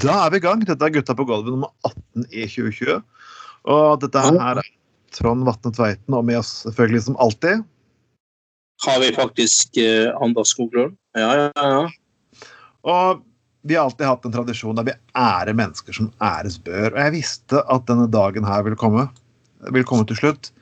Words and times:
Da 0.00 0.14
er 0.24 0.32
vi 0.32 0.40
i 0.40 0.42
gang. 0.42 0.62
Dette 0.66 0.86
er 0.86 0.92
Gutta 0.94 1.14
på 1.14 1.26
gulvet 1.28 1.52
nummer 1.52 1.70
18 1.86 2.26
i 2.30 2.46
2020. 2.48 3.00
Og 3.70 4.00
dette 4.02 4.22
her 4.24 4.38
er 4.40 4.62
Trond 5.14 5.44
Vatne 5.46 5.72
Tveiten, 5.74 6.14
og 6.16 6.24
med 6.26 6.40
oss 6.40 6.52
selvfølgelig 6.64 7.04
som 7.06 7.18
alltid. 7.22 7.64
Har 8.86 9.00
vi 9.02 9.10
faktisk 9.14 9.76
eh, 9.82 10.08
Anders 10.22 10.54
Skoglund? 10.54 10.96
Ja, 11.18 11.30
ja, 11.36 11.50
ja. 11.54 12.44
Og 12.88 13.22
vi 13.68 13.76
har 13.76 13.84
alltid 13.84 14.08
hatt 14.08 14.24
en 14.24 14.34
tradisjon 14.34 14.78
der 14.78 14.88
vi 14.88 14.96
ærer 15.20 15.52
mennesker 15.56 15.94
som 15.96 16.08
æres 16.24 16.56
bør. 16.64 16.94
Og 16.94 17.00
jeg 17.04 17.16
visste 17.18 17.60
at 17.60 17.86
denne 17.90 18.08
dagen 18.10 18.48
her 18.48 18.64
ville 18.64 18.80
komme. 18.80 19.06
Vil 19.74 19.84
komme 19.84 20.08
til 20.08 20.16
slutt. 20.16 20.52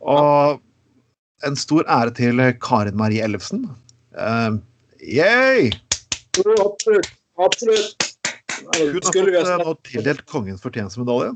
Og 0.00 0.62
en 1.46 1.58
stor 1.58 1.84
ære 1.90 2.14
til 2.16 2.40
Karin 2.64 2.96
Marie 2.96 3.22
Ellefsen. 3.22 3.66
Uh, 4.16 4.56
yay! 5.04 5.68
Absolutt. 6.32 7.12
Absolutt. 7.38 8.11
Hun 8.62 8.94
har 8.94 9.08
Skulle 9.08 9.32
vi 9.34 9.40
ha 9.42 9.58
fått 9.64 9.86
eh, 9.86 9.90
tildelt 9.92 10.24
Kongens 10.30 10.62
fortjenstmedalje. 10.64 11.32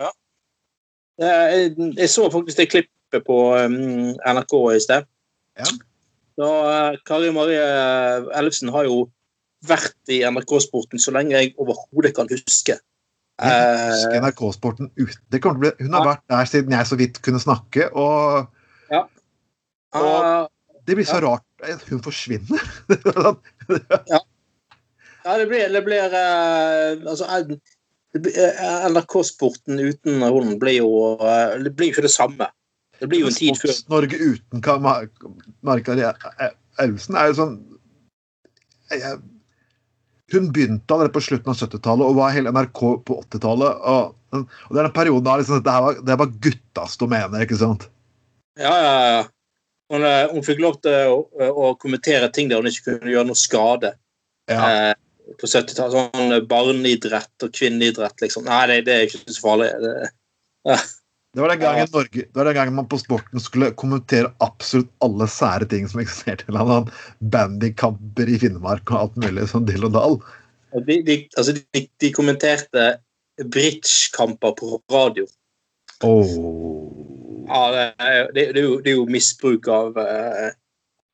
Ja. 0.00 0.10
Jeg, 1.18 1.74
jeg 1.98 2.08
så 2.12 2.28
faktisk 2.32 2.58
det 2.60 2.68
klippet 2.72 3.24
på 3.26 3.38
um, 3.58 4.14
NRK 4.16 4.54
i 4.76 4.80
sted. 4.84 5.06
Ja. 5.58 5.70
Så 6.38 6.50
eh, 6.70 6.98
Kari 7.08 7.30
Marie 7.34 7.62
Ellefsen 8.38 8.70
har 8.74 8.86
jo 8.86 9.08
vært 9.66 10.12
i 10.14 10.20
NRK-sporten 10.22 11.00
så 11.02 11.10
lenge 11.16 11.34
jeg 11.34 11.54
overhodet 11.58 12.14
kan 12.14 12.28
huske. 12.30 12.78
Jeg 13.38 13.66
husker 13.88 14.14
Eh, 14.14 14.20
NRK-sporten 14.22 14.88
ute. 14.98 15.40
Hun 15.42 15.92
har 15.94 16.04
Ja. 16.04 16.04
vært 16.12 16.22
der 16.30 16.44
siden 16.50 16.72
jeg 16.74 16.86
så 16.86 16.96
vidt 16.98 17.20
kunne 17.22 17.40
snakke, 17.42 17.88
og 17.94 18.48
ah, 19.92 20.46
det 20.86 20.96
blir 20.96 21.06
så 21.06 21.18
Ja. 21.20 21.26
rart 21.28 21.44
at 21.62 21.82
hun 21.90 22.00
forsvinner. 22.02 22.58
Sånn, 22.88 23.38
ja, 25.24 25.38
det 25.38 25.46
blir, 25.46 25.68
det 25.72 25.82
blir 25.82 26.14
eh, 26.14 27.08
Altså, 27.10 27.24
eh, 27.24 27.56
eh, 28.18 28.86
NRK-sporten 28.92 29.80
uten 29.80 30.22
hun 30.22 30.58
blir 30.60 30.78
jo 30.80 30.90
Det 31.64 31.74
blir 31.74 31.90
jo 31.90 31.96
ikke 31.96 32.06
det 32.06 32.14
samme. 32.14 32.50
Det 32.98 33.08
blir 33.10 33.24
jo 33.24 33.32
en 33.32 33.38
tid 33.38 33.58
før 33.58 33.72
Sports-Norge 33.72 34.20
uten 34.20 34.62
Marka 35.66 35.96
Elvesen 36.78 37.18
er 37.18 37.32
jo 37.32 37.38
sånn 37.40 37.58
jeg, 38.92 39.18
Hun 40.32 40.50
begynte 40.54 40.94
allerede 40.94 41.14
på 41.14 41.24
slutten 41.24 41.52
av 41.52 41.58
70-tallet 41.58 42.06
og 42.06 42.18
var 42.18 42.34
hele 42.36 42.52
NRK 42.54 42.82
på 43.08 43.18
80-tallet. 43.24 43.82
Og, 43.90 44.14
og 44.36 44.74
det 44.74 44.80
er 44.80 44.86
den 44.86 44.96
perioden 44.96 45.26
da 45.26 45.36
liksom, 45.40 45.62
det, 45.64 45.74
var, 45.86 46.00
det 46.04 46.16
var 46.20 46.34
guttas 46.46 46.96
domene, 47.00 47.42
ikke 47.44 47.56
sant? 47.60 47.88
Ja, 48.60 48.74
ja, 48.76 48.94
ja. 49.08 49.22
Hun, 49.88 50.04
hun 50.34 50.44
fikk 50.44 50.60
lov 50.60 50.76
til 50.84 51.14
å, 51.14 51.48
å 51.48 51.70
kommentere 51.80 52.28
ting 52.34 52.50
der 52.50 52.60
hun 52.60 52.68
ikke 52.68 52.98
kunne 52.98 53.12
gjøre 53.14 53.30
noe 53.30 53.40
skade. 53.40 53.94
Ja. 54.52 54.58
Eh, 54.68 54.94
på 55.36 55.48
70-tallet. 55.50 56.14
Sånn 56.14 56.36
eh, 56.36 56.44
barneidrett 56.48 57.46
og 57.46 57.52
kvinneidrett, 57.56 58.16
liksom. 58.24 58.46
Nei, 58.48 58.62
det, 58.70 58.78
det 58.88 58.94
er 58.96 59.06
ikke 59.08 59.34
så 59.34 59.44
farlig. 59.44 59.68
Det, 59.82 60.08
Det 61.36 61.42
var 61.44 61.52
Norge, 61.60 62.22
det 62.24 62.34
var 62.34 62.48
den 62.48 62.56
gangen 62.56 62.74
man 62.74 62.88
på 62.88 62.98
sporten 62.98 63.40
skulle 63.40 63.68
kommentere 63.78 64.30
absolutt 64.42 64.88
alle 65.04 65.28
sære 65.30 65.68
ting 65.70 65.84
som 65.88 66.00
eksisterte. 66.00 66.46
Eller 66.48 66.64
annet 66.64 66.94
bandykamper 67.20 68.30
i 68.32 68.38
Finnmark 68.40 68.88
og 68.90 69.02
alt 69.02 69.18
mulig 69.20 69.44
sånn 69.50 69.66
dill 69.68 69.84
og 69.86 69.92
dall. 69.94 70.16
de, 70.86 70.96
de, 71.04 71.18
altså, 71.36 71.54
de, 71.76 71.84
de 72.00 72.10
kommenterte 72.16 72.86
bridgekamper 73.44 74.56
på 74.58 74.80
radio. 74.92 75.28
Oh. 76.02 76.32
Ja, 77.48 77.60
det, 77.74 77.84
er- 77.98 78.32
det, 78.32 78.46
det, 78.54 78.62
er 78.62 78.66
jo, 78.66 78.80
det 78.80 78.92
er 78.92 78.96
jo 78.98 79.06
misbruk 79.10 79.68
av, 79.72 79.96
uh, 80.00 80.48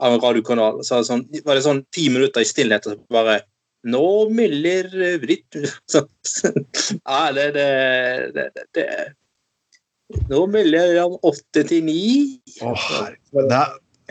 av 0.00 0.16
en 0.16 0.22
radiokanal. 0.22 0.80
Så 0.86 1.02
sånn, 1.06 1.26
var 1.44 1.58
det 1.58 1.66
sånn 1.66 1.84
ti 1.94 2.08
minutter 2.12 2.44
i 2.44 2.48
stillhet, 2.48 2.86
og 2.86 2.96
så 2.96 3.18
bare 3.18 3.40
Nå 3.84 4.04
myller 4.32 4.88
vritt 5.20 5.56
Ja, 7.04 7.32
det, 7.36 7.50
det, 7.56 7.66
det, 8.36 8.46
det, 8.56 8.64
det 8.78 8.86
Nå 10.30 10.44
melder 10.52 10.98
han 11.02 11.14
åtte 11.24 11.62
til 11.68 11.84
ni. 11.86 12.00
Det, 12.60 13.58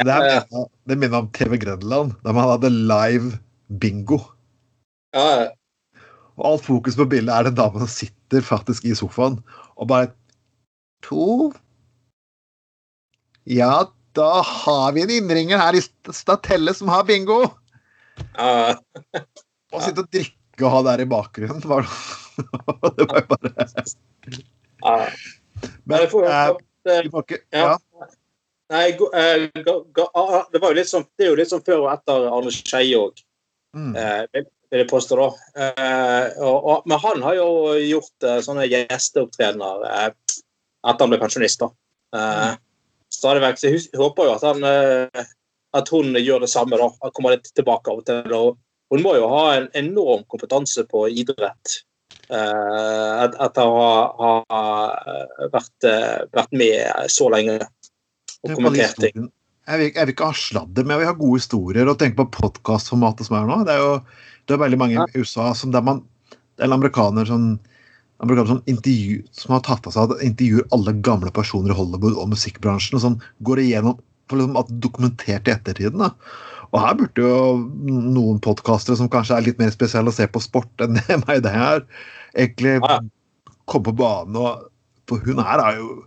er- 0.10 0.46
er 0.50 0.98
minner 0.98 1.20
om 1.24 1.28
TV 1.38 1.58
Grenland, 1.62 2.16
da 2.26 2.34
man 2.34 2.48
hadde 2.50 2.72
live 2.74 3.38
bingo. 3.80 4.18
Ja, 5.14 5.50
Og 6.34 6.48
alt 6.50 6.66
fokus 6.66 6.98
på 6.98 7.06
bildet 7.10 7.34
er 7.36 7.46
den 7.48 7.58
damen 7.60 7.84
som 7.86 7.92
sitter 7.94 8.42
faktisk 8.46 8.86
i 8.90 8.96
sofaen 8.98 9.38
og 9.78 9.88
bare 9.92 10.10
To 11.06 11.52
Ja, 13.50 13.84
da 14.18 14.30
har 14.42 14.94
vi 14.96 15.04
en 15.06 15.14
innringer 15.14 15.62
her 15.62 15.78
i 15.78 15.82
Statelle 16.14 16.74
som 16.78 16.90
har 16.94 17.06
bingo! 17.06 17.44
ja. 18.38 18.76
Og 19.74 19.82
sitte 19.84 20.04
og 20.06 20.10
drikke 20.14 20.66
og 20.68 20.72
ha 20.74 20.82
det 20.86 20.92
her 20.94 21.04
i 21.04 21.10
bakgrunnen. 21.10 21.64
Var 21.66 21.88
det 22.98 23.08
var 23.10 23.20
jo 23.20 23.28
bare. 23.32 23.66
Men 25.86 26.00
eh, 26.00 27.08
ikke 27.08 27.40
Ja. 27.54 27.78
Nei, 28.74 28.88
eh, 28.90 29.50
ga, 29.64 30.06
ah, 30.18 30.46
det, 30.52 30.60
var 30.62 30.72
jo 30.74 30.78
litt 30.80 30.90
sånn, 30.90 31.06
det 31.18 31.28
er 31.28 31.30
jo 31.34 31.38
litt 31.38 31.52
sånn 31.52 31.64
før 31.66 31.84
og 31.84 31.92
etter 31.94 32.26
Arne 32.32 32.54
Skeie 32.56 32.98
òg, 32.98 33.22
Mm. 33.74 33.96
eh, 33.98 34.44
vil 34.70 34.82
jeg 34.84 34.90
påstå. 34.90 35.16
da. 35.18 35.28
Eh, 35.62 36.82
men 36.86 37.00
han 37.00 37.22
har 37.26 37.36
jo 37.36 37.74
gjort 37.82 38.24
eh, 38.30 38.40
sånne 38.46 38.68
gjesteopptredener 38.70 39.86
eh, 39.90 40.10
etter 40.86 41.04
han 41.06 41.10
ble 41.10 41.20
pensjonist. 41.22 41.60
da. 41.64 41.70
Eh, 42.18 42.56
stadig 43.14 43.42
vekk. 43.42 43.58
Så 43.62 43.72
jeg 43.74 43.98
håper 43.98 44.30
jo 44.30 44.36
at, 44.36 44.46
han, 44.46 44.64
eh, 44.64 45.26
at 45.74 45.90
hun 45.90 46.14
gjør 46.18 46.46
det 46.46 46.50
samme. 46.54 46.78
da. 46.78 47.10
Kommer 47.14 47.34
litt 47.36 47.50
tilbake 47.54 47.90
av 47.92 48.02
og 48.02 48.06
til. 48.06 48.34
og 48.34 48.58
Hun 48.94 49.02
må 49.06 49.16
jo 49.18 49.28
ha 49.32 49.46
en 49.58 49.68
enorm 49.80 50.24
kompetanse 50.30 50.86
på 50.90 51.08
idrett. 51.10 51.80
eh, 52.30 53.24
et- 53.26 53.36
etter 53.42 53.68
å 53.68 53.74
ha, 53.78 54.44
ha 54.50 54.96
vært, 55.52 55.86
eh, 55.86 56.24
vært 56.34 56.54
med 56.56 57.10
så 57.12 57.28
lenge 57.30 57.58
og 57.60 58.54
kommentert 58.56 58.96
ting. 59.02 59.28
Jeg 59.68 59.80
vil, 59.80 59.92
jeg 59.92 60.06
vil 60.08 60.14
ikke 60.16 60.30
ha 60.30 60.38
sladder, 60.38 60.84
men 60.86 60.96
jeg 60.96 61.02
vil 61.02 61.10
ha 61.12 61.18
gode 61.20 61.40
historier. 61.42 61.90
Og 61.90 62.00
tenke 62.00 62.16
på 62.22 62.32
podkastformatet 62.32 63.28
som 63.28 63.38
er 63.38 63.46
nå. 63.50 63.60
Det 63.68 63.76
er 63.76 63.84
jo 63.84 63.92
det 64.48 64.56
er 64.56 64.64
veldig 64.64 64.80
mange 64.80 65.04
i 65.04 65.20
USA 65.20 65.54
som 65.54 65.72
der 65.72 65.82
man 65.82 66.04
Eller 66.60 66.78
amerikanere 66.78 67.28
som 67.28 67.60
amerikaner 68.22 68.48
som, 68.48 68.64
intervju, 68.70 69.24
som 69.32 69.54
har 69.56 69.62
tatt 69.66 69.88
av 69.88 69.94
seg 69.96 70.12
at 70.12 70.22
intervjuer 70.22 70.68
alle 70.72 70.94
gamle 71.02 71.32
personer 71.34 71.74
i 71.74 71.78
Hollywood 71.78 72.16
og 72.16 72.30
musikkbransjen. 72.30 72.96
og 72.96 73.02
sånn, 73.02 73.22
Går 73.44 73.58
igjennom 73.64 74.00
for 74.30 74.38
liksom 74.38 74.60
at 74.60 74.68
dokumentert 74.80 75.48
i 75.48 75.52
ettertiden. 75.52 75.98
da. 75.98 76.12
Og 76.74 76.82
her 76.82 76.96
burde 76.98 77.22
jo 77.22 77.42
noen 77.86 78.40
podkastere 78.42 78.98
som 78.98 79.10
kanskje 79.14 79.38
er 79.38 79.46
litt 79.46 79.60
mer 79.62 79.70
spesialisert 79.74 80.34
på 80.34 80.42
sport 80.42 80.82
enn 80.84 80.98
det 80.98 81.20
meg 81.28 81.44
det 81.46 81.54
er, 81.54 81.84
egentlig 82.34 82.80
Ja. 82.82 83.00
komme 83.70 83.86
på 83.92 83.96
banen. 84.02 84.36
og 84.42 84.70
For 85.10 85.22
hun 85.26 85.42
her 85.44 85.62
er 85.62 85.78
jo 85.78 86.04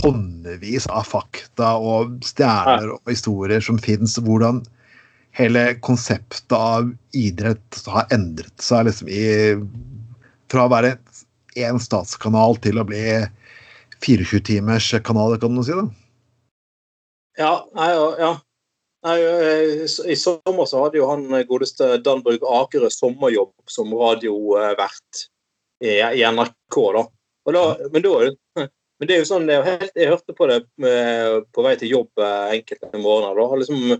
tonnevis 0.00 0.86
av 0.92 1.04
fakta 1.08 1.74
og 1.80 2.20
stjerner 2.24 2.92
og 2.96 3.00
historier 3.08 3.60
som 3.64 3.78
fins. 3.80 4.18
Hvordan 4.20 4.62
hele 5.36 5.74
konseptet 5.80 6.52
av 6.52 6.92
idrett 7.16 7.80
har 7.90 8.06
endret 8.14 8.54
seg 8.62 8.86
liksom 8.90 9.08
i 9.08 9.24
Fra 10.52 10.66
å 10.68 10.70
være 10.70 10.98
én 11.58 11.80
statskanal 11.80 12.58
til 12.62 12.78
å 12.78 12.84
bli 12.86 13.00
24-timers 14.04 14.90
kanal, 15.02 15.38
kan 15.40 15.56
du 15.56 15.62
si. 15.64 15.72
da. 15.72 15.86
Ja, 17.40 17.52
nei, 17.74 17.88
ja, 17.96 18.04
ja. 18.20 18.32
I 19.04 20.16
sommer 20.16 20.64
så 20.66 20.84
hadde 20.84 20.96
jo 21.00 21.08
han 21.10 21.26
eh, 21.34 21.44
godeste 21.48 21.98
Danborg 22.04 22.44
Akerø 22.48 22.88
sommerjobb 22.92 23.52
som 23.70 23.92
radiovert 23.92 25.24
i, 25.84 25.98
i 26.00 26.22
NRK. 26.24 26.78
da. 26.96 27.04
Da 27.52 27.64
men, 27.92 28.02
da, 28.06 28.14
det- 28.24 28.36
men 28.98 29.08
det 29.10 29.16
er 29.16 29.20
jo 29.20 29.28
sånn, 29.28 29.50
helt, 29.50 29.90
Jeg 29.98 30.08
hørte 30.12 30.36
på 30.38 30.48
det 30.48 30.62
eh, 30.88 31.40
på 31.52 31.64
vei 31.66 31.74
til 31.80 31.92
jobb 31.98 32.22
eh, 32.24 32.54
enkelte 32.60 33.00
morgener. 33.02 33.36
Da, 33.36 33.60
liksom, 33.60 33.98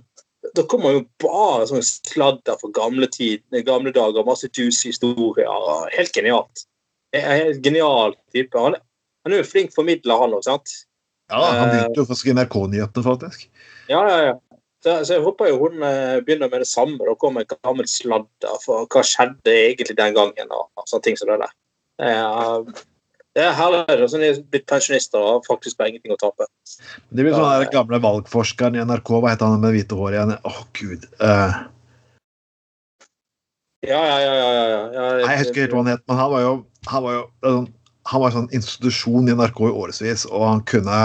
da 0.56 0.64
kommer 0.70 0.96
jo 0.96 1.04
bare 1.24 1.68
sånn 1.68 1.84
sladder 1.84 2.56
fra 2.60 2.72
gamle, 2.76 3.10
tid, 3.12 3.44
gamle 3.68 3.92
dager. 3.92 4.24
Masse 4.24 4.48
juicy 4.48 4.88
historier. 4.94 5.52
Helt 5.92 6.16
genialt. 6.16 6.64
Helt 7.14 7.60
Genial 7.62 8.16
type. 8.34 8.56
Han, 8.58 8.74
han 9.24 9.32
er 9.36 9.44
jo 9.44 9.46
flink 9.52 9.76
formidler, 9.76 10.16
han 10.24 10.32
òg, 10.36 10.42
sant? 10.48 10.72
Ja, 11.32 11.38
Han 11.56 11.70
begynte 11.70 12.00
jo 12.02 12.04
faktisk 12.08 12.26
i 12.28 12.34
NRK-nyhetene, 12.36 13.04
faktisk. 13.06 13.44
Ja, 13.88 14.00
ja, 14.08 14.16
ja. 14.26 14.32
Så, 14.84 14.94
så 15.08 15.16
jeg 15.16 15.24
håper 15.24 15.48
jo 15.48 15.60
hun 15.62 15.84
eh, 15.86 16.18
begynner 16.24 16.50
med 16.52 16.60
det 16.60 16.68
samme. 16.68 17.00
Da 17.00 17.14
kommer 17.16 17.40
en 17.44 17.52
gammel 17.64 17.86
sladder 17.88 18.58
for 18.60 18.84
hva 18.92 19.02
skjedde 19.06 19.52
egentlig 19.52 19.96
den 19.96 20.16
gangen. 20.16 20.50
og, 20.50 20.66
og 20.76 20.88
sånne 20.90 21.06
ting 21.06 21.16
som 21.16 21.30
det 21.30 21.38
der. 21.40 21.54
Det 22.02 22.10
er, 22.10 22.82
det 23.38 23.46
er 23.46 23.54
herlig. 23.56 24.08
Sånn 24.12 24.24
de 24.24 24.32
er 24.34 24.42
blitt 24.52 24.66
pensjonister 24.68 25.22
og 25.22 25.30
har 25.30 25.46
faktisk 25.46 25.78
bare 25.80 25.94
ingenting 25.94 26.12
å 26.12 26.18
tape. 26.20 26.48
Det 27.08 27.24
blir 27.24 27.32
sånn 27.32 27.48
der 27.48 27.70
gamle 27.72 28.02
valgforskeren 28.04 28.76
i 28.76 28.82
NRK, 28.84 29.14
hva 29.22 29.32
heter 29.32 29.54
han 29.54 29.64
med 29.64 29.72
hvite 29.78 29.96
hår 29.96 30.18
igjen? 30.18 30.34
Åh, 30.50 30.58
gud. 30.76 31.06
Uh. 31.16 31.62
Ja, 33.84 34.02
ja, 34.04 34.18
ja. 34.20 34.34
ja, 34.36 34.52
ja, 34.52 34.68
ja. 34.68 35.08
nei, 35.24 35.32
jeg 35.32 35.40
husker 35.46 35.64
ikke 35.64 35.76
hva 35.76 35.82
han 35.82 35.90
het, 35.92 36.04
men 36.08 36.20
han 36.20 36.30
var 36.32 36.44
jo, 36.44 36.52
han 36.88 37.04
var 37.04 37.16
jo 37.16 37.24
eh, 37.44 37.64
han 38.12 38.20
var 38.20 38.30
en 38.30 38.36
sånn 38.36 38.52
institusjon 38.56 39.28
i 39.28 39.36
NRK 39.36 39.60
i 39.68 39.72
årevis, 39.72 40.26
og 40.28 40.44
han 40.44 40.62
kunne 40.68 41.00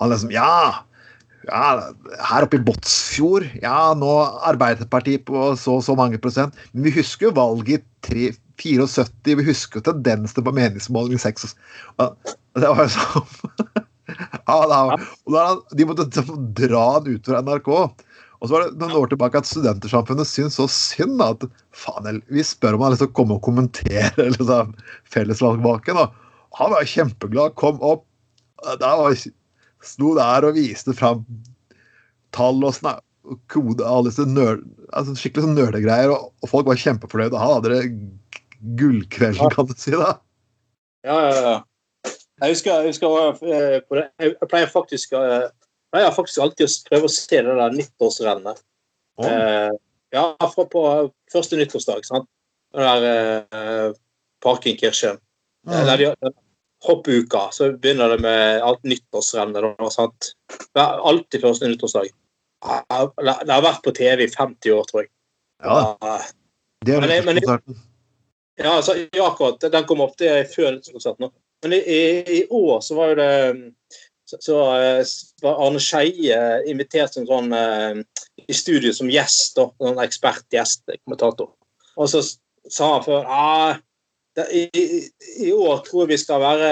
Han 0.00 0.10
liksom 0.10 0.32
Ja! 0.32 0.88
Ja, 1.48 1.92
her 2.28 2.46
oppe 2.46 2.58
i 2.58 2.62
Båtsfjord 2.62 3.46
Ja, 3.62 3.92
nå 3.98 4.10
Arbeiderpartiet 4.46 5.24
på 5.28 5.52
så 5.58 5.78
og 5.80 5.86
så 5.86 5.96
mange 5.98 6.20
prosent. 6.22 6.56
Men 6.72 6.86
vi 6.86 6.94
husker 6.98 7.28
jo 7.28 7.36
valget 7.38 8.12
i 8.14 8.30
74. 8.62 9.34
Vi 9.38 9.46
husker 9.48 9.80
jo 9.80 9.88
tendensene 9.90 10.44
på 10.46 10.54
meningsmåling 10.54 11.18
i 11.18 11.22
6. 11.22 11.54
Det 11.98 12.68
var 12.68 12.84
jo 12.84 12.92
sånn 12.94 13.26
ja, 14.48 14.56
da, 14.68 14.80
og 14.98 15.34
da, 15.34 15.44
De 15.78 15.86
måtte 15.88 16.08
dra 16.58 16.86
han 16.96 17.10
ut 17.10 17.28
fra 17.28 17.42
NRK. 17.42 17.70
Og 18.42 18.48
så 18.48 18.56
var 18.56 18.64
det 18.64 18.80
noen 18.80 18.96
år 18.98 19.10
tilbake 19.12 19.38
at 19.38 19.46
Studentersamfunnet 19.46 20.26
syntes 20.26 20.58
så 20.58 20.66
synd 20.70 21.22
at 21.22 21.44
faen, 21.78 22.18
vi 22.26 22.42
spør 22.42 22.74
om 22.74 22.82
han 22.86 22.96
liksom 22.96 23.12
komme 23.14 23.38
og 23.38 23.44
kommentere 23.46 24.26
liksom, 24.34 24.74
fellesvalgvaken. 25.14 26.00
Og 26.02 26.58
han 26.58 26.74
var 26.74 26.82
jo 26.82 26.94
kjempeglad, 26.96 27.54
kom 27.58 27.78
opp. 27.86 28.04
Da 28.82 28.96
var 28.98 29.14
sto 29.86 30.12
der 30.18 30.46
og 30.48 30.56
viste 30.58 30.94
fram 30.96 31.24
tall 32.32 32.62
og 32.64 32.74
snak, 32.76 33.02
kode 33.52 33.84
alle 33.86 34.10
disse 34.10 34.24
nerd, 34.26 34.64
altså 34.96 35.14
skikkelig 35.18 35.46
sånn 35.46 35.58
nerdegreier, 35.58 36.12
og, 36.12 36.32
og, 36.42 36.50
folk 36.50 36.68
var 36.70 36.80
kjempefornøyde. 36.80 37.38
Han 37.38 37.56
hadde 37.56 37.74
det 37.74 37.82
gullkvelden, 38.80 39.52
kan 39.54 39.68
du 39.68 39.74
si. 39.78 39.94
da. 39.94 40.16
Ja, 41.06 41.18
ja, 41.28 41.38
ja. 41.46 41.54
Jeg 42.42 42.56
husker, 42.56 42.82
jeg, 42.82 42.90
husker 42.90 43.46
eh, 43.46 43.78
jeg 43.78 44.48
pleier 44.50 44.70
faktisk, 44.70 45.14
eh, 45.14 45.46
jeg 45.46 45.94
pleier 45.94 46.14
faktisk 46.14 46.42
alltid 46.42 46.66
å 46.66 46.76
prøve 46.88 47.08
å 47.08 47.14
se 47.14 47.42
det 47.46 47.56
der 47.58 47.76
nyttårsrennet. 47.76 48.62
Oh. 49.20 49.28
Eh, 49.28 49.74
ja, 50.12 50.24
fra 50.50 50.64
på 50.68 50.82
første 51.32 51.58
nyttårsdag. 51.60 52.06
sant? 52.08 52.26
Den 52.74 52.88
der 52.88 53.06
eh, 53.52 53.98
Parkenkirchen. 54.42 55.20
Mm. 55.68 55.84
Der 55.86 56.00
de, 56.00 56.32
hoppuka, 56.82 57.48
så 57.52 57.72
begynner 57.72 58.08
det 58.08 58.18
med 58.24 58.62
alt 58.62 58.82
nyttårsrennet. 58.82 60.32
Alltid 60.74 61.40
første 61.40 61.68
nyttårsdag. 61.70 62.10
Det 62.62 63.52
har 63.52 63.64
vært 63.64 63.82
på 63.84 63.94
TV 63.94 64.26
i 64.26 64.30
50 64.30 64.74
år, 64.74 64.84
tror 64.90 65.04
jeg. 65.04 65.10
Ja, 65.62 66.18
det 66.84 66.98
er 66.98 67.26
konserten. 67.26 67.78
Ja, 68.58 68.74
altså, 68.76 68.96
ja, 69.12 69.26
akkurat. 69.26 69.62
Den 69.72 69.86
kom 69.88 70.02
opp 70.04 70.18
det 70.20 70.30
er 70.30 70.50
før 70.50 70.74
nyttårskonserten. 70.76 71.30
Men 71.62 71.76
i, 71.76 71.78
i, 71.78 72.02
i, 72.40 72.42
år 72.50 72.80
så 72.82 72.98
var 72.98 73.12
jo 73.12 73.18
det 73.20 73.30
så, 74.26 74.38
så 74.42 74.58
var 75.42 75.60
Arne 75.66 75.80
Skeie 75.82 76.38
invitert 76.70 77.14
som 77.14 77.26
sånn 77.28 77.52
uh, 77.54 78.00
i 78.42 78.56
studio 78.56 78.92
som 78.96 79.10
gjest. 79.12 79.54
Da, 79.58 79.68
sånn 79.78 80.02
ekspertgjest, 80.02 80.84
kommentator. 81.04 81.52
Og 81.94 82.10
så 82.10 82.22
sa 82.70 82.94
han 82.96 83.06
før 83.06 83.28
ah, 83.28 83.80
i, 84.40 84.68
i, 85.40 85.52
år 85.52 85.82
tror 85.86 86.04
jeg 86.04 86.14
vi 86.14 86.20
skal 86.22 86.40
være 86.40 86.70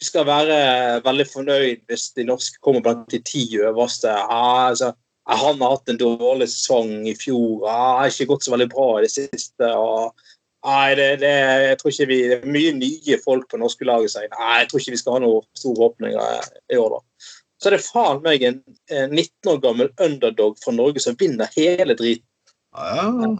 vi 0.00 0.08
skal 0.08 0.26
være 0.28 0.58
veldig 1.04 1.26
fornøyd 1.30 1.84
hvis 1.88 2.10
de 2.18 2.26
norske 2.28 2.60
kommer 2.64 2.82
blant 2.84 3.06
de 3.12 3.22
ti 3.24 3.46
øverste. 3.56 4.10
Ah, 4.10 4.68
altså, 4.68 4.92
han 5.30 5.62
har 5.62 5.76
hatt 5.76 5.88
en 5.88 6.00
dårlig 6.00 6.50
sesong 6.52 7.06
i 7.08 7.14
fjor. 7.16 7.64
Ah, 7.70 8.02
har 8.02 8.12
ikke 8.12 8.28
gått 8.34 8.44
så 8.44 8.52
veldig 8.52 8.68
bra 8.74 8.88
i 8.98 9.06
det 9.06 9.12
siste. 9.14 9.70
Og, 9.70 10.26
nei, 10.66 10.90
det, 10.98 11.08
det, 11.22 11.32
jeg 11.68 11.78
tror 11.80 11.94
ikke 11.94 12.08
vi, 12.10 12.20
det 12.28 12.40
er 12.42 12.52
mye 12.58 12.74
nye 12.76 13.20
folk 13.24 13.48
på 13.48 13.62
norske 13.62 13.88
lag. 13.88 14.04
Nei, 14.04 14.52
jeg 14.60 14.68
tror 14.68 14.82
ikke 14.82 14.96
vi 14.96 15.00
skal 15.00 15.16
ha 15.16 15.24
noen 15.24 15.48
store 15.56 15.88
åpninger 15.88 16.52
i 16.74 16.82
år. 16.82 16.98
da. 16.98 17.32
Så 17.62 17.70
er 17.70 17.78
det 17.78 17.86
faen 17.86 18.20
meg 18.26 18.44
en 18.44 18.60
19 18.90 19.54
år 19.54 19.64
gammel 19.64 19.92
underdog 20.04 20.58
fra 20.60 20.76
Norge 20.76 21.00
som 21.00 21.16
vinner 21.16 21.48
hele 21.56 21.96
driten. 21.96 22.28
Ja. 22.74 23.08
Ja, 23.24 23.32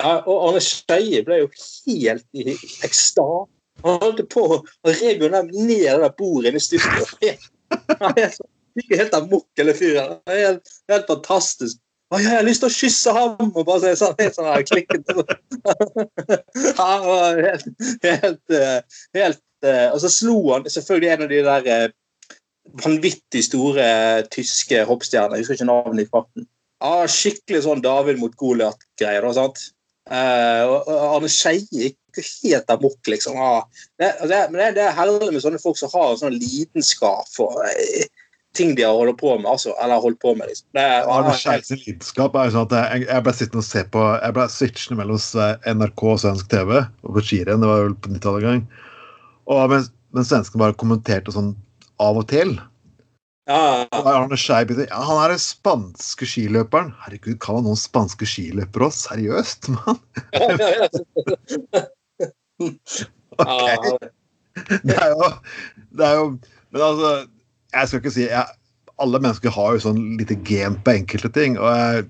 og 0.00 0.36
Arne 0.48 0.62
Skeie 0.64 1.22
ble 1.26 1.42
jo 1.42 1.50
helt 1.86 2.26
i 2.36 2.54
ekstase. 2.86 3.48
Han 3.84 4.00
holdt 4.02 4.26
på 4.32 4.44
å 4.52 4.62
rev 4.84 5.22
ned 5.30 5.52
det 5.54 5.84
der 5.88 6.16
bordet 6.16 6.50
inne 6.50 6.60
i 6.60 6.64
studio. 6.64 7.06
Han 8.02 8.18
gikk 8.76 8.96
helt 8.98 9.14
amok, 9.16 9.46
hele 9.58 9.74
fyren. 9.76 10.18
Helt, 10.28 10.74
helt 10.90 11.08
fantastisk. 11.08 11.80
Å, 12.10 12.18
jeg 12.18 12.32
har 12.32 12.46
lyst 12.46 12.64
til 12.64 12.70
å 12.70 12.74
kysse 12.74 13.12
ham! 13.14 13.52
Og 13.54 13.66
bare 13.68 13.92
sånn, 13.98 14.16
helt 14.18 14.36
sånn 14.36 14.48
her 14.50 14.64
klikket. 14.66 15.12
Han 16.80 17.04
var 17.06 17.40
helt, 17.46 17.68
helt, 18.02 18.54
eh, 18.56 19.02
helt 19.14 19.42
eh, 19.62 19.86
Og 19.92 20.00
så 20.02 20.10
slo 20.10 20.40
han 20.50 20.66
selvfølgelig 20.66 21.12
en 21.12 21.24
av 21.26 21.30
de 21.30 21.42
der 21.46 21.68
eh, 21.70 21.86
vanvittig 22.82 23.44
store 23.46 23.86
tyske 24.34 24.82
hoppstjernene. 24.88 25.38
Jeg 25.38 25.46
husker 25.46 25.60
ikke 25.60 25.70
navnet 25.70 26.04
i 26.04 26.10
farten. 26.10 26.48
Ja, 26.80 27.06
skikkelig 27.10 27.62
sånn 27.66 27.84
David 27.84 28.18
mot 28.18 28.34
Goliat-greier. 28.40 29.26
sant? 29.36 29.70
Uh, 30.10 30.64
og 30.66 30.88
Arne 30.90 31.28
Skeie 31.30 31.62
gikk 31.70 32.22
helt 32.42 32.72
amok, 32.74 32.98
liksom. 33.06 33.36
Det, 34.00 34.08
det, 34.26 34.40
men 34.50 34.58
det, 34.58 34.72
det, 34.80 34.88
er 34.88 34.96
herlig 34.96 35.30
med 35.30 35.44
sånne 35.44 35.60
folk 35.62 35.78
som 35.78 35.92
har 35.92 36.16
sånn 36.18 36.34
lidenskap 36.34 37.28
for 37.30 37.62
uh, 37.62 38.08
ting 38.58 38.74
de 38.74 38.82
har 38.82 38.96
holdt 38.98 39.20
på 39.20 39.36
med. 39.38 39.46
Altså, 39.52 39.76
eller 39.82 40.02
holdt 40.02 40.18
på 40.22 40.34
med, 40.34 40.50
liksom. 40.50 40.66
Det, 40.74 40.86
Arne 41.14 41.36
Skeies 41.38 41.70
lidenskap 41.76 42.34
er 42.34 42.50
jo 42.50 42.56
sånn 42.56 42.68
at 42.68 42.76
jeg, 42.80 43.06
jeg, 43.06 43.26
ble 43.26 43.36
sittende 43.38 43.62
og 43.62 43.68
se 43.68 43.84
på 43.94 44.06
Jeg 44.16 44.36
ble 44.38 44.48
switchende 44.56 45.00
mellom 45.00 45.22
NRK 45.78 46.06
og 46.10 46.22
svensk 46.24 46.50
TV 46.50 46.76
og 46.80 47.14
på 47.14 47.26
skirenn. 47.28 47.62
Det 47.62 47.70
var 47.70 47.86
vel 47.86 47.96
på 48.02 48.14
90-tallet 48.16 48.42
en 48.42 48.48
gang. 48.50 48.88
Og 49.50 49.62
mens, 49.70 49.92
mens 50.16 50.32
svenskene 50.32 50.64
bare 50.64 50.78
kommenterte 50.82 51.34
sånn 51.34 51.54
av 52.02 52.18
og 52.18 52.26
til 52.32 52.56
ja. 53.50 54.02
Arne 54.14 54.38
Scheib, 54.38 54.70
ja, 54.78 55.00
han 55.06 55.18
er 55.24 55.34
den 55.34 55.42
spanske 55.42 56.28
skiløperen. 56.28 56.92
Herregud, 57.02 57.38
kan 57.42 57.58
han 57.58 57.66
noen 57.66 57.80
spanske 57.80 58.28
skiløpere 58.28 58.88
òg? 58.88 58.94
Seriøst, 58.94 59.70
mann? 59.74 59.98
okay. 63.40 64.10
Det 64.84 64.96
er, 64.96 65.10
jo, 65.14 65.28
det 65.96 66.06
er 66.06 66.16
jo 66.18 66.24
Men 66.70 66.82
altså, 66.84 67.10
jeg 67.72 67.88
skal 67.88 68.00
ikke 68.02 68.12
si 68.12 68.24
jeg, 68.26 68.56
Alle 69.00 69.20
mennesker 69.22 69.54
har 69.54 69.76
jo 69.76 69.84
sånn 69.86 70.00
lite 70.20 70.36
gen 70.46 70.76
på 70.84 70.94
enkelte 70.98 71.30
ting. 71.32 71.58
og 71.58 71.70
jeg, 71.70 72.08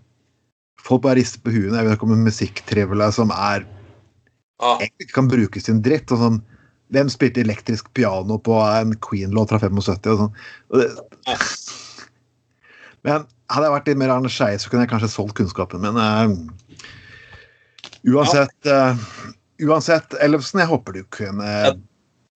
Folk 0.81 1.05
bare 1.05 1.21
rister 1.21 1.43
på 1.45 1.53
huet. 1.53 1.75
Jeg 1.77 1.87
vet 1.87 1.95
ikke 1.95 2.09
om 2.09 2.17
en 2.17 2.25
musikktrivelig 2.25 3.11
som 3.19 3.33
er 3.35 3.67
egentlig 4.61 5.07
ikke 5.07 5.17
kan 5.19 5.29
brukes 5.29 5.67
til 5.67 5.77
en 5.77 5.83
dritt. 5.85 6.13
og 6.13 6.23
sånn 6.25 6.41
hvem 6.95 7.11
spilte 7.13 7.43
elektrisk 7.45 7.93
piano 7.95 8.39
på 8.43 8.57
en 8.61 8.95
Queen-låt 9.05 9.53
fra 9.53 9.61
75? 9.63 10.11
og 10.11 10.19
sånn. 10.25 10.33
Men 13.07 13.27
hadde 13.51 13.67
jeg 13.67 13.75
vært 13.75 13.91
litt 13.91 14.01
mer 14.01 14.15
Arne 14.15 14.31
Skeie, 14.33 14.59
så 14.61 14.71
kunne 14.71 14.85
jeg 14.85 14.93
kanskje 14.93 15.13
solgt 15.13 15.37
kunnskapen 15.39 15.83
min. 15.83 15.99
Uh, 15.99 16.83
uansett, 18.15 18.57
uh, 18.69 18.99
uansett 19.67 20.17
Ellefsen, 20.23 20.63
jeg 20.63 20.71
håper 20.71 20.99
du 20.99 21.05
kunne 21.15 21.51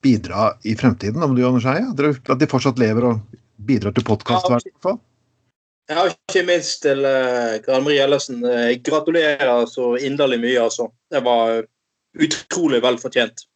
bidra 0.04 0.52
i 0.68 0.74
fremtiden, 0.78 1.22
om 1.24 1.36
du, 1.36 1.44
Arne 1.46 1.62
Skeie. 1.64 1.90
At 1.90 2.40
de 2.40 2.50
fortsatt 2.50 2.80
lever 2.82 3.10
og 3.12 3.40
bidrar 3.64 3.94
til 3.96 4.06
podkast. 4.06 4.50
Ja, 4.50 5.98
har 5.98 6.14
ikke 6.14 6.46
minst 6.48 6.80
til 6.86 7.04
uh, 7.04 7.60
Gran 7.64 7.84
Marie 7.86 8.02
Ellefsen. 8.04 8.40
gratulerer 8.86 9.66
så 9.70 9.94
inderlig 10.00 10.40
mye, 10.46 10.60
altså. 10.64 10.88
Det 11.12 11.20
var 11.26 11.64
utrolig 12.14 12.80
velfortjent. 12.82 13.46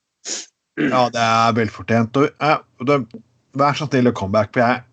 Ja, 0.79 1.07
det 1.13 1.23
er 1.23 1.57
velfortjent. 1.57 2.19
Og, 2.21 2.51
og 2.79 2.89
det, 2.89 2.99
vær 3.59 3.79
så 3.79 3.89
snill 3.89 4.11
å 4.11 4.15
komme 4.17 4.37
back. 4.39 4.53
For 4.55 4.63
jeg, 4.63 4.85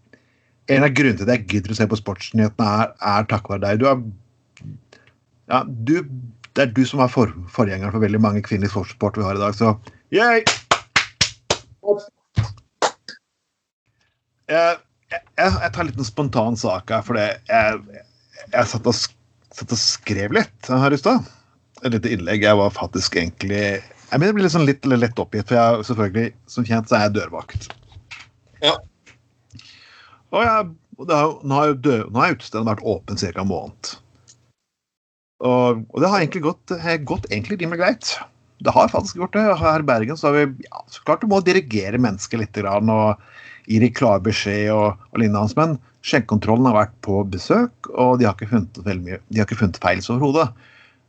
en 0.76 0.86
av 0.88 0.94
grunnene 0.98 1.20
til 1.20 1.28
at 1.28 1.36
jeg 1.36 1.50
gidder 1.52 1.76
å 1.76 1.78
se 1.80 1.90
på 1.90 2.00
sportsnyhetene, 2.00 2.70
er, 2.82 2.96
er 3.16 3.28
takket 3.30 3.56
være 3.56 3.66
deg. 3.68 3.84
Du 3.84 3.90
er, 3.92 4.02
ja, 5.52 5.62
du, 5.66 5.96
det 6.58 6.66
er 6.66 6.74
du 6.74 6.82
som 6.90 7.04
er 7.06 7.12
for, 7.12 7.34
forgjengeren 7.54 7.94
for 7.94 8.04
veldig 8.04 8.22
mange 8.24 8.44
kvinnelige 8.46 8.74
sportssport 8.74 9.20
vi 9.20 9.28
har 9.28 9.38
i 9.38 9.44
dag, 9.44 9.58
så 9.58 9.76
yay! 10.16 10.42
Jeg, 14.46 14.78
jeg, 15.12 15.20
jeg, 15.38 15.70
tar 15.74 15.82
en 15.84 15.90
liten 15.90 16.08
spontan 16.08 16.58
sak 16.60 16.92
her, 16.94 17.06
for 17.06 17.18
jeg, 17.20 17.38
jeg, 17.50 18.68
satt, 18.72 18.90
og, 18.90 18.98
satt 19.54 19.74
og 19.74 19.82
skrev 19.82 20.34
litt 20.38 20.70
her 20.70 20.96
i 20.96 21.02
stad. 21.02 21.30
Et 21.84 21.94
lite 21.94 22.14
innlegg. 22.14 22.46
Jeg 22.46 22.58
var 22.58 22.74
faktisk 22.74 23.18
egentlig 23.20 23.62
jeg 24.24 24.36
blir 24.36 24.46
litt, 24.46 24.54
sånn 24.54 24.68
litt 24.68 24.86
lett 24.88 25.20
oppgitt, 25.20 25.50
for 25.50 25.58
jeg 25.58 25.88
selvfølgelig, 25.90 26.34
som 26.52 26.68
kjent 26.68 26.90
så 26.90 26.98
er 26.98 27.08
jeg 27.08 27.16
dørvakt. 27.18 27.70
Ja. 28.64 28.76
Og, 30.32 30.42
jeg, 30.42 30.52
har, 30.52 31.34
nå 31.44 31.58
har 31.58 31.72
jo 31.72 31.96
har 32.16 32.36
utestedet 32.36 32.68
vært 32.68 32.86
åpen 32.86 33.20
ca. 33.20 33.34
en 33.42 33.50
måned. 33.50 33.96
Og, 35.44 35.84
og, 35.92 35.98
det 36.02 36.12
har 36.12 36.22
egentlig 36.22 36.46
gått, 36.46 36.76
har 36.82 37.04
gått 37.08 37.28
egentlig 37.32 37.60
rimelig 37.62 37.82
greit. 37.82 38.14
Det 38.64 38.72
har 38.72 38.92
faktisk 38.94 39.20
gjort 39.20 39.36
det. 39.36 39.46
Her 39.60 39.84
i 39.84 39.88
Bergen 39.88 40.18
så 40.20 40.30
har 40.30 40.38
vi 40.38 40.68
ja, 40.68 40.84
så 40.88 41.04
klart 41.04 41.24
du 41.24 41.28
må 41.32 41.42
dirigere 41.44 42.00
mennesket 42.02 42.40
litt 42.40 42.56
grann, 42.56 42.92
og 42.92 43.20
gi 43.68 43.82
dem 43.82 43.94
klar 43.98 44.22
beskjed 44.24 44.72
og, 44.74 45.02
og 45.12 45.20
lignende. 45.20 45.44
hans, 45.44 45.58
Men 45.60 45.78
skjenkekontrollen 46.06 46.70
har 46.70 46.78
vært 46.78 46.96
på 47.06 47.24
besøk, 47.34 47.90
og 47.92 48.20
de 48.20 48.30
har 48.30 48.38
ikke 48.38 48.54
funnet, 48.54 48.80
veldig 48.86 49.06
mye, 49.10 49.20
de 49.28 49.42
har 49.42 49.50
ikke 49.50 49.60
funnet 49.60 49.82
feil 49.84 50.04
overhodet. 50.06 50.48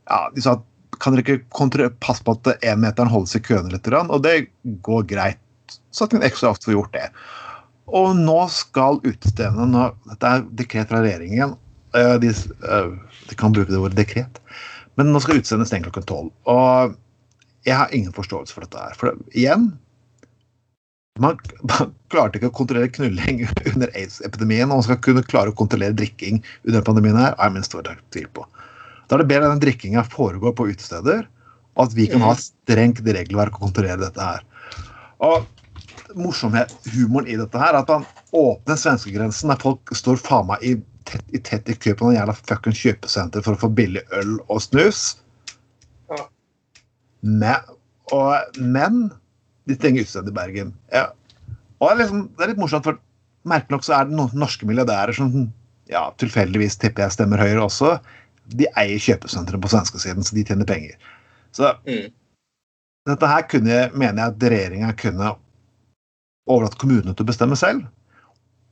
Ja, 0.07 0.21
de 0.35 0.43
sa 0.43 0.57
at 0.59 0.67
kan 1.03 1.17
dere 1.17 1.39
ikke 1.39 1.91
passe 2.03 2.25
på 2.25 2.37
at 2.37 2.65
énmeteren 2.65 3.13
seg 3.29 3.43
i 3.43 3.49
køene 3.51 3.73
litt? 3.73 3.89
Og 3.89 4.23
det 4.25 4.49
går 4.87 5.07
greit. 5.11 5.43
Så 5.91 6.07
at 6.07 6.15
en 6.15 6.25
ekstra 6.27 6.53
ofte 6.53 6.69
får 6.69 6.77
gjort 6.77 6.97
det. 6.97 7.07
Og 7.87 8.17
nå 8.19 8.39
skal 8.51 9.01
utestedene 9.05 9.89
Dette 10.11 10.33
er 10.33 10.45
dekret 10.59 10.91
fra 10.91 11.03
regjeringen. 11.05 11.55
Eh, 11.97 12.15
de, 12.23 12.33
eh, 12.33 12.93
de, 13.29 13.39
kan 13.39 13.55
bruke 13.55 13.71
det 13.71 13.81
ordet 13.81 13.99
dekret. 14.01 14.41
Men 14.99 15.13
nå 15.13 15.23
skal 15.23 15.41
utestedene 15.41 15.69
stenge 15.69 15.89
klokken 15.89 16.09
tolv. 16.09 16.31
Og 16.51 16.97
jeg 17.67 17.79
har 17.79 17.93
ingen 17.95 18.15
forståelse 18.15 18.55
for 18.55 18.67
dette 18.67 18.81
her. 18.81 18.97
For 18.99 19.15
igjen 19.35 19.73
man, 21.19 21.39
man, 21.71 21.95
klarte 22.13 22.39
ikke 22.39 22.51
å 22.51 22.57
kontrollere 22.59 22.93
knulling 22.93 23.47
under 23.73 23.93
aids-epidemien, 23.97 24.69
og 24.69 24.83
man 24.83 24.87
skal 24.87 25.01
kunne 25.05 25.25
klare 25.27 25.53
å 25.53 25.57
kontrollere 25.57 25.97
drikking 25.97 26.43
under 26.69 26.85
pandemien 26.85 27.19
her, 27.19 27.37
er 27.41 27.55
min 27.55 27.65
store 27.67 27.97
tvil 28.15 28.29
på. 28.37 28.45
Da 29.07 29.17
er 29.17 29.23
det 29.23 29.31
bedre 29.31 29.49
at 29.49 29.57
den 29.57 29.63
drikkinga 29.63 30.03
foregår 30.11 30.55
på 30.59 30.69
utesteder, 30.73 31.27
og 31.77 31.89
at 31.89 31.95
vi 31.97 32.09
kan 32.11 32.25
ha 32.25 32.33
strengt 32.41 33.03
regelverk 33.05 33.59
og 33.59 33.69
kontrollere 33.69 34.01
dette 34.01 34.23
her. 34.23 34.43
Og 35.25 35.47
morsomhet, 36.17 36.73
humoren 36.95 37.29
i 37.31 37.37
dette 37.39 37.61
her, 37.61 37.75
er 37.75 37.83
at 37.85 37.93
man 37.93 38.07
åpner 38.37 38.79
svenskegrensen 38.81 39.53
der 39.53 39.61
folk 39.63 39.93
står 39.97 40.19
faen 40.23 40.49
meg 40.51 40.65
i 40.65 40.75
tett, 41.09 41.25
i 41.37 41.41
tett 41.43 41.69
i 41.71 41.77
kø 41.77 41.95
på 41.95 42.07
noen 42.09 42.19
jævla 42.19 42.35
fucking 42.39 42.77
kjøpesenter 42.77 43.45
for 43.45 43.57
å 43.57 43.63
få 43.67 43.71
billig 43.77 44.03
øl 44.17 44.37
og 44.47 44.63
snus. 44.65 45.05
Men, 47.27 47.63
og, 48.15 48.59
men 48.61 49.07
de 49.67 49.77
trenger 49.79 50.07
utested 50.07 50.31
i 50.31 50.35
Bergen. 50.35 50.75
Ja. 50.95 51.09
Og 51.81 51.89
det 51.89 51.93
er, 51.93 52.01
liksom, 52.03 52.27
det 52.37 52.45
er 52.45 52.53
litt 52.53 52.61
morsomt, 52.63 52.87
for 52.87 53.01
merkelig 53.47 53.77
nok 53.77 53.87
så 53.87 53.97
er 53.99 54.09
det 54.09 54.19
noen 54.19 54.39
norske 54.39 54.69
milliardærer 54.69 55.17
som 55.17 55.33
ja, 55.91 56.09
tilfeldigvis 56.19 56.79
tipper 56.83 57.07
jeg 57.07 57.17
stemmer 57.17 57.43
Høyre 57.43 57.67
også. 57.67 57.97
De 58.55 58.69
eier 58.79 58.99
kjøpesenteret 59.03 59.63
på 59.63 59.71
svenskesiden, 59.73 60.25
så 60.25 60.37
de 60.37 60.45
tjener 60.45 60.69
penger. 60.69 60.95
Så 61.53 61.73
Mm. 61.87 62.13
dette 63.07 63.27
her 63.27 63.43
kunne, 63.49 63.91
mener 63.95 64.23
jeg 64.23 64.35
at 64.35 64.51
regjeringa 64.51 64.93
kunne 64.97 65.35
overlatt 66.47 66.79
kommunene 66.79 67.15
til 67.15 67.25
å 67.25 67.31
bestemme 67.31 67.57
selv. 67.57 67.87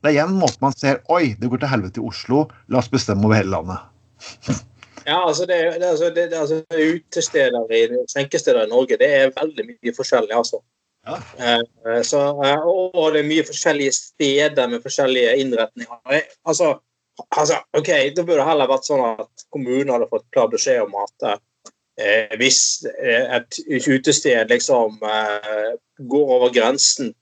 Det 0.03 0.11
er 0.11 0.15
igjen 0.19 0.35
en 0.35 0.39
måte 0.39 0.61
man 0.61 0.73
ser 0.77 1.01
Oi, 1.09 1.33
det 1.39 1.49
går 1.49 1.59
til 1.59 1.67
helvete 1.71 1.99
i 1.99 2.05
Oslo. 2.07 2.47
La 2.69 2.77
oss 2.79 2.89
bestemme 2.89 3.25
over 3.25 3.35
hele 3.35 3.49
landet. 3.49 3.79
Ja, 5.05 5.19
altså 5.27 5.45
det, 5.45 5.57
det, 5.79 5.85
altså, 5.85 6.07
det, 6.09 6.29
det, 6.31 6.37
altså 6.39 6.63
Utesteder 6.73 7.69
i 7.69 7.81
skjenkesteder 8.09 8.65
i 8.65 8.69
Norge, 8.71 8.97
det 8.97 9.05
er 9.13 9.33
veldig 9.35 9.67
mye 9.67 9.93
forskjellig, 9.93 10.33
altså. 10.33 10.57
Ja. 11.05 11.19
Eh, 11.37 11.99
så, 12.01 12.21
eh, 12.41 12.63
og 12.65 12.95
og 12.95 13.11
det 13.13 13.21
er 13.21 13.27
mye 13.29 13.45
forskjellige 13.45 13.93
steder 13.93 14.71
med 14.71 14.81
forskjellige 14.81 15.35
innretninger. 15.43 15.99
Eh, 16.09 16.25
Altså, 16.45 16.79
altså, 17.29 17.59
ok, 17.77 17.89
Da 18.15 18.23
burde 18.23 18.39
det 18.41 18.47
heller 18.49 18.71
vært 18.71 18.87
sånn 18.87 19.03
at 19.07 19.45
kommunen 19.53 19.93
hadde 19.93 20.09
fått 20.11 20.27
klar 20.35 20.49
beskjed 20.51 20.83
om 20.85 20.95
at 21.03 21.27
eh, 22.01 22.33
hvis 22.39 22.59
eh, 22.91 23.29
et 23.37 23.59
utested 23.87 24.51
liksom 24.51 24.99
eh, 25.03 25.75
går 26.11 26.33
over 26.37 26.53
grensen 26.55 27.13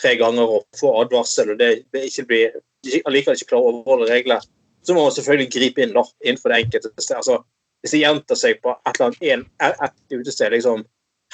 tre 0.00 0.16
ganger 0.18 0.50
og 0.58 0.64
får 0.78 1.04
advarsel, 1.04 1.52
og 1.54 1.58
det, 1.60 1.84
det 1.94 2.08
ikke 2.08 2.24
blir, 2.30 2.56
allikevel 3.06 3.38
ikke 3.38 3.52
klarer 3.52 3.68
å 3.68 3.74
overholde 3.76 4.10
reglene, 4.10 4.42
så 4.84 4.96
må 4.96 5.04
man 5.06 5.14
selvfølgelig 5.14 5.52
gripe 5.54 5.84
inn 5.84 5.94
da, 5.94 6.02
innenfor 6.24 6.52
det 6.52 6.64
enkelte 6.64 6.90
sted. 6.98 7.20
Altså, 7.20 7.38
hvis 7.84 7.94
det 7.94 8.00
gjentar 8.02 8.40
seg 8.40 8.58
på 8.64 8.72
et 8.74 8.90
eller 8.96 9.06
annet 9.06 9.28
en, 9.30 9.44
et, 9.86 9.94
utested, 10.12 10.50
liksom 10.52 10.82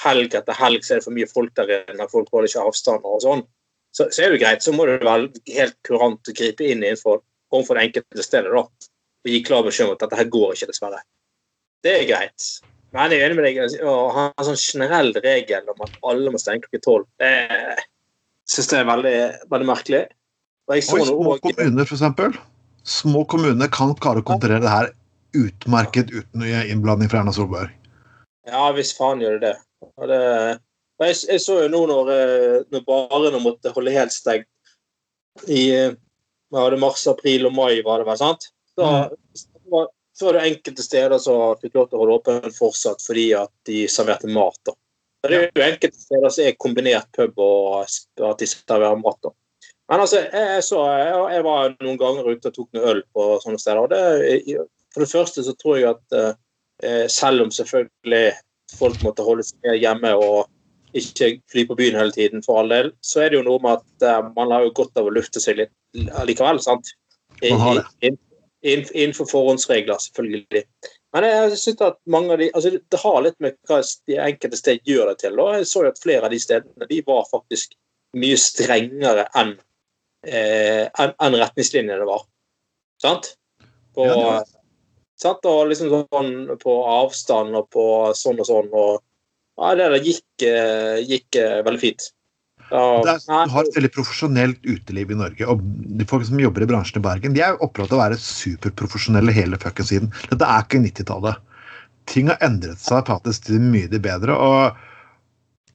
helg 0.03 0.37
etter 0.37 0.57
helg, 0.57 0.85
så 0.85 0.93
er 0.93 1.01
det 1.01 1.07
for 1.07 1.15
mye 1.15 1.29
folk 1.29 1.51
der 1.57 1.73
inne, 1.79 2.07
folk 2.11 2.29
holder 2.33 2.49
ikke 2.51 2.67
avstand 2.69 3.09
og 3.09 3.21
sånn, 3.25 3.43
så, 3.95 4.07
så 4.13 4.25
er 4.25 4.33
det 4.33 4.41
greit. 4.43 4.63
Så 4.63 4.73
må 4.75 4.85
det 4.87 5.01
være 5.03 5.29
helt 5.51 5.77
kurant 5.87 6.29
å 6.29 6.35
gripe 6.37 6.65
inn 6.65 6.83
innenfor 6.83 7.21
overfor 7.51 7.77
det 7.77 7.87
enkelte 7.87 8.25
stedet 8.25 8.51
da, 8.53 8.65
og 9.21 9.31
gi 9.31 9.41
klar 9.45 9.65
beskjed 9.65 9.89
om 9.89 9.95
at 9.95 10.03
dette 10.05 10.19
her 10.19 10.29
går 10.33 10.55
ikke, 10.55 10.69
dessverre. 10.71 11.01
Det 11.85 11.95
er 11.97 12.07
greit. 12.09 12.47
Men 12.91 13.13
jeg 13.13 13.21
er 13.21 13.29
enig 13.29 13.37
med 13.39 13.47
deg. 13.47 13.83
Å 13.87 13.95
ha 14.15 14.23
en 14.29 14.47
sånn 14.49 14.59
generell 14.59 15.13
regel 15.23 15.69
om 15.71 15.85
at 15.85 15.99
alle 16.11 16.33
må 16.33 16.41
stenge 16.41 16.65
klokken 16.65 16.83
tolv, 16.85 17.07
det 17.21 17.31
syns 18.51 18.71
jeg 18.73 18.83
er 18.83 18.89
veldig, 18.89 19.17
veldig 19.51 19.69
merkelig. 19.69 20.01
Og 20.67 20.73
Og 20.73 20.79
i 20.79 20.85
små 20.85 21.03
og... 21.11 21.37
kommuner, 21.43 21.85
eksempel. 21.85 22.35
Små 22.87 23.25
kommuner 23.29 23.69
kan 23.71 23.93
klare 24.01 24.23
å 24.23 24.25
kontrollere 24.25 24.63
det 24.63 24.73
her 24.73 24.91
utmerket 25.37 26.11
uten 26.11 26.43
innblanding 26.43 27.11
fra 27.11 27.21
Erna 27.21 27.33
Solberg. 27.35 27.71
Ja, 28.49 28.65
hvis 28.75 28.91
faen 28.97 29.21
gjør 29.23 29.39
det 29.39 29.51
det. 29.51 29.55
Og 29.95 30.09
det 30.11 30.21
og 31.01 31.07
jeg, 31.09 31.17
jeg 31.33 31.41
så 31.41 31.55
jo 31.63 31.69
nå 31.73 31.79
når, 31.89 32.09
eh, 32.13 32.57
når 32.69 32.81
barene 32.85 33.41
måtte 33.41 33.71
holde 33.73 33.93
helt 33.95 34.13
stengt 34.13 34.45
i 35.49 35.63
eh, 36.53 36.59
hadde 36.59 36.79
mars, 36.81 37.07
april 37.07 37.49
og 37.49 37.55
mai, 37.55 37.81
var 37.85 38.01
det 38.01 38.09
vel, 38.09 38.19
sant? 38.19 38.47
Så, 38.75 38.87
mm. 38.87 39.89
så 40.17 40.27
var 40.27 40.37
det 40.37 40.45
enkelte 40.49 40.85
steder 40.85 41.19
som 41.23 41.57
fikk 41.61 41.75
lov 41.77 41.89
til 41.89 41.97
å 41.99 42.03
holde 42.03 42.19
åpen 42.19 42.55
fortsatt 42.55 43.03
fordi 43.03 43.31
at 43.37 43.51
de 43.67 43.83
serverte 43.91 44.31
mat. 44.31 44.57
da. 44.67 44.75
Det 45.21 45.37
er 45.37 45.49
jo 45.53 45.65
enkelte 45.65 46.01
steder 46.01 46.33
som 46.33 46.47
er 46.47 46.57
kombinert 46.57 47.09
pub 47.13 47.37
og 47.43 47.83
at 47.85 48.39
de 48.41 48.49
serverer 48.49 48.99
mat. 49.01 49.19
da. 49.21 49.33
Men 49.91 50.05
altså, 50.05 50.21
jeg, 50.23 50.45
jeg, 50.55 50.63
så, 50.63 50.85
jeg, 50.87 51.17
jeg 51.35 51.43
var 51.45 51.73
noen 51.83 51.99
ganger 51.99 52.29
ute 52.31 52.47
og 52.47 52.55
tok 52.55 52.77
noe 52.77 52.93
øl 52.93 53.01
på 53.11 53.27
sånne 53.43 53.59
steder. 53.59 53.81
og 53.83 53.91
det, 53.91 54.55
For 54.93 55.03
det 55.03 55.11
første 55.11 55.43
så 55.43 55.53
tror 55.59 55.77
jeg 55.77 55.89
at 55.91 56.17
eh, 56.17 57.05
selv 57.11 57.43
om 57.45 57.51
selvfølgelig 57.51 58.31
folk 58.79 59.03
måtte 59.03 59.25
holde 59.27 59.43
seg 59.43 59.59
mer 59.67 59.75
hjemme 59.75 60.13
og 60.15 60.47
ikke 60.97 61.33
fly 61.51 61.65
på 61.67 61.77
byen 61.79 61.99
hele 61.99 62.15
tiden, 62.15 62.43
for 62.43 62.61
all 62.61 62.71
del, 62.71 62.91
så 63.03 63.23
er 63.23 63.31
det 63.31 63.41
jo 63.41 63.45
noe 63.47 63.61
med 63.63 63.79
at 63.79 64.07
eh, 64.07 64.31
man 64.35 64.55
har 64.55 64.65
jo 64.65 64.73
godt 64.79 64.97
av 64.99 65.09
å 65.09 65.13
lufte 65.13 65.43
seg 65.43 65.59
litt 65.59 65.73
likevel. 65.93 66.59
sant? 66.63 66.91
Innenfor 68.61 69.25
forhåndsregler, 69.25 69.97
selvfølgelig. 69.97 70.63
Men 71.13 71.25
jeg 71.27 71.57
synes 71.59 71.81
at 71.83 71.97
mange 72.07 72.31
av 72.35 72.39
de, 72.39 72.47
altså 72.55 72.71
det 72.77 72.99
har 73.01 73.17
litt 73.25 73.39
med 73.43 73.57
hva 73.67 73.81
de 74.07 74.19
enkelte 74.21 74.59
steder 74.59 74.85
gjør 74.87 75.09
det 75.11 75.17
til. 75.25 75.39
Og 75.41 75.55
jeg 75.57 75.67
så 75.67 75.83
jo 75.83 75.91
at 75.91 75.99
flere 76.03 76.27
av 76.27 76.31
de 76.31 76.39
stedene 76.39 76.87
de 76.87 77.01
var 77.07 77.25
faktisk 77.31 77.73
mye 78.21 78.37
strengere 78.39 79.25
enn 79.39 79.55
eh, 80.27 80.85
enn 81.01 81.13
en 81.25 81.37
retningslinjene 81.41 82.05
var. 82.07 82.23
Sant? 83.01 83.33
På, 83.95 84.05
Ja, 84.07 84.15
var- 84.21 84.45
sant? 85.19 85.45
Og 85.49 85.67
liksom 85.71 85.89
sånn 86.13 86.57
på 86.61 86.77
avstand 86.87 87.57
og 87.57 87.69
på 87.73 87.85
sånn 88.15 88.39
og 88.39 88.47
sånn. 88.47 88.69
og 88.71 89.01
ja, 89.57 89.75
Det 89.75 89.89
der 89.91 90.05
gikk, 90.05 90.45
eh, 90.47 90.97
gikk 91.03 91.35
eh, 91.41 91.61
veldig 91.65 91.81
fint. 91.81 92.11
Det 92.71 93.13
er, 93.13 93.23
du 93.27 93.51
har 93.51 93.67
et 93.67 93.75
veldig 93.75 93.91
profesjonelt 93.91 94.61
uteliv 94.63 95.11
i 95.11 95.17
Norge. 95.19 95.47
og 95.47 95.63
de 95.99 96.05
folk 96.07 96.23
som 96.27 96.39
jobber 96.39 96.63
i 96.63 96.69
bransjen 96.69 97.01
i 97.01 97.03
Bergen, 97.03 97.33
de 97.35 97.43
er 97.43 97.59
opptatt 97.59 97.91
av 97.91 97.97
å 97.97 98.03
være 98.05 98.19
superprofesjonelle 98.21 99.33
hele 99.35 99.59
fuckings 99.59 99.91
siden. 99.91 100.13
Dette 100.29 100.47
er 100.47 100.63
ikke 100.63 100.79
90-tallet. 100.85 101.41
Ting 102.11 102.31
har 102.31 102.39
endret 102.45 102.79
seg 102.81 103.03
faktisk 103.09 103.49
til 103.49 103.59
mye 103.63 103.91
det 103.91 103.99
bedre. 104.03 104.37
og, 104.37 104.79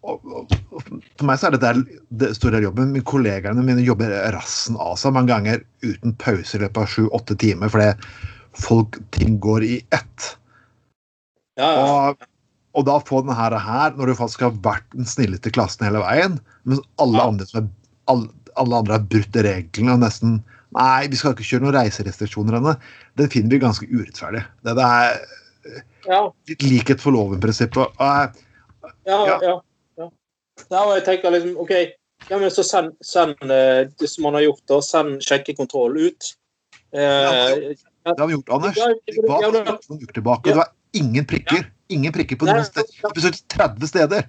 For 0.07 1.27
meg 1.29 1.41
så 1.41 1.51
er 1.51 1.57
dette 1.59 2.01
det 2.23 2.33
store 2.39 2.63
jobben. 2.65 2.95
Min 2.95 3.05
kollegaene 3.07 3.65
mine 3.67 3.85
jobber 3.85 4.15
rassen 4.35 4.79
av 4.81 4.97
seg 5.01 5.15
mange 5.17 5.35
ganger 5.35 5.61
uten 5.85 6.17
pause 6.23 6.57
i 6.57 6.63
løpet 6.65 6.81
av 6.83 6.91
sju-åtte 6.95 7.37
timer 7.43 7.73
fordi 7.73 7.93
folk, 8.57 8.97
ting 9.13 9.37
går 9.43 9.69
i 9.69 9.77
ett. 9.93 10.31
ja, 11.61 11.69
ja. 11.69 11.85
Og, 11.85 12.27
og 12.77 12.85
da 12.89 12.99
få 13.01 13.23
denne 13.25 13.35
her, 13.37 13.95
når 13.97 14.11
du 14.13 14.15
faktisk 14.19 14.43
har 14.45 14.57
vært 14.65 14.85
den 14.93 15.09
snilleste 15.09 15.51
klassen 15.55 15.87
hele 15.89 16.03
veien, 16.05 16.39
mens 16.69 16.83
alle 17.01 17.19
Ja. 17.23 17.27
andre, 17.31 17.47
som 17.49 17.63
er, 17.63 17.69
alle, 18.13 18.29
alle 18.61 18.77
andre 18.83 18.99
har 18.99 19.07
brutt 19.09 19.37
reglene 19.37 19.95
og 19.97 20.05
nesten 20.05 20.43
Nei, 20.77 21.07
vi 21.09 21.17
skal 21.17 21.33
ikke 21.33 21.45
kjøre 21.47 21.63
noen 21.63 21.77
reiserestriksjoner 21.79 22.57
ennå. 22.59 22.73
Den 23.17 23.31
finner 23.33 23.55
vi 23.55 23.61
ganske 23.63 23.87
urettferdig. 23.89 24.43
Det, 24.67 24.75
det 24.77 24.85
er 24.85 25.15
ja. 26.11 26.19
litt 26.51 26.65
likhet 26.67 27.01
for 27.01 27.15
loven-prinsippet. 27.17 27.79
og 27.81 27.95
Ja, 29.07 29.21
Ja. 29.25 29.39
ja. 29.41 29.55
ja. 29.97 30.09
og 30.83 30.93
jeg 30.99 31.05
tenker 31.07 31.33
liksom 31.33 31.57
OK, 31.63 31.71
ja, 32.29 32.37
men 32.43 32.51
så 32.53 32.65
send, 32.67 32.93
send 33.01 33.39
eh, 33.47 33.87
det 33.97 34.11
som 34.11 34.27
man 34.27 34.37
har 34.37 34.43
gjort, 34.51 34.61
da. 34.69 34.83
Send 34.85 35.23
sjekkekontroll 35.25 35.97
ut. 36.11 36.35
Eh, 36.93 37.73
Det 38.05 38.19
har 38.19 38.27
vi 38.27 38.35
gjort, 38.37 38.53
Anders. 38.59 38.77
Vi 39.07 39.17
for 39.17 39.53
men- 39.53 39.65
noen 39.89 40.03
uker 40.03 40.13
tilbake, 40.21 40.45
det 40.51 40.57
var 40.61 40.69
ingen 40.93 41.25
prikker. 41.25 41.71
Ingen 41.93 42.15
prikker 42.15 42.39
på 42.41 42.49
noen 42.49 42.65
ja. 42.65 42.85
Vi 43.05 43.15
besøkte 43.15 43.47
30 43.55 43.91
steder. 43.93 44.27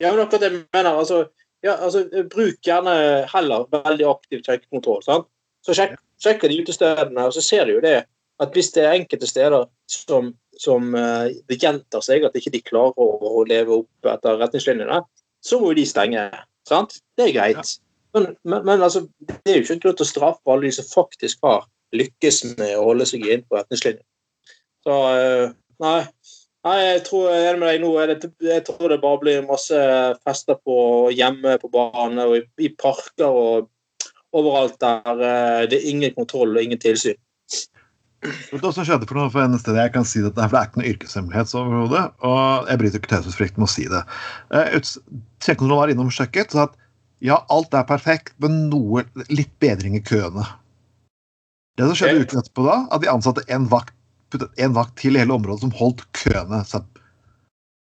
Ja, 0.00 0.12
men 0.12 0.22
akkurat 0.22 0.44
det 0.44 0.50
jeg 0.50 0.62
mener. 0.72 0.92
Altså, 0.92 1.24
ja, 1.66 1.74
altså, 1.76 2.04
bruk 2.32 2.62
gjerne 2.64 2.94
heller 3.32 3.66
veldig 3.74 4.06
aktiv 4.08 4.44
sjekkekontroll. 4.46 5.02
sant? 5.04 5.28
Så 5.66 5.76
sjek, 5.76 5.98
sjekker 6.22 6.48
de 6.48 6.62
utestedene, 6.62 7.26
og 7.26 7.34
så 7.36 7.44
ser 7.44 7.66
de 7.68 7.76
jo 7.76 7.84
det 7.84 7.98
at 8.40 8.54
hvis 8.56 8.72
det 8.72 8.86
er 8.86 8.96
enkelte 8.96 9.28
steder 9.28 9.66
som, 9.90 10.30
som 10.56 10.94
uh, 10.96 11.28
gjentar 11.52 12.04
seg 12.04 12.24
at 12.24 12.36
ikke 12.38 12.54
de 12.54 12.62
klarer 12.64 12.96
å, 12.96 13.08
å 13.40 13.44
leve 13.48 13.82
opp 13.82 14.08
etter 14.08 14.40
retningslinjene, 14.40 15.02
så 15.44 15.60
må 15.60 15.72
jo 15.72 15.80
de 15.80 15.86
stenge. 15.88 16.24
sant? 16.68 16.96
Det 17.18 17.28
er 17.28 17.36
greit. 17.36 17.74
Men, 18.16 18.32
men, 18.48 18.64
men 18.64 18.80
altså, 18.82 19.04
det 19.20 19.52
er 19.52 19.60
jo 19.60 19.66
ikke 19.66 19.82
grunn 19.84 19.98
til 20.00 20.06
å 20.06 20.08
straffe 20.08 20.52
alle 20.52 20.70
de 20.70 20.72
som 20.78 20.88
faktisk 20.88 21.44
har 21.46 21.68
lykkes 21.96 22.42
med 22.56 22.72
å 22.78 22.86
holde 22.88 23.06
seg 23.10 23.26
inn 23.28 23.44
på 23.44 23.58
retningslinjene. 23.58 24.06
Så 24.86 24.96
uh, 24.96 25.52
nei. 25.84 25.98
Nei, 26.66 26.76
jeg 26.84 27.04
tror 27.06 27.30
jeg 27.32 27.44
er 27.48 27.58
med 27.60 27.70
deg 27.70 27.80
nå. 27.80 27.90
Det, 28.10 28.30
jeg 28.44 28.64
tror 28.66 28.92
det 28.92 29.00
bare 29.00 29.20
blir 29.22 29.46
masse 29.48 29.80
fester 30.26 30.58
på 30.60 30.76
hjemme 31.16 31.56
på 31.62 31.70
bane 31.72 32.26
og 32.28 32.36
i, 32.36 32.42
i 32.66 32.72
parker 32.76 33.32
og 33.32 33.70
overalt 34.36 34.76
der 34.82 35.24
eh, 35.24 35.68
det 35.70 35.80
er 35.80 35.88
ingen 35.90 36.12
kontroll 36.14 36.52
og 36.54 36.62
ingen 36.62 36.80
tilsyn. 36.80 37.16
Vet 38.20 38.60
du 38.60 38.66
hva 38.66 38.72
som 38.76 38.84
skjedde 38.84 39.08
for 39.08 39.16
noe 39.16 39.32
for 39.32 39.40
en 39.40 39.56
sted 39.58 39.78
jeg 39.80 39.94
kan 39.94 40.04
si 40.04 40.20
dette, 40.20 40.36
for 40.36 40.52
det 40.52 40.60
er 40.60 40.68
ikke 40.68 40.80
noe 40.82 40.90
yrkeshemmelighet 40.92 41.54
overhodet, 41.56 42.02
og 42.28 42.68
jeg 42.68 42.80
bryter 42.82 43.00
ikke 43.00 43.12
taushetsplikten 43.14 43.62
med 43.62 43.70
å 43.70 43.72
si 43.72 43.86
det. 43.88 44.02
Eh, 44.52 44.76
ut- 44.76 45.70
var 45.72 45.92
innom 45.92 46.10
og 46.12 46.16
sjekket, 46.18 46.52
så 46.52 46.66
at 46.68 46.76
ja, 47.24 47.40
alt 47.52 47.72
er 47.76 47.88
perfekt, 47.88 48.34
men 48.40 48.66
noe 48.68 49.06
litt 49.32 49.52
bedring 49.60 49.96
i 49.96 50.04
køene. 50.04 50.44
Det 51.80 51.88
som 51.88 51.96
skjedde 51.96 52.26
uken 52.26 52.42
etterpå 52.42 52.64
da, 52.68 52.76
at 52.92 53.00
de 53.00 53.10
ansatte 53.12 53.44
en 53.48 53.66
vakt, 53.72 53.96
puttet 54.32 54.62
en 54.62 54.74
vakt 54.76 54.96
til 55.00 55.16
i 55.16 55.22
hele 55.22 55.34
området 55.36 55.64
som 55.64 55.74
holdt 55.76 56.06
køene. 56.16 56.62
Så 56.68 56.82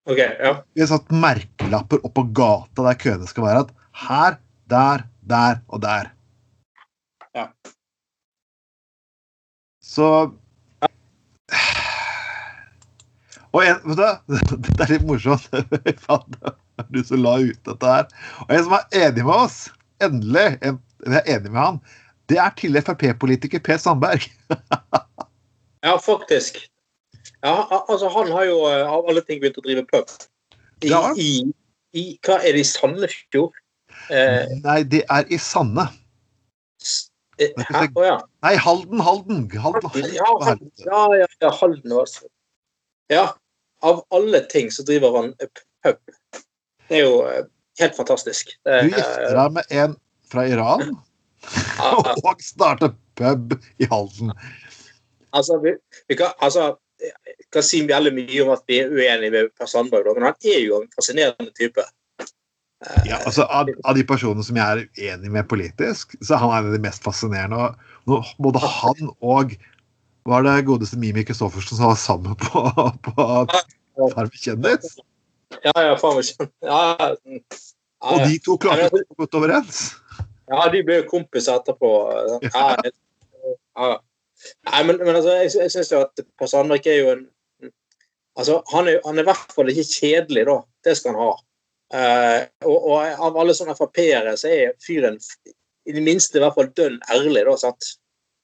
Ok, 0.10 0.18
ja. 0.18 0.56
vi 0.74 0.82
har 0.82 0.90
satt 0.90 1.12
merkelapper 1.14 2.02
opp 2.02 2.16
på 2.18 2.24
gata 2.34 2.88
der 2.88 2.98
køene 2.98 3.28
skal 3.30 3.46
være, 3.46 3.60
at 3.68 3.74
her, 4.08 4.38
der, 4.72 5.04
der 5.30 5.60
og 5.70 5.84
der. 5.84 6.10
Ja. 7.38 7.46
Så 9.82 10.32
Og 13.52 13.66
en, 13.66 13.80
vet 13.84 14.00
du, 14.00 14.36
Det 14.66 14.86
er 14.86 14.94
litt 14.96 15.08
morsomt. 15.08 15.48
Du 16.90 17.04
som 17.06 17.20
la 17.22 17.36
ut 17.38 17.60
dette 17.68 17.90
her. 17.94 18.08
Og 18.48 18.54
en 18.56 18.64
som 18.66 18.78
er 18.78 18.96
enig 19.04 19.26
med 19.28 19.36
oss, 19.36 19.58
endelig, 20.02 20.46
en, 20.66 20.80
jeg 21.06 21.20
er 21.20 21.28
enig 21.36 21.52
med 21.52 21.60
han, 21.62 21.78
det 22.32 22.40
er 22.42 22.56
tidligere 22.58 22.88
Frp-politiker 22.88 23.62
Per 23.62 23.78
Sandberg. 23.78 24.26
Ja, 25.84 25.98
faktisk. 26.00 26.60
Ja, 27.42 27.86
altså 27.90 28.10
Han 28.14 28.32
har 28.32 28.46
jo 28.46 28.60
eh, 28.70 28.86
av 28.90 29.08
alle 29.10 29.22
ting 29.26 29.42
begynt 29.42 29.58
å 29.58 29.64
drive 29.66 29.86
pub. 29.90 30.10
I, 30.82 30.90
Ja. 30.90 31.02
i, 31.18 31.32
i 31.98 32.04
Hva 32.26 32.40
er 32.42 32.54
det 32.58 32.64
i 32.64 32.70
Sandefjord? 32.70 33.58
Eh, 34.10 34.50
Nei, 34.64 34.82
det 34.84 35.04
er 35.10 35.26
i 35.30 35.38
Sande. 35.42 35.88
eh? 37.42 37.52
Å 37.98 38.06
ja. 38.06 38.18
Nei, 38.46 38.56
Halden, 38.62 39.02
Halden. 39.02 39.44
Halden, 39.62 39.90
Halden. 39.90 40.14
Ja, 40.16 40.30
Halden. 40.46 40.72
ja, 40.86 41.02
ja, 41.18 41.28
ja, 41.42 41.52
Halden 41.62 41.92
også. 41.98 42.30
Ja. 43.10 43.26
Av 43.82 44.04
alle 44.14 44.44
ting 44.52 44.70
så 44.74 44.86
driver 44.86 45.16
han 45.18 45.34
pub. 45.82 45.98
Det 46.88 47.00
er 47.00 47.06
jo 47.08 47.22
eh, 47.26 47.46
helt 47.82 47.96
fantastisk. 47.98 48.54
Du 48.66 48.90
gifter 48.92 49.34
deg 49.38 49.56
med 49.58 49.74
en 49.84 49.96
fra 50.32 50.46
Iran 50.48 50.84
og 52.22 52.44
starter 52.46 52.94
pub 53.18 53.56
i 53.82 53.88
Halden. 53.90 54.34
Altså, 55.34 55.58
vi, 55.64 55.76
vi 56.12 56.18
kan, 56.20 56.34
altså, 56.44 56.76
jeg 57.02 57.48
kan 57.54 57.64
si 57.66 57.82
veldig 57.88 58.12
mye 58.18 58.44
om 58.46 58.52
at 58.54 58.64
vi 58.70 58.82
er 58.84 58.92
uenige 58.92 59.32
med 59.34 59.50
Per 59.58 59.70
Sandberg, 59.70 60.12
men 60.18 60.28
han 60.30 60.48
er 60.54 60.62
jo 60.66 60.82
en 60.84 60.90
fascinerende 60.98 61.52
type. 61.58 61.86
Eh, 62.22 63.04
Ja, 63.06 63.20
altså 63.26 63.46
av, 63.46 63.70
av 63.86 63.98
de 63.98 64.04
personene 64.10 64.44
som 64.46 64.58
jeg 64.58 64.66
er 64.66 64.86
uenig 64.98 65.32
med 65.34 65.48
politisk, 65.50 66.16
så 66.22 66.34
er 66.36 66.42
han 66.44 66.56
en 66.58 66.72
av 66.72 66.76
de 66.78 66.82
mest 66.82 67.04
fascinerende. 67.06 67.72
Og 68.10 68.32
både 68.42 68.62
han 68.66 69.12
og 69.22 69.56
var 70.30 70.46
det 70.46 70.66
godeste 70.68 70.98
Mimi 71.02 71.24
Kristoffersen 71.26 71.78
som 71.78 71.90
var 71.92 71.98
sammen 71.98 72.36
på, 72.42 72.64
på 73.06 73.28
Farmen 74.16 74.38
kjendis? 74.38 74.98
Ja, 75.66 75.74
ja, 75.76 75.96
far 76.00 76.16
meg 76.18 76.26
kjent. 76.30 76.52
Ja, 76.64 76.80
ja, 76.98 77.08
ja, 77.36 77.42
Og 78.12 78.22
de 78.26 78.38
to 78.46 78.56
klarte 78.62 78.88
å 78.88 78.92
komme 78.94 79.18
godt 79.26 79.38
overens. 79.42 79.82
ja, 80.50 80.62
de 80.74 80.82
ble 80.88 81.02
jo 81.02 81.08
kompiser 81.10 81.58
etterpå. 81.60 81.90
Ja, 82.50 82.68
ja. 83.78 83.92
Nei, 84.70 84.82
men, 84.88 84.98
men 85.02 85.16
altså, 85.16 85.36
jeg, 85.42 85.52
jeg 85.60 85.74
syns 85.74 85.92
jo 85.94 86.02
at 86.06 86.22
Per 86.40 86.50
Sandvik 86.50 86.90
er 86.90 87.00
jo 87.02 87.14
en 87.16 87.28
Altså, 88.40 88.62
han 88.72 88.88
er, 88.88 89.00
han 89.06 89.18
er 89.20 89.26
i 89.26 89.28
hvert 89.28 89.56
fall 89.56 89.70
ikke 89.72 89.88
kjedelig, 89.92 90.46
da. 90.48 90.54
Det 90.88 90.94
skal 90.98 91.16
han 91.16 91.26
ha. 91.26 91.32
Uh, 91.92 92.44
og, 92.64 92.78
og 92.78 93.26
av 93.28 93.40
alle 93.42 93.56
sånne 93.56 93.76
Frp-ere 93.76 94.38
så 94.40 94.48
er 94.48 94.78
fyren 94.80 95.18
i 95.84 95.92
det 95.92 96.04
minste 96.06 96.40
i 96.40 96.44
hvert 96.44 96.56
fall 96.56 96.70
dønn 96.78 96.96
ærlig, 97.12 97.44
da. 97.50 97.58
sant? 97.60 97.90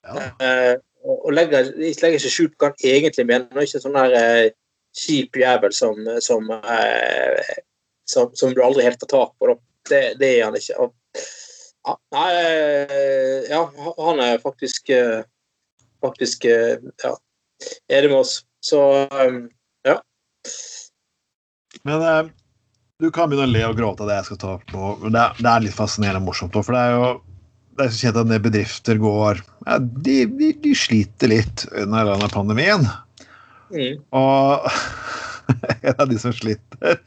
Ja. 0.04 0.26
Uh, 0.42 0.74
og 1.08 1.30
og 1.30 1.36
legger, 1.38 1.70
legger 1.80 2.18
ikke 2.18 2.34
skjul 2.34 2.50
på 2.52 2.66
hva 2.66 2.74
han 2.74 2.90
egentlig 2.92 3.26
mener. 3.30 3.48
og 3.56 3.64
Ikke 3.64 3.80
sånn 3.80 3.96
der 3.96 4.18
uh, 4.18 4.50
kjip 4.98 5.40
jævel 5.40 5.76
som, 5.78 6.00
som, 6.26 6.52
som, 8.10 8.32
som 8.36 8.56
du 8.56 8.64
aldri 8.66 8.84
helt 8.84 9.00
tar 9.06 9.14
tak 9.14 9.36
på. 9.38 9.54
Da. 9.54 9.58
Det, 9.88 10.02
det 10.20 10.32
er 10.34 10.50
han 10.50 10.58
ikke. 10.58 10.84
Og, 10.84 11.22
ja, 11.88 11.96
nei, 12.18 12.30
ja, 13.48 13.62
han 14.02 14.24
er 14.26 14.42
faktisk 14.44 14.92
faktisk 16.04 16.48
ja, 16.48 17.14
er 17.90 18.06
det 18.06 18.12
med 18.12 18.20
oss. 18.20 18.42
Så 18.64 18.82
ja. 19.88 19.96
Men 21.88 22.02
eh, 22.02 22.30
du 23.02 23.10
kan 23.14 23.30
begynne 23.30 23.48
å 23.48 23.54
le 23.54 23.64
og 23.68 23.78
gråte 23.78 24.04
av 24.06 24.12
det 24.12 24.20
jeg 24.20 24.30
skal 24.32 24.42
ta 24.42 24.54
opp 24.58 24.72
nå. 24.74 24.92
Det, 25.08 25.26
det 25.40 25.52
er 25.52 25.66
litt 25.66 25.78
fascinerende 25.78 26.24
og 26.24 26.30
morsomt 26.32 26.58
òg, 26.58 26.66
for 26.68 26.78
det 26.78 26.84
er 26.84 26.96
jo 26.96 27.10
det 27.78 27.86
er 27.86 27.94
så 27.94 28.08
kjent 28.08 28.18
at 28.18 28.32
bedrifter 28.42 28.98
går 28.98 29.42
ja, 29.68 29.76
de, 29.78 30.16
de, 30.40 30.48
de 30.64 30.72
sliter 30.74 31.30
litt 31.30 31.68
under 31.78 32.08
denne 32.10 32.30
pandemien. 32.34 32.88
mm, 33.70 34.00
Og 34.18 34.66
en 35.88 35.94
av 35.94 36.08
de 36.10 36.18
som 36.20 36.34
sliter 36.36 36.80
det, 36.82 36.98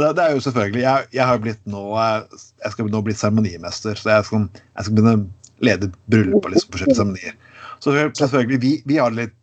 det 0.00 0.22
er 0.24 0.32
jo 0.34 0.40
selvfølgelig 0.42 0.80
Jeg, 0.82 1.06
jeg 1.14 1.26
har 1.28 1.38
blitt 1.38 1.60
nå 1.70 1.82
Jeg 1.94 2.72
skal 2.72 2.88
nå 2.90 3.02
bli 3.06 3.14
seremonimester, 3.14 4.00
så 4.00 4.16
jeg 4.16 4.28
skal, 4.30 4.48
jeg 4.48 4.86
skal 4.86 4.96
begynne 4.96 5.18
å 5.18 5.26
lede 5.64 5.92
bryllup 6.10 6.40
og 6.40 6.54
liksom 6.54 6.72
forskjellige 6.74 6.98
seremonier. 6.98 7.36
Så 7.84 7.92
selvfølgelig, 8.16 8.60
vi, 8.62 8.74
vi 8.88 8.96
har 8.96 9.12
litt 9.12 9.34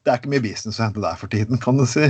Det 0.00 0.08
er 0.08 0.20
ikke 0.22 0.30
mye 0.32 0.44
business 0.44 0.78
å 0.80 0.86
hente 0.86 1.02
der 1.04 1.16
for 1.20 1.28
tiden, 1.28 1.58
kan 1.60 1.76
du 1.76 1.84
si. 1.84 2.06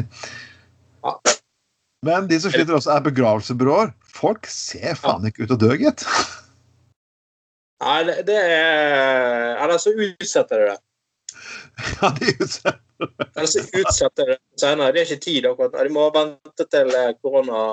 Men 2.06 2.28
de 2.30 2.36
som 2.40 2.52
sliter 2.54 2.76
også, 2.76 2.92
er 2.94 3.02
begravelsesbyråer. 3.08 3.90
Folk 4.14 4.46
ser 4.46 4.94
faen 5.00 5.26
ikke 5.26 5.42
ut 5.42 5.50
til 5.50 5.56
å 5.56 5.62
dø, 5.64 5.72
gitt. 5.80 6.04
Nei, 7.80 7.96
det, 8.06 8.14
det 8.28 8.36
er 8.36 9.58
Eller 9.64 9.82
så 9.82 9.90
utsetter 9.90 10.62
de 10.62 10.70
det. 10.70 10.78
Ja, 11.96 12.12
de 12.14 12.30
utsetter. 12.36 12.78
Eller 13.00 13.50
så 13.50 13.64
utsetter 13.64 14.30
de 14.30 14.36
det 14.36 14.62
senere. 14.62 14.94
Det 14.94 15.02
er 15.02 15.10
ikke 15.10 15.26
tid 15.26 15.50
akkurat 15.50 15.74
nå. 15.74 15.84
De 15.88 15.94
må 15.96 16.06
vente 16.14 16.66
til 16.70 16.94
eh, 16.94 17.12
korona 17.24 17.64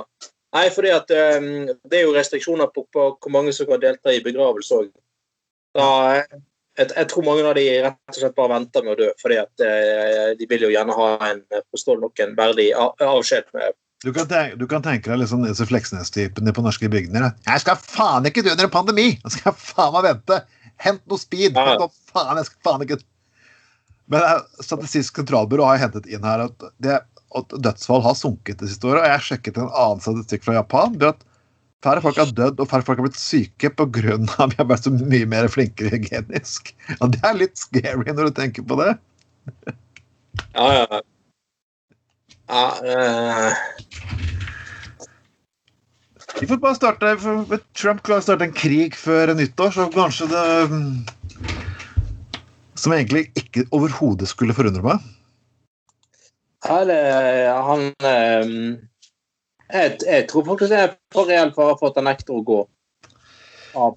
Nei, 0.56 0.69
fordi 0.73 0.93
at 0.95 1.12
um, 1.12 1.47
det 1.91 1.97
er 1.99 2.06
jo 2.08 2.13
restriksjoner 2.15 2.69
på, 2.73 2.86
på 2.93 3.08
hvor 3.19 3.34
mange 3.36 3.51
som 3.53 3.67
kan 3.69 3.82
delta 3.84 4.13
i 4.15 4.23
begravelse 4.23 4.77
òg. 4.80 4.88
Jeg, 6.78 6.92
jeg 6.94 7.10
tror 7.10 7.26
mange 7.26 7.44
av 7.50 7.56
de 7.58 7.66
rett 7.88 8.13
og 8.13 8.18
slett 8.20 8.36
bare 8.38 8.54
venter 8.54 8.84
med 8.86 8.94
å 8.94 9.00
dø, 9.00 9.10
fordi 9.22 9.40
at 9.42 9.63
eh, 9.66 10.32
de 10.38 10.48
vil 10.50 10.68
jo 10.68 10.72
gjerne 10.74 10.94
ha 10.94 11.08
en 11.32 11.42
forståelig 11.74 12.04
nok 12.04 12.22
en 12.26 12.36
verdig 12.38 12.68
av- 12.78 12.94
avskjed 13.02 13.50
med 13.58 13.74
Du 14.06 14.12
kan, 14.13 14.28
tenke, 14.30 14.60
du 14.62 14.68
kan 14.70 14.84
tenke 14.86 15.10
deg 15.10 15.24
liksom 15.24 15.42
disse 15.48 15.66
Fleksnes-typene 15.66 16.54
på 16.54 16.62
norske 16.62 16.90
bygder. 16.94 17.32
Jeg 17.48 17.63
skal 17.63 17.80
faen 17.82 18.30
ikke 18.30 18.44
dø 18.46 18.54
under 18.54 18.68
en 18.70 18.74
pandemi! 18.76 19.08
Jeg 19.24 19.40
skal 19.40 19.56
faen 19.58 19.96
meg 19.96 20.06
vente! 20.12 20.38
Hent 20.86 21.02
noe 21.10 21.18
speed! 21.18 21.58
Ja. 21.58 21.80
Opp, 21.88 21.96
faen, 22.13 22.38
jeg 22.38 22.52
skal 22.52 22.68
faen 22.70 22.86
ikke 22.86 23.00
Men 24.13 24.22
eh, 24.22 24.44
Statistisk 24.62 25.18
sentralbyrå 25.18 25.66
har 25.66 25.82
hentet 25.82 26.06
inn 26.13 26.28
her 26.30 26.46
at, 26.46 26.68
det, 26.84 27.00
at 27.42 27.58
dødsfall 27.66 28.06
har 28.06 28.13
sunket 28.16 28.62
det 28.62 28.70
siste 28.70 28.86
året. 28.88 29.02
Og 29.02 29.10
jeg 29.10 29.26
sjekket 29.32 29.58
en 29.58 29.74
annen 29.74 30.06
statistikk 30.06 30.46
fra 30.46 30.60
Japan. 30.60 30.94
Det 31.02 31.10
at 31.16 31.26
Færre 31.86 32.02
folk 32.02 32.18
har 32.18 32.32
dødd, 32.34 32.62
og 32.63 32.70
færre 32.72 32.86
folk 32.86 32.98
har 32.98 33.06
blitt 33.06 33.20
syke 33.22 33.70
pga. 33.70 34.16
at 34.18 34.54
vi 34.54 34.58
har 34.58 34.70
vært 34.70 34.88
så 34.88 34.94
mye 34.98 35.28
mer 35.30 35.50
flinkere 35.54 35.94
hygienisk. 35.94 36.74
Og 37.02 37.13
det 37.13 37.22
er 37.24 37.38
litt 37.38 37.58
scary 37.58 38.13
når 38.13 38.32
du 38.32 38.40
tenker 38.40 38.66
på 38.66 38.80
det. 38.82 38.96
Ja, 40.56 40.66
ja. 40.74 41.02
ja 42.50 42.66
uh... 42.82 43.86
Vi 46.38 46.46
får 46.46 46.60
bare 46.62 46.78
starte 46.78 47.13
Trump 47.74 48.04
klarer 48.06 48.22
å 48.22 48.26
starte 48.26 48.46
en 48.46 48.54
krig 48.54 48.98
før 48.98 49.32
nyttår, 49.38 49.72
så 49.74 49.88
kanskje 49.90 50.28
det 50.30 50.44
mm, 50.70 50.92
Som 52.78 52.94
egentlig 52.94 53.24
ikke 53.40 53.66
overhodet 53.74 54.30
skulle 54.30 54.54
forundre 54.58 54.84
meg. 54.86 55.08
ja, 56.68 56.78
det, 56.86 57.00
han 57.70 57.88
eh, 58.06 58.54
jeg, 59.73 59.99
jeg 60.06 60.25
tror 60.32 60.47
faktisk 60.47 60.73
det 60.73 60.82
er 60.86 60.97
for 61.13 61.30
reell 61.30 61.53
fare 61.56 61.77
for 61.80 61.91
at 61.91 62.01
han 62.01 62.10
nekter 62.10 62.38
å 62.38 62.43
gå. 62.47 62.63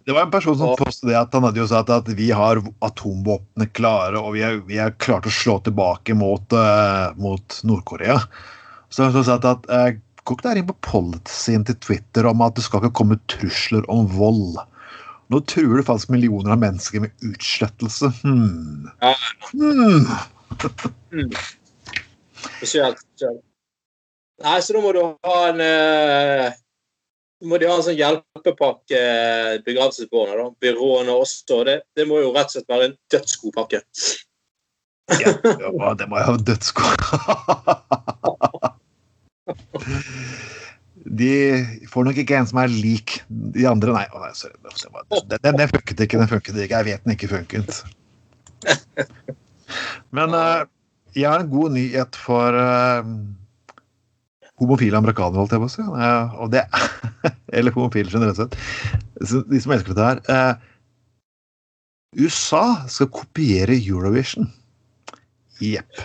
Det 0.05 0.13
var 0.13 0.27
en 0.27 0.33
person 0.33 0.59
som 0.59 0.75
det 1.09 1.17
at 1.17 1.33
han 1.33 1.47
hadde 1.47 1.61
jo 1.63 1.69
sagt 1.71 1.91
at 1.95 2.09
vi 2.19 2.29
har 2.37 2.61
atomvåpnene 2.85 3.71
klare, 3.73 4.21
og 4.21 4.35
vi 4.37 4.43
har, 4.45 4.59
vi 4.69 4.81
klart 5.01 5.29
å 5.29 5.33
slå 5.33 5.57
tilbake 5.65 6.17
mot, 6.19 6.53
uh, 6.53 7.17
mot 7.17 7.61
Nord-Korea. 7.65 8.19
Så 8.93 9.09
han 9.09 9.25
sa 9.25 9.39
at 9.39 9.69
uh, 9.71 9.91
Gå 10.29 10.37
ikke 10.37 10.45
der 10.51 10.59
inn 10.61 10.67
på 10.69 10.77
policyen 10.85 11.63
til 11.65 11.79
Twitter 11.81 12.27
om 12.29 12.43
at 12.45 12.53
det 12.55 12.63
skal 12.67 12.83
ikke 12.83 12.99
komme 13.01 13.17
trusler 13.33 13.87
om 13.91 14.05
vold. 14.13 14.59
Nå 15.33 15.41
truer 15.49 15.81
du 15.81 15.87
faktisk 15.87 16.13
millioner 16.13 16.53
av 16.53 16.61
mennesker 16.61 17.07
med 17.07 17.25
utslettelse. 17.25 18.13
Hmm. 18.21 18.91
Ja. 19.01 19.15
Hmm. 19.55 20.11
Spesielt. 22.59 23.01
spesielt. 23.01 23.41
Nei, 24.41 24.59
så 24.65 24.73
da 24.77 24.81
må 24.81 24.93
du 24.97 25.01
ha 25.05 25.39
en 25.51 25.61
eh, 25.65 26.53
må 27.45 27.59
de 27.61 27.69
ha 27.69 27.77
en 27.77 27.85
sånn 27.85 27.97
hjelpepakke, 27.97 28.97
eh, 28.97 29.61
da, 29.65 29.89
Byråene 30.61 31.13
også. 31.13 31.63
Det, 31.69 31.77
det 31.97 32.05
må 32.09 32.21
jo 32.21 32.33
rett 32.35 32.51
og 32.51 32.55
slett 32.57 32.73
være 32.73 32.91
en 32.91 32.97
dødsgod 33.13 33.53
pakke. 33.57 33.81
Ja, 35.21 35.31
det 35.99 36.07
må 36.07 36.21
jeg 36.21 36.29
ha 36.29 36.37
dødsgod 36.47 36.99
De 41.21 41.33
får 41.91 42.07
nok 42.07 42.19
ikke 42.23 42.37
en 42.39 42.47
som 42.47 42.61
er 42.63 42.71
lik 42.71 43.19
de 43.29 43.65
andre. 43.67 43.91
Nei, 43.97 44.07
å 44.15 44.21
nei 44.23 44.31
sorry. 44.39 44.55
Den, 44.63 45.41
den, 45.43 45.57
den 45.59 45.73
funket 45.73 46.05
ikke. 46.05 46.21
Den 46.21 46.31
funket 46.31 46.55
ikke. 46.61 46.77
Jeg 46.77 46.87
vet 46.87 47.03
den 47.07 47.17
ikke 47.17 47.33
funket. 47.33 47.81
Men 50.15 50.37
uh, 50.37 50.69
jeg 51.17 51.27
har 51.27 51.43
en 51.43 51.51
god 51.51 51.75
nyhet 51.75 52.15
for 52.21 52.55
eh, 52.55 53.03
homofile 54.61 54.99
amerikanere, 55.01 55.41
holdt 55.41 55.55
jeg 55.57 55.63
på 55.63 55.69
å 55.69 55.73
si. 55.73 55.85
Og 56.45 56.51
det, 56.53 56.65
eller 57.57 57.75
homofile 57.77 58.13
generelt 58.13 58.39
sett. 58.41 58.57
De 59.51 59.61
som 59.61 59.73
elsker 59.75 59.95
dette 59.95 60.09
her. 60.09 60.21
eh, 60.29 60.67
USA 62.21 62.65
skal 62.91 63.11
kopiere 63.15 63.77
Eurovision. 63.79 64.49
Jepp. 65.63 66.03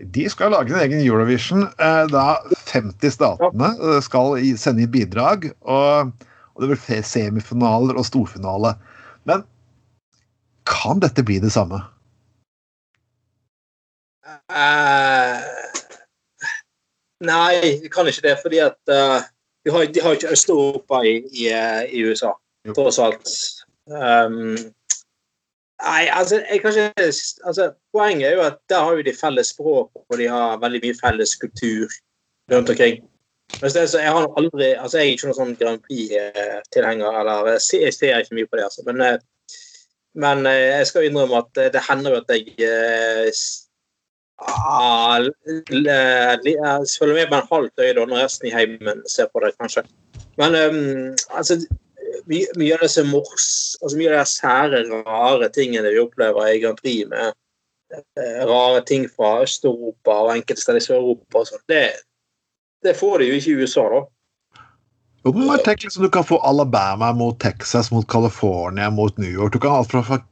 De 0.00 0.24
skal 0.32 0.54
lage 0.54 0.72
en 0.72 0.80
egen 0.80 1.02
Eurovision. 1.04 1.66
eh, 1.76 2.04
Da 2.08 2.26
50 2.70 3.12
statene 3.12 3.72
eh, 3.76 4.00
skal 4.04 4.38
sende 4.60 4.86
inn 4.86 4.92
bidrag. 4.94 5.50
Og 5.60 6.12
det 6.60 6.70
blir 6.72 7.02
semifinaler 7.06 7.96
og 8.00 8.06
storfinale. 8.08 8.74
Men 9.28 9.44
kan 10.68 11.00
dette 11.02 11.24
bli 11.26 11.38
det 11.42 11.52
samme? 11.52 11.82
Uh, 14.50 15.40
nei, 17.20 17.80
vi 17.82 17.88
kan 17.92 18.08
ikke 18.08 18.28
det, 18.28 18.36
fordi 18.42 18.60
at 18.64 18.78
uh, 18.88 19.20
de, 19.64 19.72
har, 19.72 19.86
de 19.94 20.00
har 20.00 20.16
ikke 20.16 20.32
Øst-Europa 20.32 21.02
i, 21.04 21.16
i, 21.32 21.48
i, 21.92 22.04
USA, 22.04 22.32
tross 22.74 22.98
alt. 22.98 23.32
Um, 23.86 24.56
nei, 25.82 26.04
altså, 26.12 26.40
jeg 26.50 26.60
kan 26.60 26.70
ikke 26.70 26.92
altså, 27.44 27.72
Poenget 27.92 28.28
er 28.28 28.34
jo 28.38 28.42
at 28.46 28.58
der 28.68 28.84
har 28.84 28.92
jo 28.96 29.02
de 29.02 29.16
felles 29.20 29.52
språk, 29.52 29.90
og 30.08 30.18
de 30.18 30.28
har 30.28 30.60
veldig 30.60 30.80
mye 30.84 31.00
felles 31.00 31.34
kultur 31.34 31.88
rundt 32.52 32.70
omkring. 32.70 33.02
Men 33.60 33.70
det, 33.74 33.94
jeg 33.94 34.12
har 34.12 34.28
aldri, 34.38 34.72
altså 34.78 34.98
jeg 34.98 35.06
er 35.06 35.16
ikke 35.16 35.26
noen 35.26 35.38
sånn 35.40 35.56
Grand 35.58 35.80
Prix-tilhenger, 35.84 37.16
eller 37.20 37.48
jeg 37.56 37.94
ser 37.96 38.20
ikke 38.22 38.38
mye 38.38 38.46
på 38.46 38.60
det. 38.60 38.68
altså, 38.68 38.84
Men, 38.86 39.00
eh, 39.02 39.18
men 40.14 40.46
jeg 40.46 40.86
skal 40.86 41.08
innrømme 41.08 41.42
at 41.42 41.74
det 41.74 41.82
hender 41.88 42.14
jo 42.14 42.20
at 42.22 42.30
jeg 42.34 43.34
Ah, 44.40 45.20
følger 45.68 47.14
med 47.14 47.28
på 47.28 47.34
en 47.34 47.48
halvt 47.52 47.78
øye 47.78 47.94
når 47.94 48.14
resten 48.22 48.48
i 48.48 48.54
heimen 48.54 49.02
ser 49.08 49.28
på 49.32 49.42
det, 49.44 49.52
kanskje. 49.60 49.84
Men 50.40 50.56
um, 50.56 51.16
altså, 51.36 51.58
mye, 52.30 52.46
mye, 52.56 52.74
av 52.74 52.84
disse 52.86 53.04
mors, 53.04 53.48
altså 53.82 53.98
mye 53.98 54.14
av 54.14 54.22
de 54.22 54.30
sære, 54.30 54.84
rare 55.04 55.50
tingene 55.52 55.92
vi 55.92 56.00
opplever 56.00 56.48
i 56.48 56.62
Grand 56.62 56.80
Prix, 56.80 57.04
med 57.10 57.34
uh, 57.92 58.40
rare 58.48 58.80
ting 58.88 59.04
fra 59.12 59.42
Øst-Europa 59.44 60.16
og 60.24 60.32
enkelte 60.36 60.64
steder 60.64 60.80
i 60.80 60.86
Sør-Europa, 60.86 61.44
det, 61.68 61.84
det 62.86 62.96
får 62.96 63.20
de 63.20 63.28
jo 63.28 63.38
ikke 63.40 63.52
i 63.52 63.60
USA, 63.60 63.86
da. 63.92 64.02
Jo, 65.24 65.34
men 65.36 65.60
tenk 65.60 65.82
liksom, 65.84 66.02
Du 66.02 66.08
kan 66.08 66.24
få 66.24 66.38
Alabama 66.48 67.12
mot 67.12 67.36
Texas, 67.40 67.90
mot 67.92 68.08
California, 68.08 68.90
mot 68.90 69.18
New 69.18 69.28
York. 69.28 69.52
Du 69.52 69.58
kan 69.60 69.74
ha 69.74 69.82
alt 69.82 69.90
fra, 69.92 70.00
fra 70.02 70.22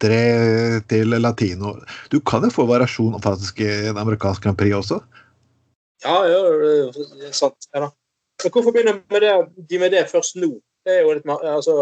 country 0.00 0.80
til 0.88 1.08
latino. 1.20 1.76
Du 2.10 2.20
kan 2.20 2.42
jo 2.44 2.50
få 2.50 2.66
variasjon 2.66 3.20
faktisk 3.22 3.60
i 3.60 3.88
en 3.90 3.98
amerikansk 3.98 4.42
Grand 4.42 4.58
Prix 4.58 4.74
også? 4.74 5.00
Ja, 6.04 6.24
ja, 6.26 6.40
det 6.94 7.28
er 7.28 7.32
sant. 7.32 7.68
Ja, 7.74 7.80
da. 7.80 7.90
Men 8.42 8.52
hvorfor 8.52 8.72
begynner 8.72 9.00
med 9.10 9.20
det, 9.20 9.66
de 9.68 9.78
med 9.78 9.92
det 9.92 10.08
først 10.10 10.36
nå? 10.36 10.58
Det 10.86 10.94
er 10.94 11.02
jo 11.04 11.12
litt 11.12 11.26
altså... 11.28 11.74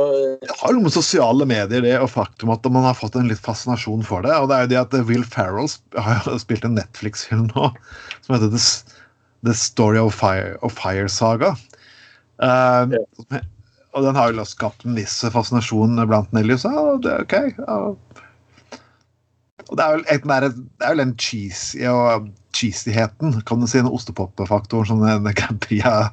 Det 0.43 0.57
har 0.59 0.73
jo 0.75 0.81
med 0.83 0.91
sosiale 0.91 1.47
medier 1.47 1.85
det, 1.85 1.95
og 2.03 2.11
faktum 2.11 2.51
at 2.51 2.65
man 2.67 2.83
har 2.83 2.97
fått 2.99 3.15
en 3.15 3.29
litt 3.31 3.39
fascinasjon 3.39 4.03
for 4.03 4.27
det. 4.27 4.35
Og 4.35 4.49
det 4.51 4.57
er 4.57 4.65
jo 4.65 4.71
det 4.73 4.81
at 4.81 4.97
Will 5.07 5.23
Ferrell 5.23 5.71
har 5.95 6.27
spilt 6.43 6.67
en 6.67 6.75
Netflix-film 6.75 7.47
nå 7.53 7.71
som 8.25 8.35
heter 8.35 8.51
The, 8.51 8.63
The 9.47 9.55
Story 9.55 10.03
of 10.03 10.19
Fire, 10.19 10.57
of 10.67 10.75
Fire 10.75 11.07
Saga. 11.07 11.55
Uh, 12.43 12.91
ja. 13.31 13.45
Og 13.99 14.05
den 14.07 14.19
har 14.19 14.31
jo 14.31 14.47
skapt 14.47 14.87
en 14.87 14.95
viss 14.95 15.17
fascinasjon 15.35 15.99
blant 16.07 16.31
en 16.31 16.39
del 16.39 16.55
i 16.55 16.59
Og 16.71 17.03
det 17.03 17.15
er 17.15 17.25
ok. 17.25 17.37
Ja. 17.59 17.79
Og 19.69 19.77
det 19.77 19.85
er 19.85 19.95
vel, 19.97 20.05
det 20.07 20.37
er, 20.37 20.53
vel 20.87 21.03
den 21.03 21.17
cheesy 21.21 21.83
og 21.91 22.29
cheesyheten, 22.57 23.41
kan 23.47 23.61
du 23.61 23.69
si, 23.69 23.81
den 23.81 23.91
ostepop-faktoren 23.91 24.89
som 24.89 25.03
den 25.03 25.29
Grand 25.37 25.61
Prix 25.65 25.85
er, 25.85 26.09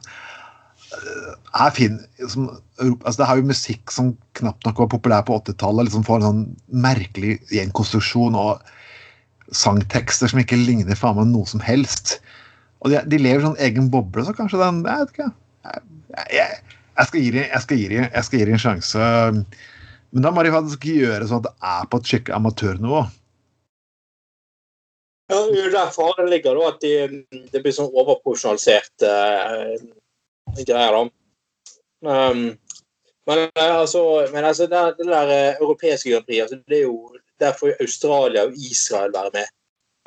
er 1.55 1.75
fin. 1.77 1.99
Som, 2.27 2.49
altså 2.81 3.21
det 3.21 3.29
har 3.29 3.39
jo 3.39 3.51
musikk 3.53 3.93
som 3.93 4.11
knapt 4.39 4.67
nok 4.67 4.81
var 4.83 4.91
populær 4.91 5.23
på 5.27 5.37
80-tallet. 5.39 5.87
Liksom 5.87 6.07
får 6.07 6.19
en 6.19 6.27
sånn 6.27 6.43
merkelig 6.85 7.37
gjenkonstruksjon 7.53 8.35
og 8.39 8.65
sangtekster 9.55 10.31
som 10.31 10.41
ikke 10.41 10.59
ligner 10.59 10.97
faen 10.99 11.19
meg 11.21 11.31
noe 11.31 11.47
som 11.49 11.63
helst. 11.63 12.17
Og 12.83 12.91
de, 12.91 12.99
de 13.07 13.21
lever 13.21 13.43
i 13.43 13.47
sånn 13.47 13.61
egen 13.69 13.91
boble, 13.93 14.25
så 14.25 14.35
kanskje 14.35 14.61
den 14.61 14.83
Jeg 14.83 15.05
vet 15.05 15.15
ikke. 15.15 15.31
Jeg, 15.65 15.85
jeg, 16.35 16.64
jeg 16.95 17.09
skal 17.09 17.21
gi 17.79 17.87
dem, 17.91 18.09
dem 18.11 18.53
en 18.55 18.61
sjanse. 18.61 19.07
Men 20.15 20.23
da 20.23 20.31
må 20.31 20.43
de 20.45 20.53
faktisk 20.53 20.87
gjøre 20.87 21.27
sånn 21.27 21.41
at 21.43 21.49
det 21.49 21.69
er 21.75 21.87
på 21.91 21.99
et 21.99 22.09
skikkelig 22.09 22.35
amatørnivå. 22.37 23.01
Ja, 25.31 25.39
det 25.49 25.61
er 25.65 25.71
der 25.73 25.91
faren 25.91 26.29
ligger, 26.29 26.55
da, 26.55 26.69
at 26.69 26.83
de, 26.85 27.39
det 27.51 27.61
blir 27.63 27.73
sånn 27.73 27.89
overprofesjonalisert 27.89 29.05
uh, 29.09 29.73
greier. 30.61 30.95
da. 30.95 31.01
Um, 32.05 32.43
men 33.25 33.41
altså, 33.57 34.03
men 34.31 34.45
altså 34.45 34.67
det, 34.69 34.83
det 34.99 35.07
der 35.09 35.31
uh, 35.33 35.63
europeiske 35.63 36.13
Grand 36.13 36.27
Prix, 36.29 36.43
altså, 36.45 36.59
det 36.69 36.77
er 36.77 36.85
jo 36.85 37.17
derfor 37.41 37.73
Australia 37.81 38.45
og 38.45 38.59
Israel 38.69 39.15
være 39.17 39.33
med. 39.33 39.51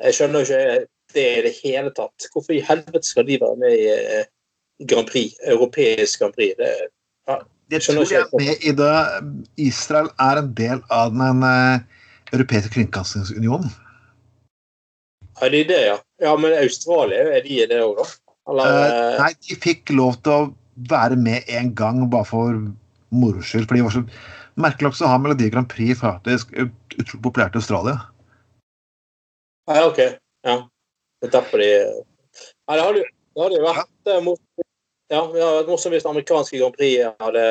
Jeg 0.07 0.15
skjønner 0.15 0.47
ikke 0.47 0.63
det 1.13 1.27
i 1.35 1.45
det 1.49 1.53
hele 1.59 1.91
tatt. 1.99 2.29
Hvorfor 2.31 2.55
i 2.55 2.63
helvete 2.63 3.03
skal 3.11 3.27
de 3.27 3.41
være 3.43 3.59
med 3.59 3.75
i 3.75 3.89
uh, 3.91 4.23
Grand 4.87 5.07
Prix, 5.09 5.35
europeisk 5.43 6.19
Grand 6.21 6.35
Prix. 6.35 6.55
Det, 6.57 6.71
ja, 7.27 7.39
det 7.71 7.81
tror 7.83 8.03
jeg 8.07 8.21
er 8.21 8.31
med 8.39 8.63
i 8.65 8.73
det. 8.75 8.95
Israel 9.61 10.09
er 10.19 10.41
en 10.41 10.53
del 10.57 10.81
av 10.93 11.11
den 11.13 11.43
uh, 11.43 11.81
europeiske 12.33 12.73
kringkastingsunionen. 12.77 13.71
Er 15.41 15.53
de 15.53 15.63
det, 15.67 15.83
ja? 15.87 15.99
Ja, 16.21 16.35
Men 16.35 16.55
Australia, 16.59 17.27
er 17.37 17.45
de 17.45 17.61
det 17.71 17.83
òg, 17.83 17.99
da? 17.99 18.07
Eller, 18.49 18.73
uh, 18.89 19.21
nei, 19.21 19.31
de 19.47 19.59
fikk 19.59 19.93
lov 19.95 20.17
til 20.23 20.35
å 20.35 20.49
være 20.89 21.19
med 21.19 21.47
en 21.51 21.73
gang, 21.75 22.05
bare 22.11 22.27
for 22.27 22.59
moro 23.09 23.43
skyld. 23.43 23.67
For 23.67 23.77
de 23.77 23.87
var 23.87 23.97
så 23.99 24.05
Merkelig 24.59 24.89
nok 24.89 24.95
så 24.97 25.07
har 25.07 25.19
Melodi 25.23 25.47
Grand 25.53 25.69
Prix 25.71 26.01
faktisk 26.01 26.49
utrolig 26.51 27.21
populært 27.23 27.53
i 27.55 27.61
Australia. 27.61 27.93
Ja, 29.69 29.85
OK. 29.85 30.01
Ja. 30.43 30.55
Det 31.23 31.29
tapper 31.31 31.61
de 31.63 31.69
Nei, 32.67 32.75
det 32.75 32.83
hadde 32.83 33.55
jo 33.55 33.63
vært 33.63 34.09
ja. 34.09 34.17
mot 34.25 34.41
ja, 35.09 35.21
det 35.25 35.41
hadde 35.41 35.55
vært 35.59 35.71
morsomt 35.71 35.95
hvis 35.95 36.05
det 36.05 36.11
amerikanske 36.11 36.59
Grand 36.59 36.75
Prix 36.77 37.05
hadde 37.23 37.45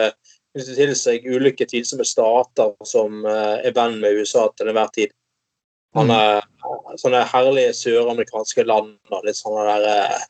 knyttet 0.54 0.78
til 0.78 0.92
seg 0.98 1.26
ulike 1.26 1.66
tvilsomme 1.68 2.06
stater 2.06 2.74
som 2.86 3.24
eh, 3.26 3.66
er 3.66 3.74
venn 3.76 3.98
med 4.02 4.20
USA 4.20 4.46
til 4.54 4.70
enhver 4.70 4.90
tid. 4.94 5.14
Sånne, 5.96 6.18
mm. 6.38 6.98
sånne 7.00 7.22
herlige 7.32 7.74
søramerikanske 7.76 8.64
land 8.68 8.94
og 9.10 9.26
litt 9.26 9.38
sånne, 9.40 9.64
der, 9.66 9.86
eh, 9.90 10.26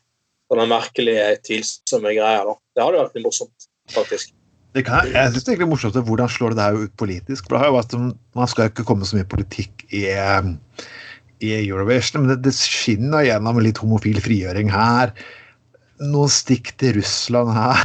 sånne 0.48 0.68
merkelige, 0.70 1.26
tvilsomme 1.46 2.14
greier. 2.16 2.48
Da. 2.48 2.56
Det 2.76 2.86
hadde 2.86 3.02
vært 3.02 3.18
litt 3.18 3.28
morsomt, 3.28 3.68
faktisk. 3.92 4.32
Kan, 4.78 5.08
jeg 5.10 5.32
synes 5.32 5.46
det 5.46 5.56
er 5.56 5.66
morsomt 5.66 5.96
hvordan 6.06 6.30
slår 6.30 6.54
det 6.54 6.64
her 6.64 6.76
ut 6.84 6.94
politisk. 7.00 7.48
for 7.48 7.56
det 7.56 7.60
har 7.64 7.70
jo 7.72 7.78
vært 7.78 7.94
Man 8.36 8.50
skal 8.50 8.68
ikke 8.68 8.84
komme 8.86 9.08
så 9.08 9.16
mye 9.16 9.26
politikk 9.26 9.84
i, 9.90 10.04
eh, 10.12 10.52
i 11.42 11.52
Eurovision, 11.58 12.22
men 12.22 12.32
det, 12.32 12.42
det 12.46 12.54
skinner 12.56 13.26
gjennom 13.26 13.60
litt 13.64 13.80
homofil 13.82 14.20
frigjøring 14.22 14.70
her 14.72 15.12
noen 16.02 16.30
stikk 16.32 16.74
til 16.80 16.98
Russland 16.98 17.54
her. 17.56 17.82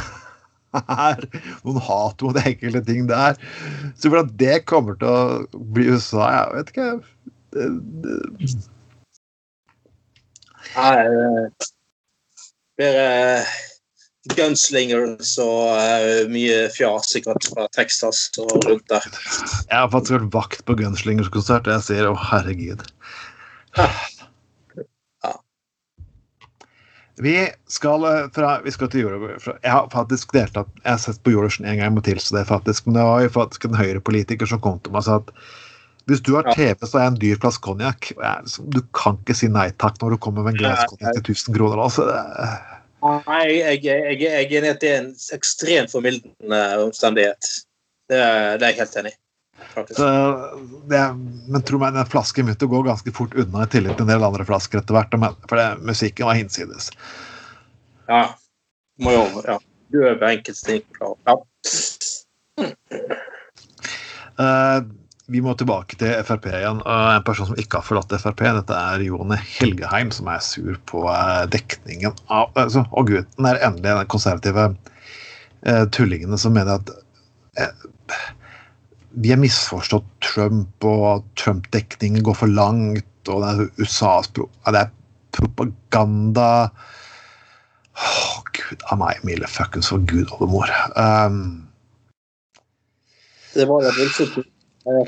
her. 0.90 1.26
Noen 1.66 1.82
hat 1.88 2.24
mot 2.26 2.40
enkelte 2.44 2.84
ting 2.88 3.08
der. 3.10 3.38
Så 3.98 4.10
hvordan 4.12 4.32
det 4.40 4.64
kommer 4.70 4.98
til 5.02 5.10
å 5.10 5.64
bli 5.76 5.90
USA, 5.92 6.30
jeg 6.38 6.56
vet 6.58 6.74
ikke. 6.74 6.90
Det, 7.54 7.68
det... 8.04 8.18
Nei, 10.74 10.94
det 11.04 12.80
blir 12.80 12.98
uh, 12.98 13.52
gunslingers 14.34 15.36
og 15.44 15.76
uh, 15.78 16.24
mye 16.34 16.64
fjas 16.74 17.12
sikkert 17.14 17.46
fra 17.52 17.68
Texas 17.76 18.26
og 18.42 18.56
rundt 18.66 18.88
der. 18.90 19.06
Jeg 19.68 19.78
har 19.78 19.92
faktisk 19.94 20.18
vært 20.18 20.34
vakt 20.34 20.66
på 20.66 20.78
Gunslingers-konsert, 20.80 21.70
og 21.70 21.78
jeg 21.78 21.88
sier 21.92 22.10
å, 22.10 22.18
herregud. 22.32 22.82
Vi 27.22 27.50
skal, 27.70 28.04
eh, 28.04 28.30
fra, 28.34 28.56
vi 28.66 28.72
skal 28.74 28.90
til 28.90 29.06
Eurovision. 29.06 29.60
Jeg 29.62 29.72
har 29.72 29.90
faktisk 29.94 30.34
deltatt 30.34 30.70
Jeg 30.82 30.92
har 30.92 31.02
sett 31.02 31.22
på 31.24 31.34
Eurovision 31.34 31.68
en 31.70 31.78
gang 31.78 32.00
til, 32.04 32.20
så 32.20 32.40
det 32.40 32.48
faktisk, 32.50 32.88
men 32.88 32.98
det 32.98 33.06
var 33.06 33.22
jo 33.22 33.30
faktisk 33.30 33.66
en 33.66 33.78
høyrepolitiker 33.78 34.50
som 34.50 34.62
kom 34.64 34.80
til 34.80 34.96
meg 34.96 35.04
og 35.04 35.08
sa 35.10 35.20
at 35.22 35.34
hvis 36.10 36.20
du 36.20 36.34
har 36.36 36.50
TV, 36.52 36.76
så 36.84 36.98
er 36.98 37.06
jeg 37.06 37.12
en 37.14 37.20
dyr 37.22 37.38
plass 37.40 37.58
konjakk. 37.64 38.10
Du 38.76 38.82
kan 38.98 39.16
ikke 39.22 39.38
si 39.40 39.48
nei 39.48 39.70
takk 39.80 40.02
når 40.02 40.16
du 40.16 40.18
kommer 40.26 40.44
med 40.44 40.58
en 40.58 40.60
glass 40.60 40.90
konjakk 40.92 41.22
til 41.22 41.38
1000 41.38 41.56
kroner. 41.56 41.80
altså. 41.80 42.08
Nei, 43.04 43.44
jeg, 43.54 43.80
jeg, 43.86 44.18
jeg, 44.20 44.28
er 44.28 44.52
enig 44.58 44.68
i 44.68 44.74
at 44.74 44.84
det 44.84 44.92
er 44.92 45.00
en 45.06 45.14
ekstremt 45.38 45.92
formildende 45.92 46.62
omstendighet. 46.84 47.54
Det, 48.12 48.20
det 48.20 48.68
er 48.68 48.74
jeg 48.74 48.82
helt 48.82 49.00
enig 49.00 49.14
i. 49.14 49.23
Så 49.74 50.08
det, 50.90 51.02
men 51.50 51.62
tro 51.66 51.80
meg, 51.82 51.96
den 51.96 52.10
flasken 52.10 52.48
begynte 52.48 52.68
å 52.68 52.72
gå 52.72 52.82
ganske 52.86 53.14
fort 53.16 53.36
unna, 53.38 53.66
i 53.66 53.72
tillegg 53.74 53.98
til 53.98 54.06
en 54.06 54.12
del 54.14 54.26
andre 54.26 54.46
flasker 54.48 54.82
etter 54.82 54.98
hvert. 54.98 55.14
For 55.50 55.60
det, 55.60 55.68
musikken 55.86 56.30
var 56.30 56.38
hinsides. 56.38 56.90
Ja. 58.10 58.26
Må 59.02 59.14
jo 59.16 59.24
ja. 59.48 59.58
gjøre 59.94 60.34
enkelte 60.36 60.68
ting. 60.68 60.84
Ja. 61.02 61.38
Uh, 64.38 64.84
vi 65.34 65.42
må 65.42 65.54
tilbake 65.58 65.98
til 65.98 66.14
Frp 66.28 66.50
igjen. 66.52 66.82
Uh, 66.86 67.16
en 67.16 67.26
person 67.26 67.50
som 67.50 67.58
ikke 67.60 67.80
har 67.80 67.88
forlatt 67.88 68.14
Frp, 68.22 68.44
dette 68.60 68.78
er 68.78 69.06
Jone 69.06 69.38
Helgeheim, 69.40 70.14
som 70.14 70.30
er 70.30 70.44
sur 70.46 70.78
på 70.90 71.06
uh, 71.08 71.46
dekningen 71.54 72.14
av 72.30 72.54
altså, 72.60 72.86
oh, 72.92 73.06
gud, 73.08 73.26
den 73.38 73.50
er 73.50 73.62
endelig 73.66 73.90
den 73.90 74.14
konservative 74.14 74.74
tullingene 75.96 76.36
som 76.36 76.52
mener 76.52 76.76
at 76.76 76.90
vi 79.14 79.30
har 79.30 79.40
misforstått 79.42 80.08
Trump, 80.26 80.86
og 80.86 81.26
Trump-dekningen 81.40 82.24
går 82.26 82.38
for 82.40 82.50
langt, 82.50 83.06
og 83.30 83.44
det 83.44 83.52
er 83.52 83.84
USAs 83.84 84.32
det 84.34 84.80
er 84.80 84.92
propaganda 85.34 86.48
oh, 87.94 88.40
gud 88.54 88.82
av 88.90 89.00
meg, 89.02 89.22
milde 89.28 89.50
fuckings 89.50 89.92
for 89.94 90.04
gud 90.10 90.32
oldemor. 90.38 90.72
Um, 90.98 91.70
Det 93.54 93.68
var 93.70 93.86
det 93.86 93.94
voldsomt 94.00 94.42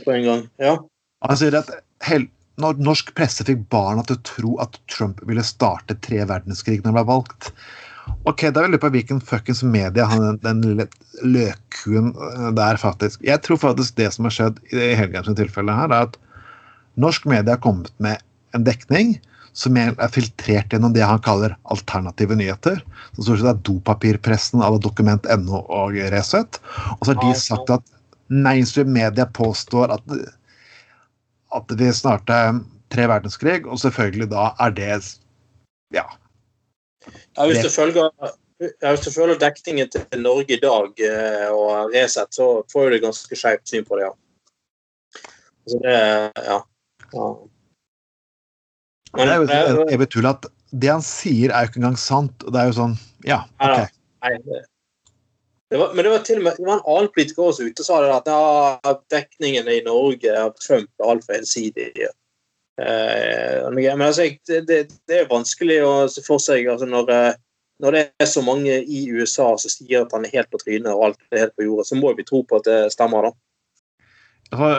på 0.05 0.13
en 0.13 0.25
gang. 0.29 0.45
Ja. 0.61 0.77
Han 1.25 1.39
sier 1.39 1.57
at 1.57 1.71
hel, 2.05 2.27
når 2.61 2.77
norsk 2.85 3.09
presse 3.17 3.45
fikk 3.47 3.65
barna 3.73 4.05
til 4.05 4.19
å 4.19 4.25
tro 4.27 4.53
at 4.63 4.77
Trump 4.91 5.23
ville 5.27 5.43
starte 5.43 5.97
tre 6.05 6.21
verdenskrig 6.29 6.83
når 6.83 6.91
han 6.91 6.97
ble 6.99 7.07
valgt 7.09 7.51
Ok, 8.25 8.47
da 8.49 8.61
vil 8.61 8.67
jeg 8.67 8.75
lure 8.75 8.83
på 8.83 8.91
hvilken 8.93 9.21
fuckings 9.23 9.63
media 9.65 10.05
han, 10.09 10.39
den 10.43 10.61
lille 10.65 10.87
løkkuen 11.25 12.11
eh, 12.13 12.49
der 12.57 12.77
faktisk 12.81 13.23
Jeg 13.25 13.41
tror 13.45 13.61
faktisk 13.61 13.97
det 13.99 14.11
som 14.13 14.27
har 14.27 14.35
skjedd 14.35 14.59
i 14.73 14.91
Helgheims 14.97 15.29
tilfelle 15.37 15.73
her, 15.73 15.93
er 15.93 16.09
at 16.09 16.19
norsk 17.01 17.25
media 17.29 17.57
har 17.57 17.63
kommet 17.63 17.93
med 18.03 18.21
en 18.55 18.65
dekning 18.67 19.17
som 19.55 19.77
er 19.79 19.95
filtrert 20.11 20.73
gjennom 20.73 20.91
det 20.95 21.05
han 21.07 21.21
kaller 21.23 21.53
alternative 21.71 22.35
nyheter. 22.35 22.81
Som 23.15 23.23
stort 23.23 23.39
sett 23.39 23.51
er 23.53 23.61
dopapirpressen 23.69 24.63
av 24.65 24.81
dokument.no 24.83 25.61
og 25.63 25.95
Resett. 26.11 26.59
Og 26.97 27.05
så 27.07 27.13
har 27.13 27.21
de 27.21 27.37
sagt 27.39 27.71
at 27.71 27.93
mainstream 28.27 28.91
media 28.91 29.27
påstår 29.37 29.93
at, 29.95 30.17
at 31.55 31.71
vi 31.79 31.91
snart 31.95 32.31
er 32.33 32.59
tre 32.91 33.07
verdenskrig, 33.07 33.63
og 33.63 33.79
selvfølgelig 33.79 34.27
da 34.33 34.49
er 34.59 34.75
det 34.75 34.91
ja. 35.95 36.05
Ja 37.07 37.47
hvis, 37.49 37.61
du 37.63 37.69
følger, 37.69 38.11
ja, 38.61 38.91
hvis 38.91 39.05
du 39.05 39.11
følger 39.13 39.39
dekningen 39.41 39.89
til 39.93 40.21
Norge 40.23 40.57
i 40.57 40.61
dag 40.61 41.01
eh, 41.07 41.49
og 41.53 41.93
Resett, 41.93 42.33
så 42.35 42.49
får 42.71 42.93
du 42.93 43.01
ganske 43.07 43.39
skjevt 43.39 43.73
syn 43.73 43.87
på 43.87 43.99
det, 43.99 44.09
ja. 44.09 44.13
Så 45.65 45.81
det, 45.81 45.97
ja. 46.45 46.59
ja. 47.15 47.27
Men, 49.15 49.33
det 49.47 49.57
er 49.57 49.73
jo 49.73 49.87
evig 49.95 50.09
tull 50.13 50.27
at 50.29 50.45
det 50.75 50.91
han 50.91 51.03
sier, 51.05 51.53
er 51.53 51.65
jo 51.65 51.71
ikke 51.71 51.81
engang 51.81 51.99
sant. 51.99 52.43
og 52.43 52.53
Det 52.53 52.61
er 52.61 52.69
jo 52.69 52.79
sånn 52.81 52.95
Ja, 53.25 53.43
OK. 53.63 53.93
Nei, 54.25 54.63
det 55.71 55.79
var, 55.81 55.93
men 55.95 56.05
det 56.05 56.11
var 56.11 56.25
til 56.25 56.39
og 56.39 56.45
med 56.45 56.59
det 56.59 56.65
var 56.67 56.77
en 56.77 56.91
annen 56.93 57.11
politiker 57.15 57.47
også 57.47 57.65
ute 57.65 57.81
og 57.81 57.87
sa 57.87 57.95
det 58.03 58.11
at 58.13 58.27
ja, 58.29 58.91
dekningen 59.15 59.69
i 59.71 59.79
Norge 59.85 60.35
av 60.37 60.53
Trump 60.61 60.89
er 61.01 61.09
altfor 61.09 61.39
ensidig. 61.39 61.87
Eh, 61.97 62.13
men 62.77 64.01
altså, 64.01 64.27
det, 64.47 64.61
det, 64.67 64.79
det, 65.07 65.19
er 65.21 65.29
vanskelig 65.31 65.79
å 65.85 65.93
se 66.11 66.23
for 66.25 66.43
seg 66.43 66.67
altså, 66.67 66.87
når, 66.89 67.11
eh, 67.13 67.37
når, 67.83 67.95
det 67.95 68.01
er 68.19 68.27
så 68.27 68.43
mange 68.43 68.81
i 68.83 69.05
USA 69.11 69.53
som 69.61 69.71
sier 69.71 70.03
at 70.03 70.11
han 70.15 70.27
er 70.27 70.33
helt 70.35 70.51
på 70.51 70.59
trynet 70.59 70.91
og 70.91 71.05
alt 71.09 71.21
er 71.31 71.45
helt 71.45 71.55
på 71.55 71.69
jorda, 71.69 71.87
så 71.87 71.99
må 71.99 72.11
vi 72.17 72.27
tro 72.27 72.43
på 72.43 72.59
at 72.59 72.67
det 72.67 72.79
stemmer, 72.95 73.29
da. 73.29 73.35
Altså, 74.51 74.73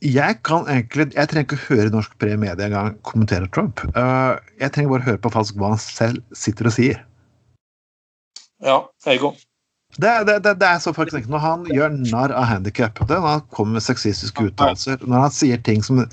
jeg 0.00 0.40
kan 0.48 0.66
egentlig, 0.72 1.10
jeg 1.14 1.28
trenger 1.28 1.46
ikke 1.46 1.60
å 1.60 1.66
høre 1.68 1.92
norsk 1.92 2.16
pre 2.20 2.34
media 2.40 2.66
engang 2.66 2.96
kommentere 3.06 3.50
Trump. 3.52 3.82
Uh, 3.92 4.40
jeg 4.60 4.72
trenger 4.72 4.94
bare 4.94 5.04
å 5.04 5.08
høre 5.10 5.22
på 5.22 5.32
falsk 5.34 5.58
hva 5.60 5.74
han 5.74 5.82
selv 5.82 6.22
sitter 6.36 6.70
og 6.70 6.76
sier. 6.76 7.02
Ja, 8.64 8.78
jeg 9.06 9.22
òg. 9.24 9.38
Det, 9.98 10.10
det, 10.26 10.36
det, 10.44 10.52
det, 10.60 10.66
er 10.68 10.78
så 10.78 10.92
faktisk 10.94 11.26
Når 11.26 11.40
han 11.42 11.64
gjør 11.66 11.94
narr 12.12 12.30
av 12.30 12.44
handikap, 12.46 13.00
når 13.08 13.24
han 13.26 13.40
kommer 13.50 13.80
med 13.80 13.82
sexistiske 13.82 14.44
uttalelser, 14.46 15.00
når 15.02 15.24
han 15.26 15.34
sier 15.34 15.62
ting 15.66 15.82
som 15.82 16.04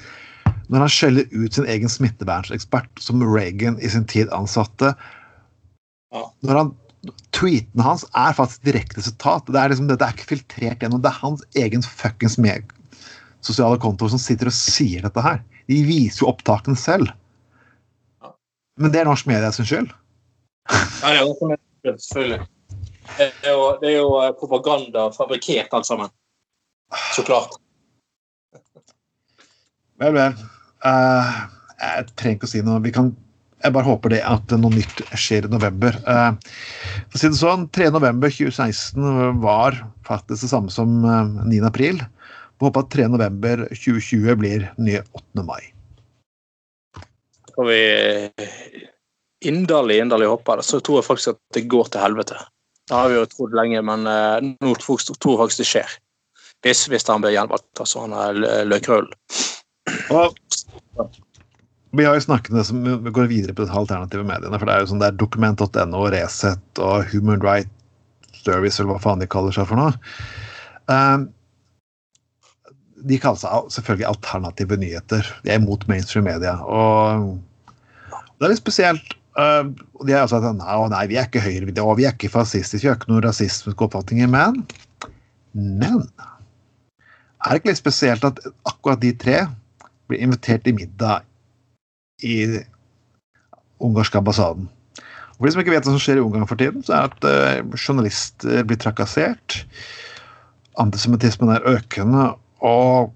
Når 0.67 0.83
han 0.83 0.91
skjeller 0.91 1.29
ut 1.31 1.55
sin 1.55 1.67
egen 1.69 1.91
smittevernsekspert, 1.91 2.89
som 2.99 3.23
Reagan 3.23 3.79
i 3.79 3.89
sin 3.91 4.07
tid 4.09 4.31
ansatte 4.35 4.93
ja. 6.13 6.21
Når 6.47 6.61
han 6.61 6.75
Tweetene 7.35 7.83
hans 7.85 8.03
er 8.17 8.33
faktisk 8.35 8.65
direkte 8.65 9.03
sitat. 9.05 9.45
Det 9.47 9.59
er 9.59 9.71
liksom, 9.71 9.87
dette 9.87 10.03
er 10.03 10.15
ikke 10.15 10.31
filtrert 10.31 10.81
gjennom. 10.81 10.99
Det 11.03 11.11
er 11.11 11.21
hans 11.21 11.43
egen 11.55 11.85
fuckings 11.85 12.35
sosiale 13.45 13.77
kontoer 13.79 14.11
som 14.11 14.19
sitter 14.19 14.49
og 14.49 14.55
sier 14.55 15.05
dette 15.05 15.23
her. 15.23 15.39
De 15.69 15.77
viser 15.87 16.23
jo 16.23 16.31
opptakene 16.31 16.79
selv. 16.79 17.13
Men 18.81 18.91
det 18.91 19.01
er 19.01 19.09
norsk 19.09 19.29
media 19.29 19.53
sin 19.55 19.67
skyld. 19.69 19.93
Ja, 20.67 21.13
det 21.13 21.93
er 21.93 22.01
selvfølgelig. 22.01 22.41
Det 23.07 23.29
er, 23.45 23.53
jo, 23.53 23.63
det 23.79 23.89
er 23.93 23.95
jo 24.01 24.09
eh, 24.19 24.33
propaganda 24.35 25.07
fabrikkert, 25.15 25.71
alt 25.71 25.87
sammen. 25.87 26.11
Så 27.15 27.23
klart. 27.23 27.55
Vel, 30.01 30.17
vel. 30.17 30.35
Uh, 30.85 31.47
jeg 31.81 32.09
trenger 32.17 32.37
ikke 32.37 32.49
å 32.49 32.51
si 32.51 32.61
noe. 32.65 32.81
Vi 32.83 32.93
kan, 32.93 33.11
jeg 33.63 33.73
bare 33.75 33.87
håper 33.87 34.13
det 34.13 34.21
at 34.25 34.53
noe 34.57 34.73
nytt 34.73 35.01
skjer 35.17 35.47
i 35.47 35.53
november. 35.53 35.97
Uh, 36.05 36.35
for 37.07 37.17
å 37.17 37.21
si 37.21 37.31
det 37.31 37.39
sånn, 37.39 37.65
3.11.2016 37.75 39.41
var 39.43 39.79
faktisk 40.07 40.45
det 40.45 40.51
samme 40.51 40.73
som 40.73 40.99
uh, 41.05 41.25
9.4. 41.47 42.05
Vi 42.57 42.65
håper 42.65 42.85
at 42.85 42.93
3.11.2020 42.93 44.39
blir 44.41 44.69
nye 44.81 45.03
8. 45.17 45.45
mai. 45.45 45.61
Skal 47.51 47.69
vi 47.69 47.81
inderlig, 49.47 50.01
inderlig 50.03 50.29
håpe 50.29 50.59
det, 50.59 50.65
så 50.65 50.81
tror 50.81 51.01
jeg 51.01 51.09
faktisk 51.09 51.33
at 51.33 51.41
det 51.57 51.67
går 51.69 51.89
til 51.93 52.03
helvete. 52.03 52.37
Det 52.87 52.95
har 52.95 53.09
vi 53.11 53.17
jo 53.17 53.29
trodd 53.29 53.55
lenge, 53.57 53.81
men 53.85 54.05
nå 54.05 54.73
tror 54.79 55.01
jeg 55.01 55.39
faktisk 55.41 55.61
det 55.61 55.69
skjer. 55.69 55.95
Hvis, 56.65 56.85
hvis 56.89 57.05
han 57.09 57.21
blir 57.21 57.35
gjenvalgt. 57.35 57.69
Altså 57.81 58.05
han 58.05 58.13
er 58.17 58.63
løkrøll. 58.69 59.09
Vi 61.97 62.05
har 62.05 62.17
jo 62.17 62.21
snakket 62.21 62.53
om 62.53 62.63
som 62.67 62.83
vi 62.83 63.13
går 63.15 63.29
videre 63.31 63.55
på 63.55 63.65
de 63.65 63.71
alternative 63.71 64.25
mediene. 64.27 64.59
for 64.59 64.67
Det 64.67 64.75
er 64.75 64.83
jo 64.83 64.89
sånn 64.91 65.01
det 65.01 65.11
er 65.11 65.19
dokument.no, 65.21 66.03
Resett 66.13 66.81
og 66.83 67.07
Human 67.13 67.41
Rights 67.41 68.43
Service, 68.43 68.77
eller 68.79 68.93
hva 68.93 69.01
faen 69.03 69.23
de 69.23 69.29
kaller 69.29 69.55
seg 69.55 69.69
for 69.69 69.79
noe. 69.79 69.95
Um, 70.91 71.29
de 73.07 73.19
kaller 73.21 73.39
seg 73.41 73.71
selvfølgelig 73.75 74.09
alternative 74.09 74.79
nyheter. 74.79 75.31
De 75.45 75.53
er 75.53 75.61
imot 75.61 75.87
mainstream 75.89 76.27
media. 76.27 76.57
Og 76.63 77.37
det 78.37 78.47
er 78.47 78.53
litt 78.53 78.61
spesielt. 78.61 79.15
Uh, 79.37 79.69
de 80.03 80.15
er 80.15 80.23
altså 80.23 80.39
at 80.41 80.57
nei, 80.57 80.77
nei, 80.93 81.03
vi 81.11 81.19
er 81.19 81.29
ikke 81.29 81.43
høyre, 81.43 81.69
vi 81.69 82.05
er 82.07 82.15
ikke 82.15 82.33
fascistiske, 82.33 82.83
vi 82.83 82.89
har 82.89 82.97
ikke 82.97 83.11
noen 83.11 83.25
rasistiske 83.25 83.85
oppfatninger. 83.85 84.29
Men, 84.33 84.63
men 85.53 86.01
er 87.45 87.51
det 87.51 87.61
ikke 87.61 87.71
litt 87.71 87.81
spesielt 87.81 88.25
at 88.27 88.41
akkurat 88.67 89.01
de 89.03 89.13
tre 89.17 89.43
blir 90.07 90.23
invitert 90.23 90.67
i 90.67 90.75
middag 90.75 91.25
i 92.23 92.63
ungarske 93.83 94.19
ambassaden? 94.19 94.69
Og 95.37 95.43
for 95.43 95.47
de 95.47 95.53
som 95.53 95.61
ikke 95.61 95.75
vet 95.75 95.85
hva 95.85 95.93
som 95.93 96.01
skjer 96.01 96.17
i 96.17 96.25
Ungarn 96.25 96.47
for 96.49 96.57
tiden, 96.57 96.81
så 96.85 96.95
er 96.97 97.11
det 97.21 97.29
at 97.29 97.61
uh, 97.61 97.75
journalister 97.77 98.63
blir 98.65 98.79
trakassert. 98.81 99.59
Antisemittismen 100.81 101.51
er 101.53 101.67
økende, 101.69 102.31
og 102.65 103.13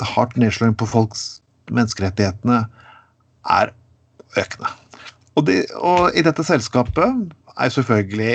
det 0.00 0.08
hardt 0.16 0.34
nedslåing 0.40 0.74
på 0.78 0.88
folks 0.90 1.44
menneskerettighetene 1.70 2.64
er 3.54 3.70
økende. 4.34 4.72
Og, 5.38 5.46
de, 5.46 5.60
og, 5.78 6.10
i 6.14 6.24
dette 6.26 6.42
selskapet 6.46 7.30
er 7.54 7.70
selvfølgelig 7.70 8.34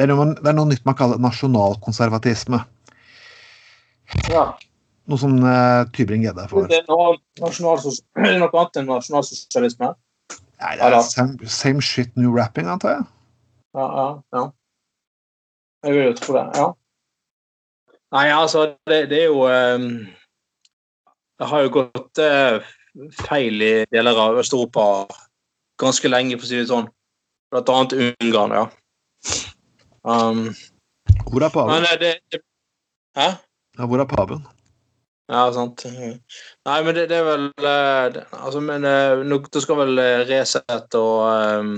det 0.00 0.06
er, 0.06 0.14
noe, 0.14 0.32
det 0.32 0.48
er 0.48 0.56
noe 0.56 0.70
nytt 0.70 0.86
man 0.88 0.96
kaller 0.96 1.20
nasjonalkonservatisme. 1.20 2.62
Ja. 4.32 4.46
Noe 5.10 5.18
som 5.18 5.32
uh, 5.42 5.82
Tybring-Gjedde 5.90 6.44
er 6.44 6.50
for. 6.50 6.68
Det 6.70 6.84
er 6.84 6.86
noe, 6.86 7.16
er 7.42 8.36
noe 8.38 8.50
annet 8.54 8.78
enn 8.78 8.90
nasjonalsosialisme? 8.90 9.94
Nei, 10.60 10.74
det 10.76 10.86
er 10.86 11.00
same, 11.02 11.48
same, 11.50 11.82
shit 11.82 12.12
new 12.20 12.34
rapping, 12.36 12.68
antar 12.70 12.98
jeg. 12.98 13.06
Ja, 13.74 13.86
ja, 13.86 14.08
ja. 14.36 14.44
Jeg 15.86 15.96
vil 15.96 16.06
jo 16.10 16.14
tro 16.18 16.36
det. 16.36 16.44
Ja. 16.60 16.68
Nei, 18.14 18.26
altså, 18.34 18.66
det, 18.90 19.00
det 19.10 19.22
er 19.22 19.28
jo 19.30 19.46
um, 19.46 19.86
Det 21.38 21.48
har 21.48 21.62
jo 21.64 21.72
gått 21.78 22.20
uh, 22.22 22.70
feil 23.24 23.62
i 23.64 23.72
deler 23.94 24.18
av 24.18 24.38
Øst-Europa 24.42 24.84
ganske 25.80 26.10
lenge, 26.12 26.36
for 26.38 26.46
å 26.46 26.50
si 26.50 26.60
det 26.60 26.68
sånn. 26.70 26.90
Blant 27.50 27.72
annet 27.72 27.96
Ungarn, 28.20 28.54
ja. 28.54 28.66
Um, 30.06 30.50
hvor 31.26 31.42
er 31.42 31.52
paven? 31.54 31.74
Men, 31.74 31.88
eh, 31.88 31.98
det, 32.00 32.14
det, 32.30 32.42
hæ? 33.18 33.28
Ja, 33.78 33.86
hvor 33.90 34.02
er 34.02 34.10
paven? 34.10 34.44
Ja, 35.30 35.44
sant. 35.54 35.84
Nei, 35.86 36.78
men 36.82 36.96
det, 36.96 37.06
det 37.12 37.20
er 37.20 37.26
vel 37.28 37.44
det, 37.62 38.24
Altså, 38.34 38.58
men 38.64 38.82
nå 38.82 39.38
det 39.46 39.62
skal 39.62 39.78
vel 39.78 40.00
Resett 40.26 40.96
og 40.98 41.28
um, 41.30 41.76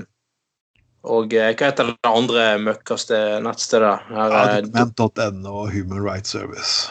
og 1.03 1.33
eh, 1.35 1.51
hva 1.51 1.67
heter 1.67 1.89
det 1.91 2.07
andre 2.07 2.43
møkkaste 2.63 3.17
nettstedet? 3.43 4.05
Her, 4.07 4.35
ja, 4.35 4.61
Dokument.no 4.63 5.57
og 5.65 5.73
Human 5.73 5.99
Rights 6.03 6.31
Service. 6.31 6.87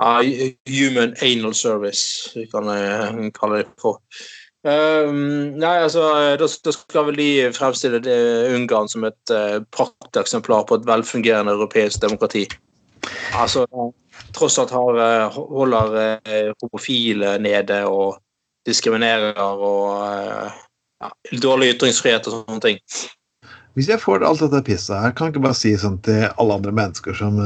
Ja, 0.00 0.20
Human 0.68 1.14
Anal 1.24 1.54
Service, 1.56 2.32
vi 2.36 2.46
kan 2.52 2.68
kalle 3.36 3.62
det 3.62 3.72
for. 3.80 4.00
Um, 4.60 5.56
nei, 5.56 5.78
altså, 5.86 6.04
da, 6.36 6.44
da, 6.44 6.72
skal 6.74 7.06
vel 7.08 7.16
de 7.16 7.30
fremstille 7.56 8.00
det, 8.04 8.18
Ungarn 8.52 8.90
som 8.92 9.06
et 9.08 9.32
uh, 9.32 9.62
prakteksemplar 9.72 10.66
på 10.68 10.76
et 10.76 10.84
velfungerende 10.88 11.54
europeisk 11.56 12.02
demokrati. 12.04 12.44
Altså, 13.32 13.64
tross 14.36 14.58
alt 14.62 14.72
har, 14.74 14.98
holder 15.34 15.94
uh, 16.26 16.50
homofile 16.62 17.36
nede 17.42 17.82
og 17.88 18.18
diskriminerer 18.68 19.38
og 19.40 19.86
uh, 19.94 20.58
ja, 21.00 21.12
dårlig 21.42 21.74
ytringsfrihet 21.76 22.28
og 22.28 22.40
sånne 22.40 22.64
ting. 22.64 22.82
Hvis 23.78 23.88
jeg 23.88 24.02
får 24.02 24.26
alt 24.26 24.42
dette 24.42 24.64
pisset 24.66 24.98
her, 24.98 25.14
kan 25.14 25.28
jeg 25.28 25.36
ikke 25.36 25.46
bare 25.46 25.58
si 25.58 25.72
sånn 25.78 26.00
til 26.04 26.26
alle 26.28 26.58
andre 26.58 26.74
mennesker 26.74 27.14
som 27.16 27.38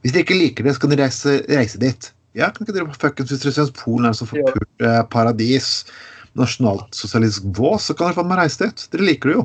Hvis 0.00 0.14
de 0.14 0.22
ikke 0.22 0.38
liker 0.38 0.64
det, 0.64 0.76
så 0.76 0.84
kan 0.84 0.92
de 0.94 1.00
reise, 1.02 1.32
reise 1.50 1.80
dit. 1.82 2.12
Ja, 2.38 2.50
kan 2.54 2.64
ikke 2.64 2.76
dere 2.76 2.94
fuckings 2.94 3.32
Hvis 3.32 3.42
dere 3.42 3.54
syns 3.56 3.72
Polen 3.74 4.08
er 4.08 4.16
så 4.16 4.28
forpult 4.28 4.84
uh, 4.86 5.02
paradis, 5.10 5.82
nasjonalsosialistisk 6.38 7.50
vås, 7.58 7.88
så 7.88 7.96
kan 7.96 8.10
dere 8.10 8.20
faen 8.20 8.30
meg 8.30 8.42
reise 8.44 8.62
dit. 8.62 8.86
Dere 8.92 9.08
liker 9.08 9.32
det 9.32 9.36
jo. 9.40 9.44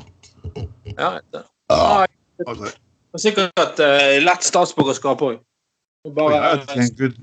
Ja, 0.93 1.09
det. 1.33 1.41
Ah, 1.73 2.05
det 2.37 2.45
er 2.45 3.23
sikkert 3.23 3.81
uh, 3.81 4.15
lett 4.21 4.45
statsborgerskap 4.45 5.23
òg. 5.25 5.39
Bare, 6.13 6.59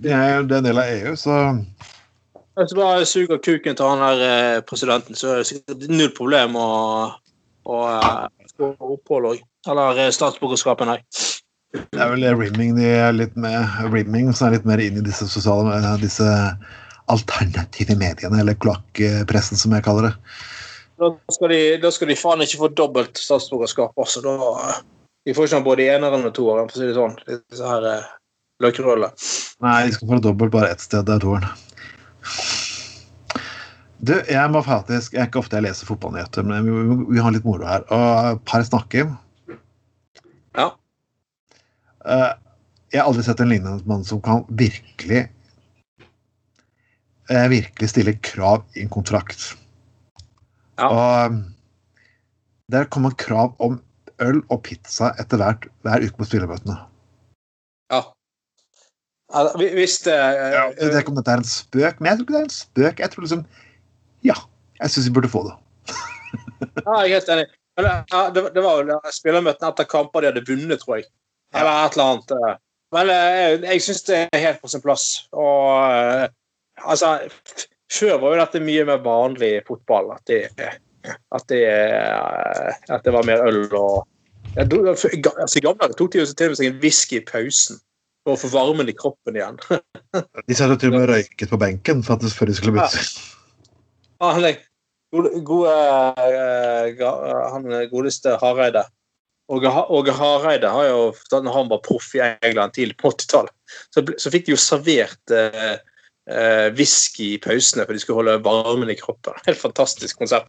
det 0.03 0.11
er 0.11 0.41
jo 0.41 0.43
en 0.43 0.65
del 0.67 0.79
av 0.81 0.89
EU, 0.91 1.15
så 1.17 1.37
Hvis 2.59 2.73
du 2.73 2.81
bare 2.81 3.05
suger 3.07 3.39
kuken 3.39 3.77
til 3.79 3.87
han 3.87 4.03
der 4.03 4.23
eh, 4.27 4.63
presidenten, 4.67 5.15
så 5.15 5.29
er 5.31 5.37
det 5.41 5.49
sikkert 5.49 5.85
null 5.89 6.11
problem 6.17 6.57
å, 6.59 6.71
å 7.65 7.79
eh, 7.93 8.49
få 8.59 8.73
opphold 8.75 9.29
òg. 9.31 9.45
Eller 9.71 10.01
eh, 10.03 10.11
statsborgerskapet, 10.13 10.91
nei. 10.91 10.99
Det 11.73 12.03
er 12.03 12.11
vel 12.13 12.27
rimming 12.37 12.75
de 12.77 12.89
er 12.91 13.15
litt 13.17 13.37
med 13.41 13.79
rimming 13.95 14.33
som 14.35 14.49
er 14.49 14.59
litt 14.59 14.67
mer 14.69 14.83
inn 14.83 14.99
i 15.01 15.05
disse 15.07 15.29
sosiale 15.31 15.79
disse 16.03 16.27
alternative 17.13 17.97
mediene, 17.99 18.41
eller 18.43 18.59
kloakkpressen, 18.61 19.61
som 19.61 19.73
jeg 19.73 19.87
kaller 19.87 20.11
det. 20.11 20.17
Da 21.01 21.09
skal, 21.33 21.55
de, 21.55 21.61
da 21.83 21.91
skal 21.95 22.11
de 22.13 22.19
faen 22.19 22.45
ikke 22.45 22.61
få 22.61 22.73
dobbelt 22.77 23.19
statsborgerskap 23.19 23.97
også. 23.99 24.21
Da, 24.27 24.75
de 25.27 25.35
får 25.35 25.49
ikke 25.49 25.63
både 25.71 25.89
eneren 25.95 26.27
og 26.29 26.35
toeren, 26.37 26.69
for 26.69 26.79
å 26.79 26.83
si 26.83 26.91
det 26.91 26.99
sånn. 26.99 27.17
Disse 27.31 27.71
her 27.71 27.89
eh. 28.69 29.29
Nei, 29.65 29.79
de 29.87 29.95
skal 29.97 30.09
få 30.11 30.19
dobbelt 30.23 30.53
bare 30.55 30.73
ett 30.75 30.85
sted. 30.85 31.05
Det 31.09 31.17
er 31.17 31.25
toeren. 31.25 31.49
Du, 34.03 34.17
jeg 34.27 34.51
må 34.51 34.59
faktisk 34.67 35.15
Jeg 35.15 35.21
er 35.23 35.29
ikke 35.29 35.39
ofte 35.39 35.59
jeg 35.59 35.69
leser 35.69 35.87
fotballnyheter, 35.87 36.43
men 36.47 36.67
vi, 36.67 36.73
vi, 36.75 36.97
vi 37.15 37.23
har 37.23 37.35
litt 37.35 37.47
moro 37.47 37.67
her. 37.69 37.85
Og 37.95 38.41
par 38.49 38.65
snakker. 38.67 39.13
Ja. 40.59 40.73
Uh, 42.03 42.33
jeg 42.91 43.01
har 43.01 43.07
aldri 43.07 43.23
sett 43.25 43.41
en 43.41 43.53
lignende 43.53 43.87
mann 43.89 44.03
som 44.05 44.21
kan 44.25 44.43
virkelig 44.51 45.25
uh, 47.31 47.47
Virkelig 47.53 47.93
stille 47.93 48.19
krav 48.27 48.67
i 48.75 48.83
en 48.83 48.91
kontrakt. 48.93 49.53
Ja. 50.81 50.91
Og 50.91 51.39
der 52.73 52.91
kommer 52.91 53.15
krav 53.15 53.55
om 53.63 53.79
øl 54.23 54.41
og 54.51 54.65
pizza 54.67 55.13
etter 55.21 55.39
hvert 55.41 55.69
hver 55.87 56.03
uke 56.03 56.19
på 56.19 56.27
spillermøtene. 56.27 56.79
Altså, 59.33 59.69
Hvis 59.75 59.99
det 60.05 60.15
ja. 60.15 60.65
Jeg 60.69 60.89
vet 60.89 60.99
ikke 61.01 61.13
om 61.15 61.19
dette 61.19 61.35
er 61.35 61.43
en 61.43 61.49
spøk, 61.49 62.01
men 62.01 62.11
jeg 62.11 62.19
tror 62.19 62.27
ikke 62.27 62.35
det 62.35 62.41
er 62.41 62.49
en 62.49 62.57
spøk. 62.57 63.01
Jeg 63.01 63.11
tror 63.13 63.27
liksom 63.27 63.45
Ja, 64.29 64.37
jeg 64.81 64.91
syns 64.91 65.09
vi 65.09 65.15
burde 65.19 65.33
få 65.33 65.47
det. 65.49 65.57
Ja, 66.87 67.01
jeg 67.03 67.11
er 67.11 67.15
helt 67.17 67.33
enig. 67.35 67.47
Det, 68.55 68.63
var 68.63 68.85
jo 68.85 68.99
spillermøtene 69.11 69.71
etter 69.73 69.89
kamper 69.89 70.23
de 70.23 70.31
hadde 70.31 70.45
vunnet, 70.47 70.79
tror 70.83 71.01
jeg. 71.01 71.09
Eller 71.55 71.87
et 71.87 71.97
eller 71.97 72.11
annet. 72.13 72.35
eh. 72.37 72.61
Men 72.93 73.11
eh, 73.11 73.33
jeg, 73.41 73.59
jeg 73.65 73.83
syns 73.87 74.03
det 74.09 74.21
er 74.21 74.45
helt 74.45 74.63
på 74.63 74.71
sin 74.71 74.85
plass. 74.85 75.07
Og 75.33 75.67
eh, 75.89 76.29
altså 76.85 77.17
Før 77.93 78.21
var 78.21 78.35
jo 78.35 78.41
dette 78.41 78.65
mye 78.65 78.85
mer 78.89 79.03
vanlig 79.05 79.51
i 79.57 79.65
fotball. 79.67 80.13
At 80.15 80.23
det, 80.31 80.71
at 81.09 81.49
det, 81.53 81.63
eh, 81.69 82.73
at 82.95 83.05
det 83.05 83.15
var 83.17 83.27
mer 83.29 83.43
øl 83.49 83.65
og 83.71 84.07
altså, 84.57 85.09
I 85.13 85.21
gamle 85.65 85.81
dager 85.81 85.97
tok 85.99 86.13
de 86.13 86.23
jo 86.23 86.29
til 86.29 86.47
og 86.47 86.53
med 86.53 86.61
seg 86.61 86.71
en 86.71 86.81
whisky 86.85 87.19
i 87.19 87.25
pausen 87.27 87.81
for 88.23 88.35
å 88.35 88.41
få 88.41 88.51
varmen 88.53 88.91
i 88.91 88.97
kroppen 88.97 89.39
igjen. 89.39 89.59
De 90.49 90.57
satt 90.57 90.75
til 90.81 90.93
og 90.93 90.99
med 90.99 91.09
røyket 91.11 91.51
på 91.51 91.59
benken 91.61 92.03
at 92.07 92.27
før 92.37 92.51
de 92.51 92.57
skulle 92.59 92.77
bytte. 92.77 93.03
Ah, 94.23 94.39
nei. 94.43 94.55
Gode, 95.13 95.33
gode 95.45 95.73
eh, 96.25 97.03
Han 97.53 97.67
godeste 97.91 98.37
Hareide. 98.41 98.87
Åge 99.53 99.69
Ha- 99.69 99.89
Hareide 100.17 100.71
har 100.73 100.87
jo, 100.89 101.01
da 101.33 101.43
han 101.53 101.69
var 101.69 101.83
proff 101.85 102.15
i 102.17 102.23
England 102.23 102.73
tidlig 102.77 102.97
på 103.03 103.11
80-tallet, 103.11 103.53
så, 103.93 104.05
så 104.17 104.31
fikk 104.33 104.47
de 104.47 104.55
jo 104.55 104.61
servert 104.61 105.35
eh, 105.35 105.75
eh, 106.31 106.69
whisky 106.79 107.35
i 107.35 107.41
pausene 107.43 107.85
for 107.85 107.93
de 107.93 108.01
skulle 108.01 108.23
holde 108.23 108.39
varmen 108.47 108.93
i 108.93 108.97
kroppen. 108.97 109.37
Helt 109.45 109.61
fantastisk 109.61 110.23
konsept. 110.23 110.49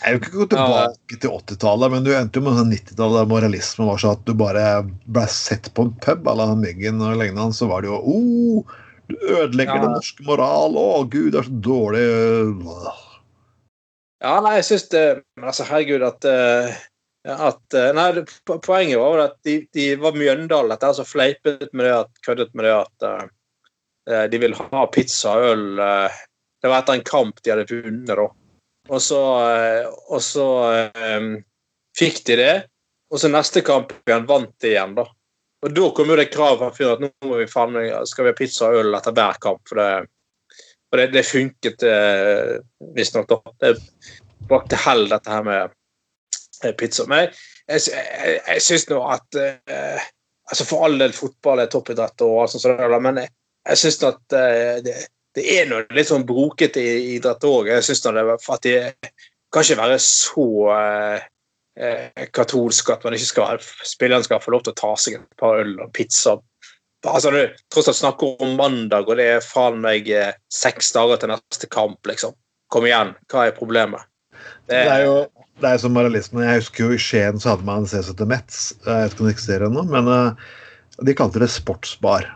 Jeg 0.00 0.14
vil 0.14 0.20
ikke 0.20 0.32
gå 0.32 0.46
tilbake 0.52 1.16
til 1.20 1.32
80-tallet, 1.34 1.92
men 1.92 2.04
du 2.06 2.12
endte 2.16 2.40
jo 2.40 2.44
med 2.46 2.56
sånn 2.56 2.70
90-tallet 2.72 3.18
der 3.20 3.32
moralismen 3.32 3.88
var 3.90 4.00
sånn 4.00 4.14
at 4.16 4.22
du 4.28 4.32
bare 4.38 4.64
ble 5.12 5.24
sett 5.32 5.68
på 5.76 5.84
en 5.86 5.92
pub 6.04 6.30
à 6.30 6.36
la 6.38 6.46
Myggen 6.56 7.02
og 7.04 7.18
lignende, 7.20 7.52
så 7.56 7.68
var 7.68 7.84
det 7.84 7.90
jo 7.90 7.98
oh, 8.00 8.78
du 9.10 9.16
ødelegger 9.18 9.76
Ja. 9.76 9.82
den 9.82 9.96
norske 9.98 10.24
moral, 10.24 10.76
å 10.78 11.04
gud, 11.04 11.32
det 11.34 11.42
er 11.42 11.48
så 11.48 11.58
dårlig 11.66 12.04
øh. 12.06 13.02
Ja, 14.20 14.36
nei, 14.44 14.54
jeg 14.58 14.66
syns 14.68 14.88
det 14.92 15.04
Men 15.36 15.50
altså, 15.50 15.66
herregud, 15.68 16.04
at 16.06 16.24
eh, 16.28 16.80
at, 17.30 17.74
eh, 17.76 17.90
nei, 17.96 18.24
Poenget 18.48 19.00
var 19.00 19.12
vel 19.12 19.24
at 19.26 19.36
de, 19.44 19.58
de 19.76 19.90
var 20.00 20.16
Mjøndalen. 20.16 20.72
Dette 20.72 20.94
så 20.96 21.04
fleipet 21.04 21.68
med 21.76 21.84
det 21.84 21.92
at, 21.98 22.12
køddet 22.24 22.54
med 22.56 22.64
det 22.64 22.76
at 22.78 23.26
de 24.32 24.38
vil 24.40 24.56
ha 24.56 24.86
pizza 24.88 25.34
og 25.36 25.50
øl. 25.50 25.66
det 25.76 26.70
var 26.72 26.80
etter 26.80 26.96
en 26.96 27.04
kamp 27.04 27.42
de 27.44 27.52
hadde 27.52 27.66
vunnet, 27.68 28.08
da. 28.08 28.24
Og 28.90 29.02
så, 29.02 29.20
eh, 29.46 29.86
og 30.10 30.22
så 30.24 30.46
um, 30.90 31.32
fikk 31.96 32.24
de 32.26 32.36
det. 32.40 32.54
Og 33.10 33.22
så 33.22 33.30
neste 33.30 33.62
kamp 33.66 33.92
igjen 34.02 34.26
vant 34.28 34.52
de 34.62 34.72
igjen, 34.74 34.94
da. 34.98 35.06
Og 35.60 35.74
da 35.76 35.90
kom 35.92 36.08
jo 36.08 36.16
det 36.16 36.30
kravet 36.32 36.62
fra 36.62 36.70
fyren 36.72 37.06
at 37.08 37.20
nå 37.20 37.28
må 37.28 37.40
vi 37.42 37.50
faen, 37.50 37.76
skal 38.08 38.26
vi 38.26 38.32
ha 38.32 38.38
pizza 38.38 38.70
og 38.70 38.80
øl 38.80 38.96
etter 38.96 39.14
hver 39.16 39.40
kamp. 39.42 39.60
For 39.68 39.80
det, 39.80 39.90
for 40.88 41.00
det, 41.00 41.10
det 41.14 41.26
funket 41.28 41.84
eh, 41.86 42.54
visstnok, 42.96 43.28
da. 43.28 43.54
Det 43.60 43.74
brakte 44.48 44.78
hell, 44.86 45.04
dette 45.10 45.34
her 45.34 45.44
med 45.46 45.74
eh, 46.64 46.72
pizza. 46.80 47.06
Men 47.10 47.26
jeg, 47.26 47.82
jeg, 47.92 48.38
jeg, 48.38 48.64
syns 48.64 48.88
nå 48.90 49.02
at 49.10 49.40
eh, 49.42 50.08
altså 50.50 50.66
For 50.66 50.86
all 50.86 50.98
del, 50.98 51.14
fotball 51.14 51.62
er 51.62 51.70
toppidrett, 51.70 52.24
og 52.26 52.40
alt 52.42 52.56
sånt, 52.56 52.80
men 53.04 53.20
jeg, 53.22 53.34
jeg 53.68 53.82
syns 53.84 54.00
at 54.08 54.38
eh, 54.38 54.80
det, 54.86 54.96
det 55.40 55.56
er 55.56 55.68
noe 55.70 55.86
litt 55.96 56.10
sånn 56.10 56.26
brokete 56.28 56.82
i 56.82 57.16
idrett 57.16 57.44
òg. 57.48 57.70
Jeg 57.72 57.86
syns 57.86 58.04
det 58.04 58.24
at 58.36 58.66
de 58.66 58.76
kan 59.50 59.64
ikke 59.64 59.80
være 59.80 59.96
så 60.04 60.46
eh, 60.76 61.24
eh, 61.80 62.28
katolsk 62.36 62.92
at 62.92 63.06
man 63.06 63.16
ikke 63.16 63.30
skal 63.30 63.64
spilleren 63.88 64.26
skal 64.26 64.42
få 64.44 64.54
lov 64.54 64.66
til 64.66 64.74
å 64.74 64.80
ta 64.82 64.92
seg 65.00 65.18
et 65.18 65.40
par 65.40 65.62
øl 65.62 65.74
og 65.80 65.90
pizza. 65.96 66.36
Altså, 67.08 67.32
du 67.32 67.62
tross 67.72 67.88
alt 67.88 67.96
snakker 67.96 68.42
om 68.44 68.58
mandag, 68.58 69.08
og 69.08 69.16
det 69.16 69.26
er 69.38 69.44
faen 69.44 69.80
meg 69.80 70.08
eh, 70.12 70.34
seks 70.52 70.92
dager 70.92 71.20
til 71.20 71.32
neste 71.32 71.70
kamp, 71.72 71.98
liksom. 72.06 72.36
Kom 72.70 72.84
igjen, 72.86 73.14
hva 73.32 73.48
er 73.48 73.56
problemet? 73.56 74.04
Det 74.68 74.84
er 74.84 75.06
jo 75.06 75.14
det 75.60 75.68
er 75.68 75.80
som 75.82 75.92
moralismen. 75.92 76.44
Jeg 76.46 76.62
husker 76.62 76.86
jo 76.86 76.96
i 76.96 77.00
Skien 77.00 77.40
så 77.40 77.52
hadde 77.52 77.66
man 77.68 77.88
CCT 77.88 78.22
Metz. 78.28 78.60
Jeg 78.86 78.88
vet 78.88 79.12
ikke 79.12 79.24
om 79.24 79.28
det 79.28 79.34
eksisterer 79.34 79.66
ennå, 79.66 79.82
men 79.90 80.06
uh, 80.08 80.52
de 81.04 81.16
kalte 81.16 81.42
det 81.42 81.50
sportsbar. 81.52 82.28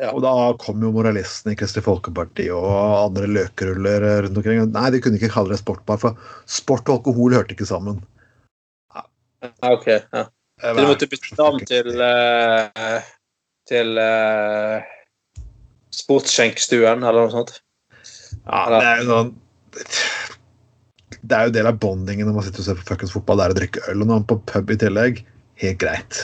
Ja. 0.00 0.14
Og 0.16 0.22
da 0.24 0.32
kom 0.62 0.80
jo 0.80 0.94
moralistene 0.94 1.52
i 1.52 1.58
Kristelig 1.60 1.84
Folkeparti 1.84 2.46
og 2.56 2.68
andre 2.72 3.26
løkruller 3.28 4.06
rundt 4.24 4.38
omkring. 4.40 4.62
Nei, 4.72 4.86
de 4.94 5.00
kunne 5.04 5.20
ikke 5.20 5.32
kalle 5.34 5.52
det 5.52 5.60
sportbar, 5.60 6.00
for 6.00 6.16
sport 6.48 6.88
og 6.88 7.00
alkohol 7.00 7.36
hørte 7.36 7.52
ikke 7.52 7.68
sammen. 7.68 7.98
Ja, 8.96 9.04
ok, 9.68 9.90
ja. 9.92 10.24
Så 10.60 10.72
du 10.76 10.82
måtte 10.88 11.08
bytte 11.08 11.36
navn 11.36 11.62
til 11.68 12.00
uh, 12.00 12.96
til 13.68 14.00
uh, 14.00 14.88
Sportsskjenkstuen, 15.94 17.04
eller 17.04 17.26
noe 17.26 17.32
sånt? 17.32 17.54
Ja, 18.46 18.64
det 18.72 18.80
er 18.80 19.00
jo 19.00 19.06
sånn 19.08 19.30
Det 21.20 21.36
er 21.36 21.48
jo 21.48 21.54
del 21.54 21.68
av 21.68 21.80
bondingen 21.82 22.28
når 22.28 22.36
man 22.36 22.46
sitter 22.46 22.62
og 22.62 22.68
ser 22.68 22.78
på 22.78 22.86
fuckings 22.88 23.14
fotball, 23.14 23.40
det 23.40 23.46
er 23.46 23.54
å 23.54 23.58
drikke 23.60 23.86
øl. 23.86 23.98
Og 23.98 24.06
når 24.06 24.12
man 24.14 24.24
er 24.24 24.28
på 24.32 24.40
pub 24.48 24.72
i 24.72 24.78
tillegg, 24.80 25.24
helt 25.60 25.80
greit. 25.82 26.22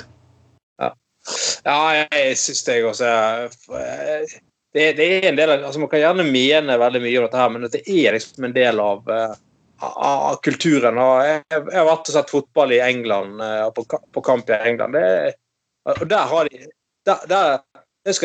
Ja, 1.67 1.79
jeg 1.95 2.37
syns 2.39 2.63
det 2.67 2.77
også 2.87 3.09
er 3.09 3.49
det, 4.77 4.93
det 4.99 5.07
er 5.07 5.29
en 5.31 5.39
del 5.39 5.51
av, 5.51 5.65
altså 5.65 5.81
Man 5.81 5.89
kan 5.89 6.03
gjerne 6.03 6.27
mene 6.29 6.77
veldig 6.79 7.01
mye 7.01 7.19
om 7.19 7.27
dette, 7.27 7.41
her, 7.41 7.53
men 7.55 7.65
det 7.73 7.83
er 7.89 8.13
liksom 8.13 8.45
en 8.45 8.55
del 8.57 8.81
av, 8.83 9.09
eh, 9.09 9.37
av 9.81 10.37
kulturen. 10.45 11.01
Jeg, 11.25 11.45
jeg 11.55 11.79
har 11.79 11.89
vært 11.89 12.11
og 12.11 12.17
sett 12.19 12.33
fotball 12.35 12.75
i 12.77 12.83
England, 12.85 13.41
eh, 13.41 13.65
på, 13.73 13.87
på 13.89 14.25
kamp 14.27 14.53
i 14.53 14.59
England. 14.59 14.99
Det, 14.99 15.33
og 15.97 16.05
der 16.11 16.29
har 16.29 16.51
de 16.53 16.67
der, 17.07 17.25
der, 17.31 17.59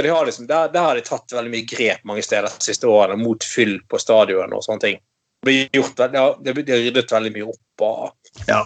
de 0.04 0.10
ha 0.10 0.24
liksom, 0.24 0.48
der, 0.48 0.68
der 0.74 0.82
har 0.82 0.96
de 0.96 1.06
tatt 1.06 1.34
veldig 1.34 1.52
mye 1.54 1.68
grep 1.70 2.04
mange 2.04 2.24
steder 2.26 2.50
de 2.50 2.66
siste 2.66 2.90
årene 2.90 3.22
mot 3.22 3.46
fyll 3.46 3.78
på 3.90 4.00
stadion 4.02 4.54
og 4.58 4.64
sånne 4.66 4.84
ting. 4.84 5.02
Det 5.46 5.70
har 5.74 6.38
det 6.42 6.54
er 6.54 6.82
ryddet 6.86 7.14
veldig 7.14 7.34
mye 7.38 7.50
opp. 7.54 7.86
Og, 7.88 8.34
Ja. 8.50 8.66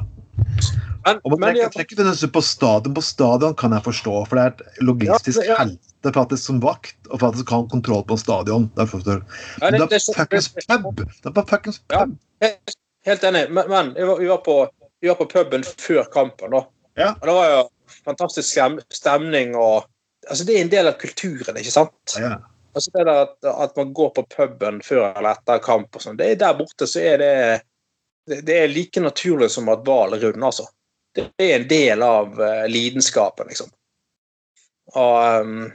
Men, 1.06 1.20
Og 1.24 1.36
man 1.40 1.54
trekker, 1.56 1.70
trekker 1.76 1.96
nødvendigvis 2.00 2.32
på 2.34 2.42
stadion. 2.42 2.94
På 2.98 3.02
stadion 3.06 3.56
kan 3.56 3.72
jeg 3.76 3.84
forstå, 3.86 4.14
for 4.30 4.36
det 4.40 4.44
er 4.46 4.54
et 4.54 4.80
logistisk 4.88 5.42
Ja, 5.44 5.48
ja. 5.52 5.58
helvete 5.64 6.14
faktisk 6.16 6.44
som 6.50 6.62
vakt, 6.64 6.96
og 7.10 7.20
faktisk 7.22 7.50
ha 7.54 7.60
kontroll 7.72 8.04
på 8.10 8.14
en 8.18 8.22
stadion. 8.24 8.66
Det 8.76 8.86
er, 8.86 9.22
ja, 9.62 9.70
det- 9.70 9.80
det 9.80 9.90
det- 9.90 10.02
er 10.02 10.14
fuckings 10.20 10.50
pub! 10.68 10.96
Det 10.96 11.26
er 11.26 11.32
bare 11.32 11.46
fuckings 11.54 11.82
Ja. 11.92 12.06
pub! 12.06 12.18
Helt, 12.42 12.76
helt 13.06 13.24
enig, 13.24 13.50
men, 13.52 13.70
men 13.70 13.94
vi, 13.96 14.04
var, 14.04 14.18
vi, 14.20 14.28
var 14.28 14.38
på, 14.38 14.58
vi 15.02 15.08
var 15.10 15.16
på 15.16 15.26
puben 15.30 15.64
før 15.64 16.04
kampen. 16.14 16.52
da. 16.52 16.64
Ja. 16.98 17.10
Og 17.22 17.28
Det 17.28 17.34
var 17.36 17.50
jo 17.50 17.70
fantastisk 18.06 18.58
stemning. 18.92 19.56
og 19.56 19.86
altså 20.30 20.46
Det 20.46 20.58
er 20.58 20.62
en 20.62 20.70
del 20.70 20.88
av 20.88 20.94
kulturen, 21.00 21.58
ikke 21.58 21.72
sant? 21.72 22.16
Ja. 22.20 22.38
Altså 22.76 22.92
det 22.96 23.06
der 23.06 23.22
at, 23.22 23.38
at 23.64 23.78
man 23.78 23.94
går 23.94 24.10
på 24.16 24.26
puben 24.36 24.82
før 24.84 25.14
eller 25.18 25.30
etter 25.38 25.60
kamp 25.64 25.96
og 25.96 26.02
sånn, 26.02 26.18
det 26.18 26.32
er 26.32 26.36
der 26.36 26.54
borte 26.58 26.88
så 26.88 27.00
er 27.00 27.18
det 27.18 27.62
det, 28.28 28.40
det 28.46 28.56
er 28.58 28.68
like 28.68 29.00
naturlig 29.00 29.50
som 29.54 29.70
at 29.70 29.84
hval 29.86 30.14
er 30.14 30.20
rund, 30.26 30.44
altså. 30.44 30.66
Det 31.16 31.26
er 31.40 31.58
en 31.60 31.68
del 31.70 32.04
av 32.06 32.40
uh, 32.40 32.66
lidenskapen, 32.72 33.48
liksom. 33.52 33.72
Og 34.96 35.42
um, 35.42 35.68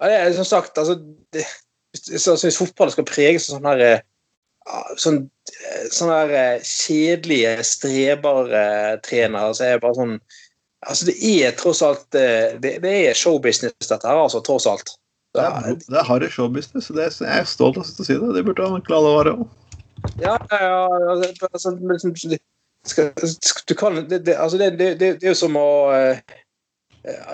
ja, 0.00 0.08
det 0.08 0.16
er 0.16 0.34
som 0.36 0.48
sagt, 0.48 0.78
altså 0.78 0.98
det, 1.32 1.44
hvis, 1.92 2.22
så, 2.22 2.36
så 2.36 2.46
hvis 2.46 2.58
fotballen 2.60 2.92
skal 2.94 3.08
preges 3.08 3.48
av 3.48 3.56
sånne 3.56 3.72
her 3.72 3.84
eh, 3.86 4.02
sånn, 5.00 5.22
eh, 5.52 5.86
sånne 5.94 6.18
her 6.20 6.64
kjedelige 6.64 7.54
strebertrenere, 7.64 9.54
så 9.56 9.64
er 9.66 9.76
det 9.76 9.84
bare 9.86 10.00
sånn 10.00 10.18
Altså, 10.86 11.06
det 11.08 11.14
er 11.18 11.54
tross 11.56 11.80
alt 11.82 12.04
Det, 12.14 12.58
det 12.60 12.90
er 12.92 13.16
showbusiness, 13.16 13.88
dette 13.88 14.06
her, 14.06 14.20
altså, 14.20 14.42
tross 14.44 14.68
alt. 14.70 14.92
Det 15.34 15.42
er, 15.42 15.78
det 15.80 15.98
er 15.98 16.06
harry 16.06 16.28
showbusiness. 16.30 16.92
Det 16.94 17.02
er, 17.02 17.16
jeg 17.26 17.42
er 17.42 17.48
stolt 17.48 17.80
av 17.80 17.88
å 17.88 18.04
si 18.06 18.14
det. 18.14 18.28
Det 18.36 18.44
burde 18.46 18.68
han 18.70 18.84
klare 18.86 19.08
å 19.08 19.16
være 19.16 19.32
òg. 19.34 19.48
Ja, 20.20 20.36
ja, 20.52 20.84
altså, 21.10 21.72
liksom, 21.80 22.12
skal, 22.88 23.12
du 23.68 23.74
kan, 23.74 24.08
det, 24.08 24.18
det, 24.26 24.36
altså 24.36 24.58
det, 24.58 24.70
det, 24.78 25.10
er 25.22 25.28
jo 25.28 25.34
som 25.34 25.56
å 25.60 25.68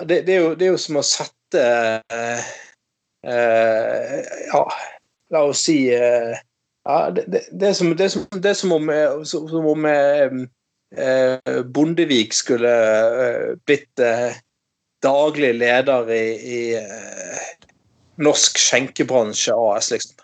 det, 0.05 0.23
er 0.29 0.39
jo, 0.41 0.53
det 0.55 0.67
er 0.67 0.73
jo 0.73 0.81
som 0.81 0.99
å 0.99 1.05
sette 1.05 1.63
uh, 2.13 2.49
uh, 3.25 4.17
Ja, 4.51 4.63
la 5.33 5.45
oss 5.49 5.63
si 5.65 5.77
uh, 5.93 6.33
ja, 6.83 6.97
det, 7.15 7.45
er 7.49 7.73
som, 7.77 7.93
det, 7.95 8.05
er 8.05 8.13
som, 8.13 8.25
det 8.35 8.49
er 8.51 8.57
som 8.59 8.73
om, 8.75 8.89
som 9.25 9.67
om 9.71 9.85
Bondevik 11.73 12.35
skulle 12.35 12.73
blitt 13.63 14.01
daglig 15.01 15.53
leder 15.55 16.11
i, 16.11 16.25
i 16.43 16.59
Norsk 18.21 18.59
skjenkebransje 18.59 19.55
AS, 19.55 19.89
liksom. 19.95 20.19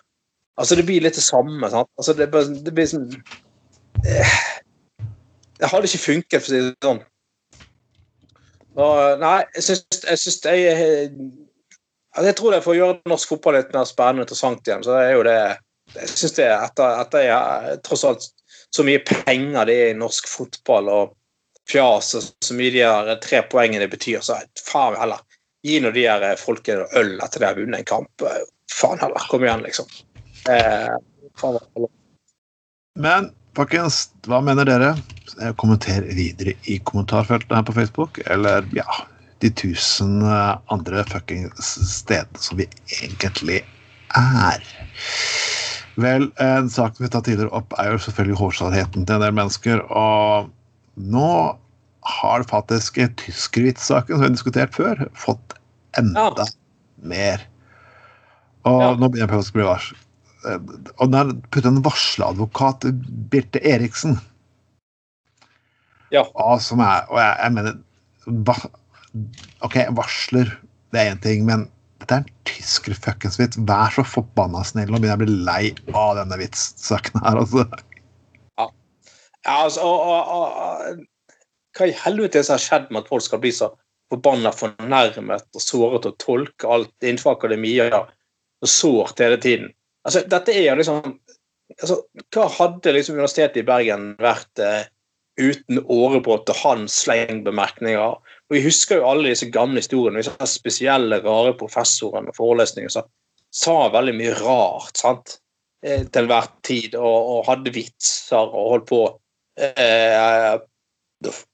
Altså, 0.59 0.75
det 0.75 0.85
blir 0.85 1.03
litt 1.03 1.15
det 1.15 1.23
samme. 1.23 1.69
sant? 1.71 1.89
Altså, 1.97 2.13
det, 2.17 2.27
det 2.65 2.73
blir 2.75 2.89
sånn 2.89 3.07
eh, 4.03 4.35
Det 5.59 5.69
hadde 5.69 5.89
ikke 5.89 6.05
funket, 6.05 6.41
for 6.41 6.47
å 6.47 6.53
si 6.53 6.61
det 6.63 6.87
sånn. 6.87 7.01
Og, 8.79 8.99
nei, 9.19 9.37
jeg 9.57 9.65
syns 9.65 10.03
jeg, 10.05 10.19
synes 10.21 10.37
jeg, 10.45 10.65
jeg, 10.65 11.29
jeg 12.29 12.35
tror 12.37 12.53
det 12.53 12.61
å 12.63 12.75
gjøre 12.77 13.11
norsk 13.11 13.33
fotball 13.33 13.57
litt 13.57 13.73
mer 13.75 13.87
spennende 13.89 14.23
og 14.23 14.29
interessant 14.29 14.67
igjen. 14.67 14.85
så 14.85 14.95
det 14.95 15.01
er 15.07 15.15
jo 15.17 15.25
det 15.27 15.39
Jeg 15.89 16.11
syns 16.11 16.35
det 16.37 16.45
etter, 16.53 16.99
etter 17.01 17.79
tross 17.83 18.05
alt 18.05 18.27
så 18.69 18.85
mye 18.85 19.01
penger 19.01 19.65
det 19.65 19.75
er 19.75 19.91
i 19.91 19.97
norsk 19.97 20.27
fotball, 20.29 20.89
og 20.93 21.15
fjas 21.69 22.13
og 22.17 22.27
så 22.45 22.57
mye 22.57 22.73
de 22.73 22.83
her 22.85 23.09
tre 23.23 23.41
poengene 23.49 23.89
betyr, 23.89 24.21
så 24.21 24.37
faen 24.61 24.97
heller. 24.99 25.23
Gi 25.65 25.79
nå 25.81 25.91
de 25.95 26.05
her 26.07 26.25
folkene 26.39 26.85
øl 26.97 27.15
etter 27.17 27.41
de 27.41 27.49
har 27.49 27.57
vunnet 27.57 27.81
en 27.81 27.89
kamp. 27.89 28.25
Faen 28.71 29.01
heller. 29.01 29.25
Kom 29.31 29.43
igjen, 29.43 29.65
liksom. 29.65 29.89
Eh, 30.49 30.93
Men 32.99 33.31
folkens, 33.57 34.05
hva 34.27 34.39
mener 34.45 34.69
dere? 34.69 34.93
Kommenter 35.61 36.03
videre 36.17 36.55
i 36.67 36.79
kommentarfeltet 36.83 37.53
her 37.55 37.63
på 37.67 37.75
Facebook, 37.77 38.19
eller 38.27 38.67
ja 38.75 38.87
de 39.39 39.49
tusen 39.55 40.21
eh, 40.21 40.57
andre 40.73 41.03
fuckings 41.07 41.75
stedene 41.87 42.41
som 42.43 42.59
vi 42.59 42.67
egentlig 42.99 43.61
er. 44.17 44.65
Vel, 45.99 46.29
en 46.43 46.69
sak 46.71 46.99
vi 46.99 47.09
tar 47.11 47.23
tidligere 47.27 47.53
opp, 47.55 47.75
er 47.79 47.93
jo 47.93 48.01
selvfølgelig 48.05 48.39
hårsårheten 48.39 49.05
til 49.05 49.17
en 49.17 49.25
del 49.25 49.35
mennesker. 49.35 49.83
Og 49.91 50.49
nå 50.99 51.31
har 52.19 52.47
faktisk 52.49 52.99
tyskervits-saken 53.21 54.15
som 54.15 54.23
vi 54.23 54.27
har 54.27 54.35
diskutert 54.35 54.75
før, 54.75 55.07
fått 55.19 55.57
enda 55.99 56.29
ja. 56.37 56.47
mer. 56.99 57.43
Og 58.67 58.83
ja. 58.83 58.93
nå 58.99 59.11
begynner 59.11 59.35
jeg 59.39 59.51
å 59.51 59.57
bli 59.59 59.67
vars. 59.67 59.91
Eh, 60.47 60.59
og 60.97 61.13
der 61.15 61.35
putter 61.51 61.71
en 61.71 61.83
varsleadvokat, 61.85 62.89
Birte 63.31 63.63
Eriksen. 63.63 64.19
Ja. 66.13 66.25
Og, 66.33 66.61
som 66.63 66.81
er, 66.83 67.05
og 67.11 67.19
jeg, 67.21 67.35
jeg 67.43 67.55
mener 67.57 67.77
va, 68.49 68.55
OK, 69.65 69.77
varsler, 69.97 70.51
det 70.93 71.01
er 71.01 71.13
én 71.13 71.21
ting, 71.23 71.45
men 71.47 71.67
dette 71.99 72.15
er 72.15 72.23
en 72.23 72.47
tysker 72.49 72.95
fuckings 72.97 73.39
vits. 73.39 73.59
Vær 73.69 73.93
så 73.93 74.05
forbanna 74.07 74.63
snill. 74.65 74.89
Nå 74.89 75.01
begynner 75.01 75.15
jeg 75.15 75.19
å 75.19 75.25
bli 75.25 75.37
lei 75.47 75.95
av 75.97 76.15
denne 76.19 76.39
vitssaken 76.39 77.21
her, 77.25 77.41
altså. 77.43 77.65
Ja. 78.57 78.69
ja 79.45 79.57
altså, 79.65 79.85
og, 79.85 80.33
og, 80.35 81.03
hva 81.77 81.89
i 81.89 81.97
helvete 82.03 82.39
er 82.39 82.41
det 82.41 82.47
som 82.47 82.57
har 82.57 82.65
skjedd 82.65 82.89
med 82.89 83.03
at 83.03 83.11
folk 83.11 83.25
skal 83.25 83.43
bli 83.43 83.53
så 83.55 83.71
forbanna 84.09 84.51
fornærmet 84.55 85.45
og 85.53 85.61
såret 85.61 86.07
og 86.09 86.15
tolke 86.21 86.69
alt 86.69 87.05
innenfor 87.05 87.37
akademia 87.37 87.89
og 87.93 88.69
sårt 88.69 89.21
hele 89.21 89.37
tiden? 89.41 89.73
Altså, 90.07 90.23
dette 90.31 90.55
er 90.55 90.71
jo 90.71 90.79
liksom 90.79 91.03
altså, 91.75 91.99
Hva 92.33 92.47
hadde 92.55 92.95
liksom 92.95 93.19
Universitetet 93.19 93.61
i 93.61 93.67
Bergen 93.67 94.13
vært 94.23 94.63
eh, 94.63 94.87
uten 95.39 95.81
Årebrott 95.87 96.49
og 96.51 96.61
hans 96.63 97.01
slengbemerkninger? 97.05 98.17
Og 98.19 98.55
Vi 98.55 98.63
husker 98.63 98.99
jo 98.99 99.09
alle 99.09 99.31
disse 99.31 99.49
gamle 99.53 99.81
historiene. 99.83 100.21
Disse 100.23 100.49
spesielle, 100.51 101.21
rare 101.25 101.55
professorene 101.57 102.33
og 102.33 102.37
forelesninger 102.37 102.93
som 102.93 103.07
sa 103.55 103.77
veldig 103.93 104.15
mye 104.17 104.35
rart 104.43 104.99
sant? 104.99 105.39
Eh, 105.85 106.03
til 106.11 106.25
enhver 106.25 106.47
tid, 106.67 106.95
og, 106.99 107.19
og, 107.33 107.45
hadde 107.47 107.71
vitser 107.71 108.41
og 108.41 108.73
holdt 108.73 108.89
på. 108.89 109.03
Eh, 109.63 110.57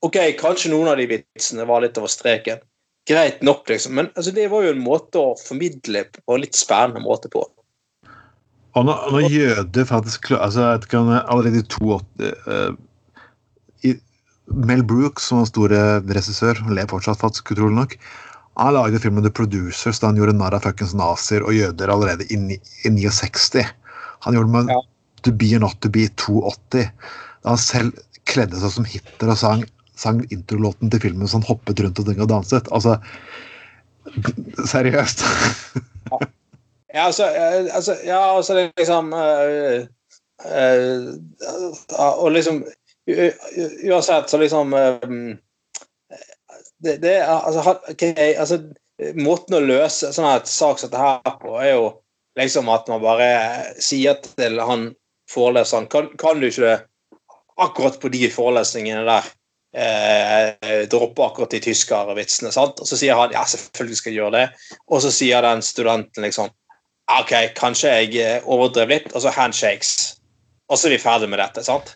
OK, 0.06 0.18
kanskje 0.40 0.72
noen 0.74 0.90
av 0.90 0.98
de 0.98 1.06
vitsene 1.10 1.68
var 1.70 1.84
litt 1.84 1.98
over 2.02 2.10
streken. 2.10 2.64
Greit 3.06 3.44
nok, 3.46 3.68
liksom. 3.70 3.94
Men 4.00 4.10
altså, 4.16 4.34
det 4.34 4.48
var 4.50 4.66
jo 4.66 4.74
en 4.74 4.82
måte 4.82 5.22
å 5.22 5.36
formidle 5.38 6.08
på 6.10 6.34
en 6.38 6.42
litt 6.42 6.58
spennende 6.58 7.04
måte 7.06 7.30
på. 7.34 7.44
Og 8.76 8.88
når, 8.88 9.06
når 9.14 9.30
jøder 9.32 9.86
faktisk 9.88 10.32
altså, 10.34 10.72
jeg 10.74 10.90
kan, 10.92 11.12
Allerede 11.22 11.62
i 11.62 11.68
82 11.70 11.86
uh, 11.94 12.74
i, 12.74 12.95
Mel 14.46 14.84
Brooks, 14.86 15.30
som 15.30 15.41
var 15.41 15.50
store 15.50 15.82
regissør, 16.06 16.62
ler 16.74 16.89
fortsatt, 16.89 17.20
faktisk, 17.22 17.54
utrolig 17.56 17.78
nok. 17.80 17.96
Han 18.62 18.76
lagde 18.78 19.02
filmen 19.04 19.26
The 19.26 19.34
Producers 19.36 20.00
da 20.00 20.12
han 20.12 20.20
gjorde 20.20 20.38
narr 20.38 20.56
av 20.56 20.64
fuckings 20.64 20.93
nazier 20.96 21.43
og 21.43 21.56
jøder 21.58 21.91
allerede 21.91 22.28
i, 22.32 22.38
i 22.58 22.91
69. 22.93 23.66
Han 24.26 24.38
gjorde 24.38 24.52
det 24.52 24.56
med 24.56 24.76
ja. 24.76 24.82
To 25.26 25.34
Be 25.36 25.50
or 25.58 25.64
Not 25.66 25.82
To 25.84 25.91
Be 25.91 26.06
82. 26.08 26.86
Da 27.43 27.56
han 27.56 27.62
selv 27.62 27.98
kledde 28.30 28.62
seg 28.62 28.72
som 28.78 28.88
Hitler 28.88 29.34
og 29.34 29.41
sang, 29.41 29.66
sang 30.00 30.22
introlåten 30.34 30.93
til 30.93 31.04
filmen 31.04 31.28
så 31.28 31.41
han 31.41 31.50
hoppet 31.50 31.84
rundt 31.84 32.00
og 32.06 32.30
danset. 32.32 32.72
Altså 32.72 33.00
Seriøst. 34.70 35.26
ja. 36.14 36.24
Ja, 36.96 37.06
altså, 37.10 37.26
eh, 37.28 37.76
altså, 37.76 37.98
ja, 38.06 38.38
altså 38.38 38.56
det 38.56 38.62
er 38.64 38.70
liksom 38.80 39.10
uh, 39.12 39.82
uh, 40.48 42.22
Og 42.24 42.32
liksom 42.32 42.62
Uansett, 43.06 44.30
så 44.30 44.38
liksom 44.41 44.74
um, 44.74 45.38
det, 46.84 46.97
det, 47.03 47.20
altså, 47.28 47.78
okay, 47.91 48.34
altså, 48.34 48.60
Måten 49.20 49.58
å 49.58 49.60
løse 49.60 50.14
sånn 50.16 50.30
et 50.30 50.47
sak 50.47 50.80
som 50.80 50.89
dette 50.89 51.01
her 51.03 51.34
på, 51.41 51.58
er 51.60 51.74
jo 51.74 51.88
liksom 52.39 52.70
at 52.72 52.88
man 52.88 53.01
bare 53.03 53.28
sier 53.84 54.16
til 54.24 54.62
han 54.64 54.86
foreleseren 55.32 55.89
kan, 55.91 56.08
kan 56.22 56.39
du 56.39 56.47
ikke 56.47 56.64
det 56.64 56.78
akkurat 57.60 57.99
på 57.99 58.12
de 58.14 58.30
forelesningene 58.32 59.03
der 59.08 59.28
eh, 59.76 60.88
droppe 60.91 61.26
akkurat 61.26 61.51
de 61.51 61.62
tyskervitsene. 61.64 62.51
Og 62.56 62.88
så 62.88 62.99
sier 62.99 63.20
han 63.20 63.36
ja, 63.36 63.43
selvfølgelig 63.47 63.99
skal 63.99 64.14
jeg 64.14 64.22
gjøre 64.22 64.38
det. 64.38 64.45
Og 64.88 65.03
så 65.03 65.12
sier 65.16 65.43
den 65.45 65.64
studenten 65.66 66.28
liksom 66.28 66.51
OK, 67.20 67.34
kanskje 67.60 67.93
jeg 67.99 68.16
eh, 68.24 68.47
overdrev 68.49 68.91
litt, 68.91 69.12
og 69.14 69.24
så 69.24 69.34
handshakes. 69.36 70.16
Og 70.72 70.80
så 70.80 70.89
er 70.89 70.95
vi 70.95 71.03
ferdig 71.03 71.30
med 71.30 71.43
dette, 71.43 71.64
sant? 71.68 71.93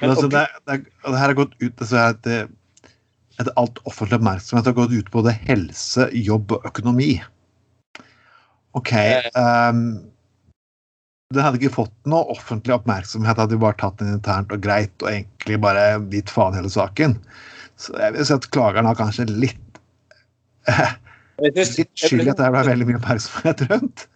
Men, 0.00 0.10
altså, 0.10 0.28
det, 0.30 0.44
det, 0.66 0.78
det, 1.04 1.16
her 1.16 1.26
har 1.26 1.36
gått 1.38 1.56
ut 1.58 1.82
altså, 1.82 2.04
et, 2.12 2.28
et 3.42 3.50
alt 3.58 3.80
offentlig 3.88 4.18
oppmerksomhet 4.20 4.70
har 4.70 4.76
gått 4.76 4.94
ut 4.94 5.10
på 5.10 5.20
både 5.20 5.34
helse, 5.48 6.08
jobb 6.14 6.54
og 6.54 6.66
økonomi. 6.68 7.16
OK 8.78 8.92
um, 9.34 9.82
Det 11.34 11.42
hadde 11.42 11.58
ikke 11.58 11.78
fått 11.80 11.94
noe 12.10 12.28
offentlig 12.34 12.76
oppmerksomhet 12.76 13.40
hadde 13.40 13.56
vi 13.56 13.62
bare 13.64 13.78
tatt 13.80 13.98
den 14.02 14.12
internt 14.14 14.52
og 14.54 14.62
greit 14.62 14.94
og 15.02 15.10
egentlig 15.10 15.58
bare 15.64 15.86
gitt 16.12 16.30
faen 16.32 16.56
hele 16.58 16.70
saken. 16.72 17.16
Så 17.78 17.94
jeg 17.98 18.14
vil 18.14 18.28
si 18.28 18.36
at 18.36 18.50
klageren 18.54 18.88
har 18.90 18.98
kanskje 18.98 19.28
litt 19.30 19.64
litt 21.38 21.94
skyld 21.96 22.26
i 22.26 22.30
at 22.32 22.40
det 22.40 22.52
ble 22.52 22.64
veldig 22.66 22.86
mye 22.88 23.00
oppmerksomhet 23.00 23.66
rundt. 23.70 24.06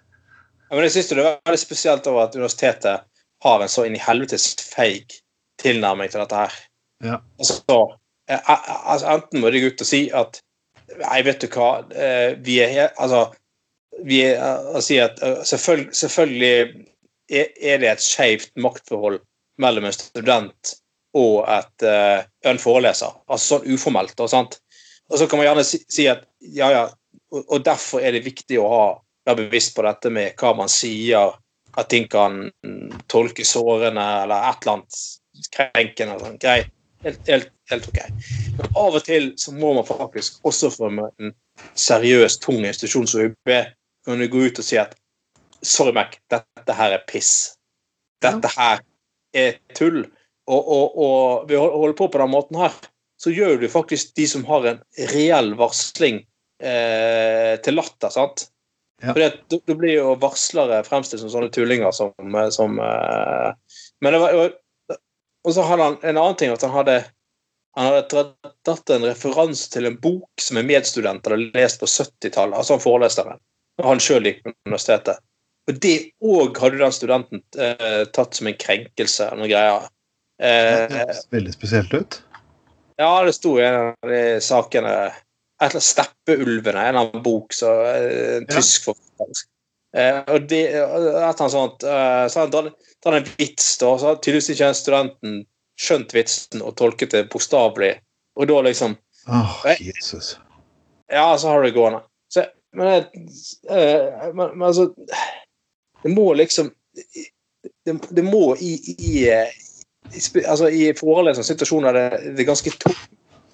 Ja, 0.69 0.77
men 0.77 0.87
jeg 0.87 0.95
syns 0.97 1.11
det 1.13 1.23
var 1.23 1.37
veldig 1.47 1.61
spesielt 1.61 2.09
over 2.11 2.27
at 2.27 2.37
universitetet 2.39 3.05
har 3.43 3.63
en 3.63 3.71
så 3.71 3.85
inn 3.87 3.99
i 3.99 4.03
helvetes 4.03 4.53
feig 4.73 5.22
tilnærming 5.63 6.11
til 6.13 6.23
dette 6.23 6.41
her. 6.45 6.57
Ja. 7.03 7.19
Altså, 7.39 7.79
altså, 8.29 9.15
enten 9.17 9.43
må 9.43 9.51
de 9.51 9.63
gå 9.63 9.73
ut 9.73 9.85
og 9.85 9.89
si 9.89 10.07
at 10.15 10.43
Nei, 10.93 11.23
vet 11.25 11.41
du 11.41 11.47
hva, 11.49 11.87
eh, 11.97 12.35
vi 12.45 12.59
er 12.61 12.91
Altså, 13.01 13.31
vi 14.05 14.19
er, 14.27 14.43
at 14.77 15.21
selvfølgelig, 15.49 15.95
selvfølgelig 15.97 16.85
er 17.33 17.79
det 17.81 17.89
et 17.89 18.05
skjevt 18.05 18.51
maktforhold 18.61 19.23
mellom 19.63 19.87
en 19.89 19.95
student 19.97 20.75
og 21.17 21.47
et, 21.49 21.87
en 22.45 22.61
foreleser. 22.61 23.15
Altså 23.29 23.57
sånn 23.57 23.73
uformelt. 23.73 24.21
Og, 24.21 24.29
sant? 24.33 24.59
og 25.09 25.21
så 25.21 25.29
kan 25.29 25.41
man 25.41 25.49
gjerne 25.49 25.65
si, 25.65 25.81
si 25.93 26.09
at 26.13 26.27
ja, 26.41 26.69
ja, 26.73 26.85
og, 27.33 27.45
og 27.47 27.65
derfor 27.65 28.05
er 28.05 28.17
det 28.17 28.25
viktig 28.27 28.61
å 28.61 28.69
ha 28.73 28.85
være 29.27 29.47
bevisst 29.47 29.77
på 29.77 29.85
dette 29.87 30.11
med 30.11 30.37
hva 30.41 30.53
man 30.59 30.71
sier, 30.73 31.37
at 31.73 31.89
ting 31.89 32.09
kan 32.11 32.45
tolkes 33.11 33.55
sårende 33.55 34.05
eller 34.25 34.49
et 34.51 34.65
eller 34.65 34.79
annet 34.79 35.03
krenkende. 35.51 36.18
Sånn. 36.22 36.38
Greit. 36.43 36.70
Helt, 37.03 37.18
helt, 37.26 37.49
helt, 37.70 37.88
ok. 37.90 37.99
Men 38.59 38.76
av 38.78 38.97
og 38.99 39.03
til 39.03 39.32
så 39.40 39.51
må 39.57 39.72
man 39.74 39.86
faktisk 39.88 40.45
også 40.47 40.70
for 40.70 41.01
en 41.11 41.32
seriøs, 41.74 42.36
tung 42.45 42.62
institusjon 42.62 43.09
som 43.11 43.32
UB 43.32 43.55
kunne 44.07 44.28
gå 44.30 44.45
ut 44.47 44.61
og 44.62 44.66
si 44.66 44.78
at 44.78 44.95
sorry, 45.66 45.95
Mac, 45.97 46.14
dette 46.30 46.76
her 46.78 46.95
er 46.95 47.03
piss. 47.11 47.57
Dette 48.22 48.51
her 48.55 48.82
er 49.34 49.59
tull. 49.74 50.05
Og, 50.47 50.62
og, 50.62 50.97
og 50.99 51.51
ved 51.51 51.59
å 51.59 51.68
holde 51.74 51.99
på 51.99 52.09
på 52.11 52.22
den 52.22 52.32
måten 52.32 52.59
her, 52.62 52.74
så 53.18 53.34
gjør 53.34 53.61
du 53.62 53.68
faktisk 53.70 54.14
de 54.18 54.26
som 54.30 54.47
har 54.49 54.66
en 54.66 54.80
reell 55.12 55.53
varsling, 55.59 56.24
eh, 56.62 57.55
til 57.62 57.78
latter. 57.78 58.11
sant? 58.11 58.49
Ja. 59.03 59.12
Fordi 59.12 59.59
Da 59.66 59.74
blir 59.74 59.97
jo 59.97 60.14
varslere 60.22 60.82
fremstilt 60.86 61.22
som 61.22 61.30
sånne 61.30 61.51
tullinger 61.55 61.90
som, 61.95 62.12
som 62.55 62.78
eh, 62.78 63.78
Men 64.03 64.14
det 64.14 64.20
var 64.22 64.53
Og 65.45 65.55
så 65.57 65.64
hadde 65.66 65.82
han 65.88 65.97
en 66.03 66.18
annen 66.20 66.36
ting 66.38 66.53
at 66.55 66.62
han 66.62 66.74
hadde 66.76 67.01
han 67.72 67.86
hadde 67.88 68.24
tatt 68.68 68.90
en 68.93 69.05
referanse 69.09 69.70
til 69.72 69.86
en 69.88 69.95
bok 70.03 70.43
som 70.45 70.59
en 70.61 70.66
medstudent 70.68 71.24
hadde 71.24 71.47
lest 71.57 71.80
på 71.80 71.86
70-tallet. 71.88 72.53
altså 72.59 72.74
han 72.76 72.82
foreleseren. 72.84 73.38
Og 73.80 73.86
han 73.88 74.03
sjøl 74.05 74.26
gikk 74.28 74.43
på 74.45 74.53
universitetet. 74.68 75.22
Og 75.70 75.78
det 75.80 75.95
òg 76.20 76.59
hadde 76.61 76.82
den 76.82 76.93
studenten 76.93 77.40
eh, 77.57 78.03
tatt 78.12 78.36
som 78.36 78.51
en 78.51 78.59
krenkelse. 78.61 79.30
noen 79.38 79.49
greier. 79.49 79.88
Det 80.43 80.51
Eh, 80.53 80.93
høres 80.99 81.24
veldig 81.32 81.53
spesielt 81.55 81.93
ut. 81.95 82.20
ja, 82.99 83.11
det 83.24 83.32
sto 83.36 83.57
i 83.61 83.64
en 83.64 83.74
av 83.80 84.09
de 84.11 84.22
sakene 84.43 84.93
Et 85.62 85.70
eller 85.70 85.78
annet 85.78 85.84
'Steppeulvene', 85.86 86.80
en 86.82 86.88
eller 86.88 87.01
annen 87.07 87.22
bok, 87.22 87.53
så 87.55 87.70
eh, 87.86 88.36
en 88.38 88.47
Ja. 88.51 88.57
tysk 88.57 88.84
forfatter. 88.84 89.45
Eh, 89.97 90.18
og 90.32 90.47
det, 90.49 90.61
et 90.72 91.40
eller 91.40 91.49
sånt, 91.53 91.82
eh, 91.84 92.26
så 92.32 92.47
han 93.05 93.14
en 93.18 93.26
vits, 93.38 93.66
da, 93.80 93.90
så 93.99 94.07
hadde 94.12 94.22
tydeligvis 94.24 94.51
ikke 94.55 94.68
den 94.70 94.78
studenten 94.78 95.34
skjønt 95.82 96.14
vitsen 96.16 96.62
og 96.64 96.76
tolket 96.78 97.12
det 97.12 97.26
bokstavelig. 97.32 97.95
Og 98.40 98.49
da 98.49 98.61
liksom 98.64 98.97
Åh, 99.28 99.59
Nei. 99.66 99.76
Jesus. 99.86 100.36
Ja, 101.12 101.26
så 101.38 101.49
har 101.53 101.61
du 101.62 101.68
det 101.68 101.74
gående. 101.76 102.01
Så, 102.32 102.47
men, 102.72 102.88
jeg- 102.88 103.26
eh, 103.70 104.32
men, 104.34 104.55
men 104.59 104.62
altså 104.68 104.88
Det 106.03 106.11
må 106.11 106.32
liksom 106.34 106.72
Det, 107.86 107.95
det 108.11 108.24
må 108.24 108.57
i, 108.57 108.72
i, 108.88 108.95
i, 108.99 109.28
altså, 110.47 110.68
i 110.68 110.88
forelesende 110.99 111.47
situasjoner 111.47 111.93
det, 111.95 112.07
det 112.36 112.43
er 112.43 112.49
ganske 112.49 112.72
tung, 112.82 112.97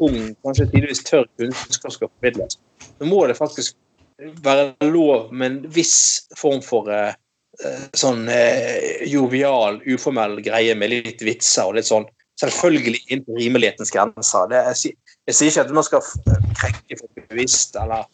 ung, 0.01 0.17
kanskje 0.47 0.67
tidvis 0.73 1.03
tørr 1.05 1.27
kunnskap 1.39 1.93
skal 1.93 2.09
formidles. 2.09 2.57
Nå 3.01 3.07
må 3.11 3.27
det 3.29 3.37
faktisk 3.39 3.77
være 4.19 4.75
lov 4.91 5.33
med 5.33 5.51
en 5.51 5.59
viss 5.73 6.29
form 6.39 6.63
for 6.65 6.91
eh, 6.93 7.15
eh, 7.65 7.83
sånn 7.97 8.29
eh, 8.33 9.05
jovial, 9.07 9.81
uformell 9.87 10.39
greie 10.45 10.75
med 10.79 10.93
litt 10.95 11.23
vitser 11.25 11.71
og 11.71 11.79
litt 11.79 11.91
sånn 11.91 12.09
Selvfølgelig 12.39 13.01
innenfor 13.09 13.35
rimelighetens 13.35 13.91
grenser. 13.91 14.45
Det, 14.47 14.59
jeg, 14.69 14.93
jeg 15.27 15.35
sier 15.35 15.49
ikke 15.51 15.63
at 15.65 15.73
man 15.75 15.87
skal 15.89 16.05
krenke 16.55 16.99
folk 17.01 17.25
bevisst 17.33 17.75
eller, 17.75 18.05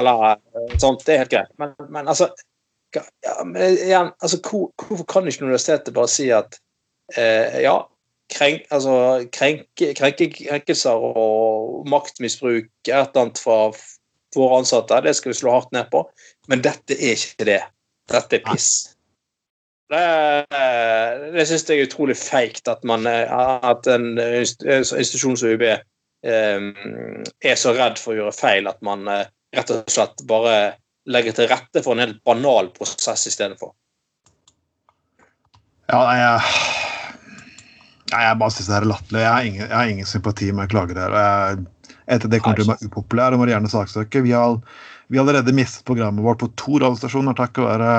eller 0.00 0.22
eh, 0.30 0.70
sånt, 0.80 1.04
det 1.04 1.12
er 1.12 1.20
helt 1.20 1.34
greit. 1.34 1.50
Men, 1.60 1.74
men 1.92 2.08
altså, 2.08 2.30
ja, 2.96 3.34
men 3.44 3.76
igjen, 3.76 4.14
altså 4.24 4.40
hvor, 4.40 4.70
Hvorfor 4.80 5.04
kan 5.12 5.28
ikke 5.28 5.44
universitetet 5.44 5.92
bare 5.92 6.08
si 6.08 6.30
at 6.32 6.56
eh, 7.20 7.60
ja, 7.66 7.76
krenk, 8.32 8.64
altså, 8.72 8.96
krenke, 9.32 9.92
krenke, 9.98 10.30
krenkelser 10.32 11.04
og 11.10 11.84
maktmisbruk 11.92 12.72
er 12.88 13.02
et 13.02 13.12
eller 13.12 13.26
annet 13.26 13.44
fra 13.44 13.60
våre 14.38 14.60
ansatte, 14.60 15.00
det 15.04 15.14
skal 15.18 15.32
vi 15.32 15.38
slå 15.40 15.54
hardt 15.54 15.72
ned 15.76 15.88
på, 15.92 16.04
men 16.50 16.62
dette 16.64 16.96
er 16.96 17.16
ikke 17.16 17.48
det. 17.48 17.62
Dette 18.10 18.38
er 18.38 18.44
piss. 18.46 18.70
Det, 19.90 20.02
det 21.34 21.44
syns 21.46 21.66
jeg 21.68 21.78
er 21.78 21.86
utrolig 21.86 22.16
feigt 22.18 22.66
at, 22.70 22.82
man, 22.86 23.06
eh, 23.06 23.30
at 23.30 23.86
en 23.90 24.16
institusjon 24.18 25.38
som 25.38 25.54
UB 25.54 25.62
eh, 25.66 25.76
er 26.26 27.58
så 27.60 27.74
redd 27.76 28.00
for 28.02 28.14
å 28.14 28.18
gjøre 28.20 28.34
feil 28.34 28.66
at 28.66 28.82
man 28.86 29.06
eh, 29.10 29.28
rett 29.54 29.70
og 29.70 29.92
slett 29.92 30.24
bare 30.26 30.56
legger 31.06 31.36
til 31.36 31.50
rette 31.52 31.82
for 31.84 31.94
en 31.94 32.02
helt 32.02 32.18
banal 32.26 32.72
prosess 32.74 33.28
istedenfor. 33.30 33.70
Ja, 35.86 36.00
jeg, 36.18 36.40
nei, 38.10 38.22
jeg 38.26 38.38
bare 38.42 38.54
syns 38.56 38.70
det 38.72 38.78
er 38.80 38.88
latterlig. 38.90 39.22
Jeg, 39.22 39.52
jeg 39.60 39.70
har 39.70 39.92
ingen 39.92 40.08
sympati 40.10 40.50
med 40.50 40.72
klagere. 40.72 41.06
Jeg, 41.14 41.66
etter 42.06 42.30
det 42.30 42.40
kommer 42.42 42.60
til 42.60 42.68
å 42.68 42.72
være 42.72 42.88
upopulær 42.88 43.34
og 43.34 43.42
må 43.42 43.48
gjerne 43.50 43.70
saksøke. 43.70 44.22
Vi 44.24 44.34
har, 44.36 44.56
vi 45.10 45.18
har 45.18 45.26
allerede 45.26 45.54
mistet 45.56 45.86
programmet 45.88 46.24
vårt 46.24 46.42
på 46.42 46.50
to 46.58 46.80
radiostasjoner 46.82 47.36
takket 47.38 47.66
være 47.66 47.90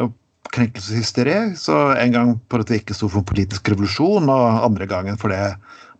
ja, 0.00 0.08
krenkelseshysteri. 0.54 1.38
Så 1.58 1.78
en 1.94 2.14
gang 2.14 2.34
for 2.52 2.64
at 2.64 2.72
vi 2.72 2.80
ikke 2.82 2.96
sto 2.96 3.10
for 3.12 3.26
politisk 3.26 3.70
revolusjon, 3.72 4.30
og 4.30 4.64
andre 4.66 4.88
gangen 4.90 5.20
fordi 5.20 5.40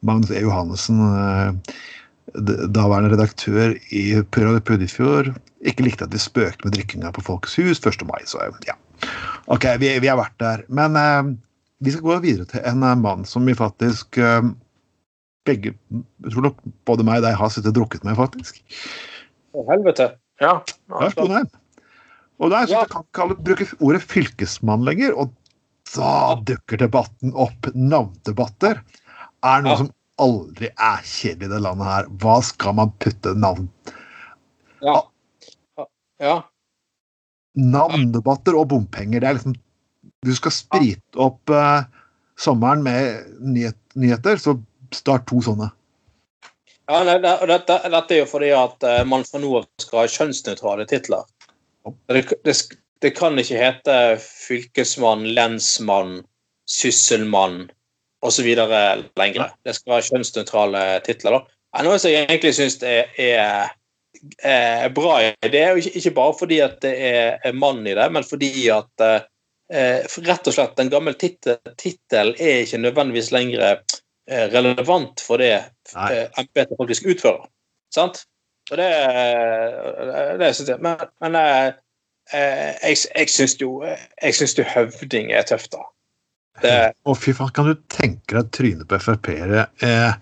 Magnus 0.05 0.35
E. 0.35 0.43
Johannessen, 0.45 1.01
eh, 1.01 1.75
daværende 2.35 3.15
redaktør 3.15 3.77
i 3.95 4.05
Puddefjord, 4.35 5.33
ikke 5.65 5.87
likte 5.87 6.09
at 6.09 6.13
vi 6.13 6.21
spøkte 6.21 6.67
med 6.67 6.77
drikkinga 6.77 7.13
på 7.15 7.25
Folkets 7.25 7.57
hus 7.63 7.81
1. 7.81 8.05
mai. 8.09 8.21
Så 8.29 8.43
ja. 8.67 8.77
Ok, 9.47 9.65
vi, 9.81 9.95
vi 10.03 10.11
har 10.11 10.19
vært 10.21 10.37
der. 10.43 10.65
Men 10.69 10.99
eh, 10.99 11.33
vi 11.85 11.95
skal 11.95 12.09
gå 12.09 12.19
videre 12.25 12.49
til 12.51 12.65
en 12.67 12.85
eh, 12.85 12.99
mann 13.01 13.25
som 13.29 13.47
vi 13.49 13.57
faktisk 13.57 14.19
eh, 14.19 14.43
begge 15.45 15.75
Jeg 15.93 16.33
tror 16.33 16.47
nok 16.49 16.61
både 16.89 17.05
meg 17.07 17.21
og 17.21 17.27
deg 17.29 17.37
har 17.39 17.53
sittet 17.53 17.73
og 17.73 17.79
drukket 17.83 18.05
med, 18.07 18.17
faktisk. 18.19 18.61
Å, 19.55 19.65
helvete. 19.71 20.11
Ja. 20.43 20.57
Lars 20.91 21.15
Bonheim. 21.19 21.49
Og 22.43 22.51
der 22.51 22.67
Ja. 22.71 22.85
kan 22.91 23.05
ikke 23.05 23.23
alle 23.23 23.37
bruke 23.37 23.67
ordet 23.81 24.03
fylkesmann 24.03 24.85
lenger, 24.85 25.15
og 25.15 25.35
da 25.95 26.35
dukker 26.43 26.81
debatten 26.81 27.33
opp. 27.39 27.69
Navndebatter 27.75 28.81
er 29.45 29.63
noe 29.63 29.71
Ja. 29.71 29.77
som 29.77 29.91
aldri 30.19 30.71
er 30.75 31.03
kjedelig 31.03 31.47
i 31.47 31.53
det 31.55 31.61
landet 31.63 31.87
her. 31.87 32.05
Hva 32.19 32.43
skal 32.43 32.75
man 32.75 32.91
putte 32.99 33.35
navn 33.39 33.69
Ja. 34.83 35.03
ja. 36.21 36.43
Navndebatter 37.57 38.57
og 38.59 38.69
bompenger, 38.73 39.21
det 39.21 39.29
er 39.29 39.35
liksom 39.39 39.55
Du 40.25 40.33
skal 40.35 40.51
sprite 40.51 41.21
opp 41.21 41.51
uh, 41.53 41.85
sommeren 42.41 42.83
med 42.83 43.27
nyhet, 43.41 43.77
nyheter, 43.95 44.37
så 44.41 44.57
start 44.95 45.27
to 45.31 45.41
sånne. 45.45 45.71
Ja, 46.91 47.01
nei, 47.07 47.17
det, 47.23 47.35
dette, 47.49 47.79
dette 47.93 48.17
er 48.17 48.23
jo 48.23 48.29
fordi 48.29 48.51
at 48.57 48.85
eh, 48.85 49.05
man 49.09 49.25
fra 49.25 49.41
nå 49.41 49.53
av 49.61 49.69
skal 49.81 50.03
ha 50.03 50.11
kjønnsnøytrale 50.17 50.85
titler. 50.91 51.25
Det, 52.13 52.25
det, 52.45 52.55
det 53.05 53.13
kan 53.17 53.41
ikke 53.41 53.61
hete 53.61 53.97
fylkesmann, 54.21 55.25
lensmann, 55.37 56.19
sysselmann 56.69 57.65
osv. 58.25 58.51
lenger. 59.17 59.53
Det 59.65 59.77
skal 59.77 59.97
være 59.97 60.09
kjønnsnøytrale 60.11 60.85
titler. 61.07 61.39
da. 61.39 61.57
Noe 61.85 61.99
som 61.99 62.13
jeg 62.13 62.29
egentlig 62.29 62.55
syns 62.57 62.79
er, 62.87 63.11
er, 63.19 63.73
er 64.47 64.93
bra 64.95 65.19
det, 65.43 65.59
er 65.59 65.81
ikke, 65.81 65.97
ikke 65.99 66.15
bare 66.17 66.37
fordi 66.39 66.61
at 66.65 66.79
det 66.85 66.95
er, 67.09 67.53
mann 67.57 67.83
i 67.87 67.97
det, 67.97 68.07
men 68.15 68.27
fordi 68.27 68.53
at 68.73 69.07
eh, 69.09 70.07
rett 70.29 70.53
og 70.53 70.55
slett 70.55 70.81
en 70.81 70.93
gammel 70.93 71.17
tittel 71.19 72.35
er 72.37 72.63
ikke 72.63 72.83
nødvendigvis 72.85 73.33
lenger 73.35 73.67
eh, 73.67 74.01
relevant 74.29 75.21
for 75.21 75.43
det 75.43 75.53
eh, 75.61 76.27
embetet 76.41 76.79
faktisk 76.79 77.09
utfører. 77.13 77.49
Sant? 77.95 78.25
Og 78.73 78.79
det, 78.81 78.89
det, 78.89 80.23
det 80.41 80.53
synes 80.57 80.71
jeg. 80.73 80.81
Men, 80.85 81.03
men 81.25 81.37
eh, 81.41 81.67
eh, 82.33 82.71
jeg, 82.81 83.03
jeg 83.11 83.33
syns 83.35 83.59
jo 83.61 83.83
jeg 83.85 84.39
synes 84.39 84.57
jo 84.59 84.65
høvding 84.75 85.33
er 85.33 85.45
tøft, 85.49 85.75
da. 85.77 85.85
Det, 86.63 86.73
Og 87.11 87.19
fy 87.19 87.35
faen, 87.35 87.51
kan 87.51 87.67
du 87.67 87.75
tenke 87.91 88.37
deg 88.37 88.51
trynet 88.55 88.87
på 88.89 89.01
Frp-ere 89.03 89.67
eh, 89.83 90.15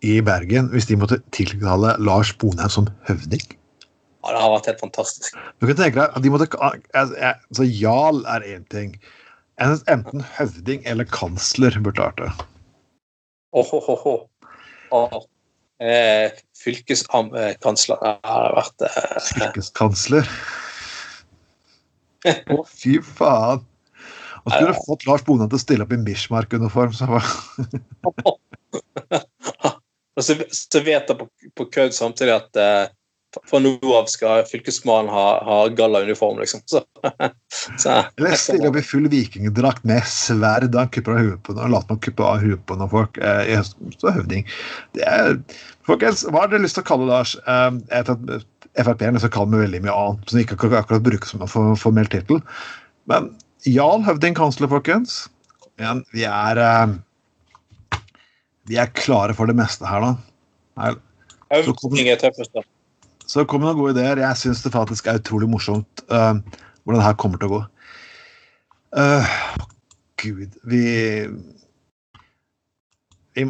i 0.00 0.14
Bergen 0.24 0.70
hvis 0.72 0.88
de 0.88 0.96
måtte 0.96 1.20
tilkalle 1.36 1.92
Lars 2.00 2.32
Bonheim 2.40 2.72
som 2.72 2.88
høvding? 3.08 3.44
ja, 4.28 4.34
det 4.34 4.42
har 4.42 4.52
vært 4.52 4.68
helt 4.68 4.82
fantastisk. 4.82 5.36
Du 5.60 5.68
kan 5.68 5.78
tenke 5.78 6.00
deg 6.00 6.16
at 6.16 6.24
de 6.24 6.32
måtte, 6.32 6.48
altså 6.98 7.64
Jarl 7.64 8.24
er 8.28 8.44
én 8.44 8.64
ting. 8.72 8.96
Enten 9.62 10.24
høvding 10.36 10.84
eller 10.88 11.08
kansler 11.08 11.76
burde 11.84 12.02
vært 12.02 12.20
det. 12.22 12.48
Åhåhåhå. 13.56 14.14
Og, 14.98 15.16
eh, 15.80 16.36
Fylkeskansler 16.58 18.00
det 18.02 18.14
har 18.28 18.56
vært 18.56 18.86
eh, 18.88 19.18
Fylkeskansler. 19.32 20.30
Å, 22.28 22.62
fy 22.66 22.98
faen! 23.04 23.64
Og 24.44 24.52
skulle 24.52 24.72
du 24.72 24.84
fått 24.86 25.04
Lars 25.08 25.24
Bonheim 25.26 25.50
til 25.50 25.58
å 25.58 25.62
stille 25.62 25.84
opp 25.84 25.92
i 25.92 26.00
Mishmark-uniform, 26.00 26.92
så 26.96 27.08
var 27.10 27.24
Og 30.18 30.24
så, 30.24 30.34
så 30.50 30.80
vet 30.82 31.06
jeg 31.06 31.18
på, 31.20 31.28
på 31.54 31.66
kødd 31.70 31.94
samtidig 31.94 32.32
at 32.34 32.58
eh, 32.58 32.88
fra 33.46 33.60
nå 33.60 33.76
av 33.94 34.06
skal 34.10 34.44
fylkesmannen 34.48 35.10
ha, 35.12 35.24
ha 35.44 35.58
gallauniform, 35.76 36.38
liksom. 36.40 36.62
Så, 36.66 36.82
så, 37.82 38.02
Eller 38.16 38.36
stille 38.40 38.70
opp 38.70 38.78
i 38.80 38.84
full 38.84 39.08
vikingdrakt 39.12 39.84
med 39.88 40.06
sverd 40.08 40.76
han 40.76 40.92
kuppe 40.92 41.14
av 41.14 41.20
huet 41.22 41.42
på 41.44 41.56
noen, 41.56 41.68
og 41.68 41.74
later 41.76 41.94
man 41.94 42.04
kuppe 42.04 42.28
av 42.28 42.44
huet 42.44 42.62
på 42.68 42.78
noen 42.78 42.92
folk. 42.92 43.18
Eh, 43.20 43.58
så 44.00 44.14
høvding. 44.14 44.46
Det 44.96 45.04
er, 45.04 45.34
folkens, 45.88 46.24
hva 46.28 46.44
har 46.44 46.52
dere 46.52 46.64
lyst 46.64 46.78
til 46.78 46.86
å 46.86 46.88
kalle 46.88 47.08
Lars? 47.10 47.34
Eh, 47.44 47.82
jeg 47.90 48.06
vet 48.06 48.14
at 48.16 48.46
Frp-en 48.78 49.16
liksom 49.16 49.32
kalle 49.34 49.50
meg 49.50 49.64
veldig 49.64 49.82
mye 49.82 49.98
annet, 49.98 50.30
som 50.30 50.40
ikke 50.40 50.54
akkurat, 50.54 50.84
akkurat 50.84 51.04
brukes 51.04 51.34
som 51.34 51.42
en 51.42 51.80
formell 51.80 52.08
tittel. 52.12 52.40
Men 53.10 53.32
Jarl 53.66 54.04
Høvding 54.06 54.36
kansler, 54.38 54.70
folkens. 54.70 55.26
Men 55.78 56.04
vi 56.14 56.24
er 56.28 56.60
eh, 56.62 56.96
Vi 58.68 58.78
er 58.78 58.90
klare 58.94 59.34
for 59.34 59.50
det 59.50 59.56
meste 59.58 59.88
her. 59.88 60.12
Her, 60.78 60.98
Høvding 61.50 62.10
er 62.12 62.20
tøffest, 62.20 62.52
da. 62.54 62.64
Så 63.28 63.42
det 63.42 63.48
kommer 63.50 63.68
noen 63.68 63.80
gode 63.82 63.94
ideer. 63.96 64.22
Jeg 64.24 64.40
syns 64.40 64.64
det 64.64 64.72
faktisk 64.72 65.08
er 65.08 65.20
utrolig 65.20 65.50
morsomt 65.52 66.04
uh, 66.08 66.40
hvordan 66.82 67.02
det 67.02 67.06
her 67.06 67.18
kommer 67.20 67.40
til 67.40 67.50
å 67.50 67.58
gå. 67.58 67.62
Uh, 68.96 69.36
Gud, 70.18 70.54
vi, 70.66 70.84
vi 73.36 73.44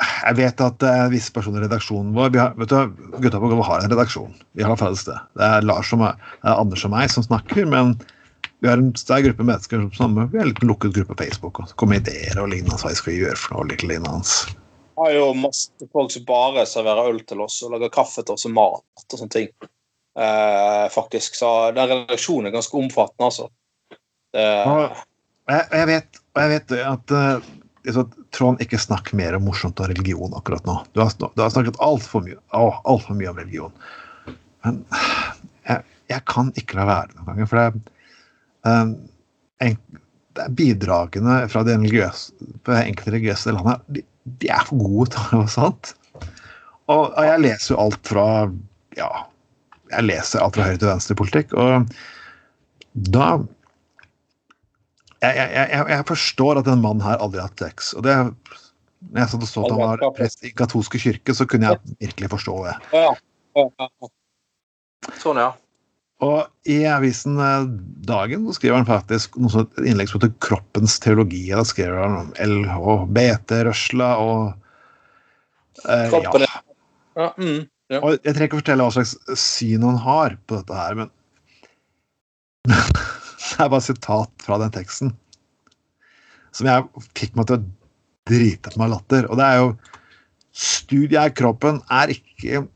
jeg 0.00 0.38
vet 0.38 0.64
at 0.64 0.86
uh, 0.88 1.10
visse 1.12 1.34
personer 1.34 1.60
i 1.60 1.66
redaksjonen 1.66 2.14
vår 2.16 2.32
vi 2.32 2.40
har, 2.40 2.56
vet 2.58 2.72
du, 2.72 3.04
Gutta 3.20 3.38
på 3.42 3.52
gulvet 3.52 3.68
har 3.68 3.84
en 3.84 3.92
redaksjon. 3.92 4.32
Vi 4.56 4.64
har 4.66 4.80
faktisk 4.80 5.12
det. 5.12 5.20
Det 5.38 5.50
er 5.58 5.68
Lars 5.68 5.92
og 5.94 6.02
meg, 6.02 6.24
det 6.40 6.48
er 6.48 6.64
Anders 6.64 6.88
og 6.88 6.94
meg 6.96 7.12
som 7.12 7.28
snakker, 7.28 7.68
men 7.68 7.94
vi 8.62 8.70
har 8.70 8.80
en 8.80 8.92
sterk 8.96 9.28
gruppe 9.28 9.44
mennesker 9.44 9.84
som 9.84 9.92
sammen. 9.98 10.32
Vi 10.32 10.40
har 10.40 10.46
en 10.46 10.54
liten 10.54 10.70
lukket 10.70 10.96
gruppe 10.96 11.12
på 11.12 11.24
Facebook. 11.26 11.60
og 11.60 11.76
kommer 11.76 12.00
ideer 12.00 12.40
og 12.40 12.48
lignende 12.48 12.78
hva 12.80 12.94
vi 12.94 13.00
skal 13.02 13.18
gjøre 13.18 13.38
for 13.44 13.58
noe. 13.58 13.68
litt 13.68 13.82
lignende. 13.84 14.61
Vi 14.92 15.00
har 15.00 15.12
jo 15.16 15.28
masse 15.34 15.88
folk 15.92 16.12
som 16.12 16.24
bare 16.28 16.66
serverer 16.68 17.08
øl 17.12 17.22
til 17.24 17.40
oss 17.40 17.62
og 17.64 17.72
lager 17.72 17.92
kaffe 17.92 18.24
til 18.24 18.36
oss 18.36 18.44
og 18.48 18.52
mat 18.56 19.06
og 19.06 19.18
sånne 19.18 19.32
ting. 19.32 19.48
Eh, 20.18 20.88
faktisk. 20.92 21.38
Så 21.38 21.70
den 21.72 21.88
redaksjonen 21.88 22.50
er 22.50 22.56
ganske 22.56 22.76
omfattende, 22.76 23.30
altså. 23.30 23.48
Eh. 24.36 24.76
jeg, 25.48 25.64
jeg, 25.72 25.88
vet, 25.88 26.20
jeg 26.40 26.52
vet 26.52 26.74
at 26.88 27.14
uh, 27.16 28.04
Trond 28.32 28.60
ikke 28.64 28.80
snakker 28.80 29.16
mer 29.18 29.36
om 29.36 29.48
morsomt 29.48 29.80
og 29.80 29.90
religion 29.92 30.36
akkurat 30.36 30.68
nå. 30.68 30.76
Du 30.92 31.02
har, 31.02 31.12
du 31.20 31.42
har 31.42 31.50
snakket 31.52 31.80
altfor 31.84 32.24
mye, 32.26 32.38
alt 32.52 33.06
for 33.06 33.16
mye 33.16 33.32
om 33.32 33.40
religion. 33.40 33.74
Men 34.62 34.84
jeg, 35.68 35.82
jeg, 36.12 36.22
kan 36.28 36.52
ikke 36.60 36.78
la 36.78 36.86
være 36.88 37.16
noen 37.16 37.32
ganger. 37.32 37.50
For 37.50 37.56
det, 37.58 37.66
er 39.62 40.48
bidragene 40.48 41.42
fra 41.52 41.64
det 41.66 41.74
enkelte 41.76 43.12
religiøse 43.12 43.52
landet 43.56 43.82
de, 43.92 44.04
de, 44.24 44.48
er 44.48 44.64
for 44.68 44.82
gode 44.82 45.10
til 45.14 45.28
være 45.32 45.52
sant. 45.52 45.94
Og, 46.90 47.08
og, 47.08 47.22
jeg 47.26 47.42
leser 47.44 47.74
jo 47.74 47.80
alt 47.84 48.08
fra 48.08 48.26
ja, 48.98 49.10
jeg 49.92 50.08
leser 50.08 50.42
alt 50.42 50.58
fra 50.58 50.68
høyre 50.68 50.80
til 50.80 50.90
venstre-politikk, 50.90 51.54
og 51.56 51.92
da 52.92 53.28
jeg, 55.22 55.36
jeg, 55.38 55.48
jeg, 55.54 55.86
jeg, 55.92 56.04
forstår 56.08 56.60
at 56.60 56.68
en 56.68 56.82
mann 56.82 57.02
her 57.04 57.20
aldri 57.22 57.38
har 57.40 57.52
hatt 57.52 57.62
sex. 57.62 57.92
og 57.94 58.04
det 58.06 58.16
når 59.10 59.24
jeg 59.24 59.30
satt 59.32 59.44
og 59.44 59.50
så 59.50 59.62
at 59.64 59.72
han 59.72 59.80
var 59.82 60.02
prest 60.16 60.44
i 60.46 60.52
katolske 60.54 61.00
kirke, 61.02 61.34
så 61.34 61.46
kunne 61.50 61.70
jeg 61.70 61.96
virkelig 62.04 62.30
forstå 62.36 62.54
det. 62.68 62.74
Sånn, 65.18 65.40
ja. 65.42 65.50
Og 66.22 66.70
i 66.70 66.82
avisen 66.86 67.38
eh, 67.42 67.68
Dagen 68.06 68.46
skriver 68.54 68.78
han 68.78 68.88
faktisk 68.88 69.38
noe 69.42 69.52
sånt 69.52 69.80
innlegg 69.82 70.10
som 70.10 70.20
heter 70.20 70.34
'Kroppens 70.42 70.98
teologi'. 71.02 71.50
Da 71.50 71.64
skriver 71.66 71.98
han 72.04 72.18
om 72.20 72.30
LHBT-rørsla 72.38 74.10
og 74.22 74.52
uh, 75.86 76.18
ja. 76.42 76.50
ja, 77.18 77.28
mm, 77.38 77.64
ja. 77.90 78.00
Og 78.00 78.18
jeg 78.20 78.34
trenger 78.34 78.48
ikke 78.48 78.60
å 78.60 78.62
fortelle 78.62 78.86
hva 78.86 78.94
slags 78.94 79.16
syn 79.40 79.86
han 79.86 79.98
har 80.04 80.38
på 80.46 80.60
dette 80.60 80.78
her, 80.78 80.98
men 81.00 81.10
det 82.70 83.58
er 83.58 83.72
bare 83.72 83.82
sitat 83.82 84.46
fra 84.46 84.60
den 84.62 84.74
teksten 84.74 85.16
som 86.52 86.68
jeg 86.68 87.04
fikk 87.16 87.34
meg 87.38 87.48
til 87.48 87.58
å 87.58 87.64
drite 88.28 88.72
på 88.72 88.82
meg 88.82 88.92
latter. 88.92 89.26
Og 89.30 89.40
det 89.40 89.48
er 89.48 89.62
jo 89.62 89.72
Studiet 90.52 91.16
av 91.16 91.30
kroppen 91.32 91.78
er 91.88 92.10
ikke 92.12 92.66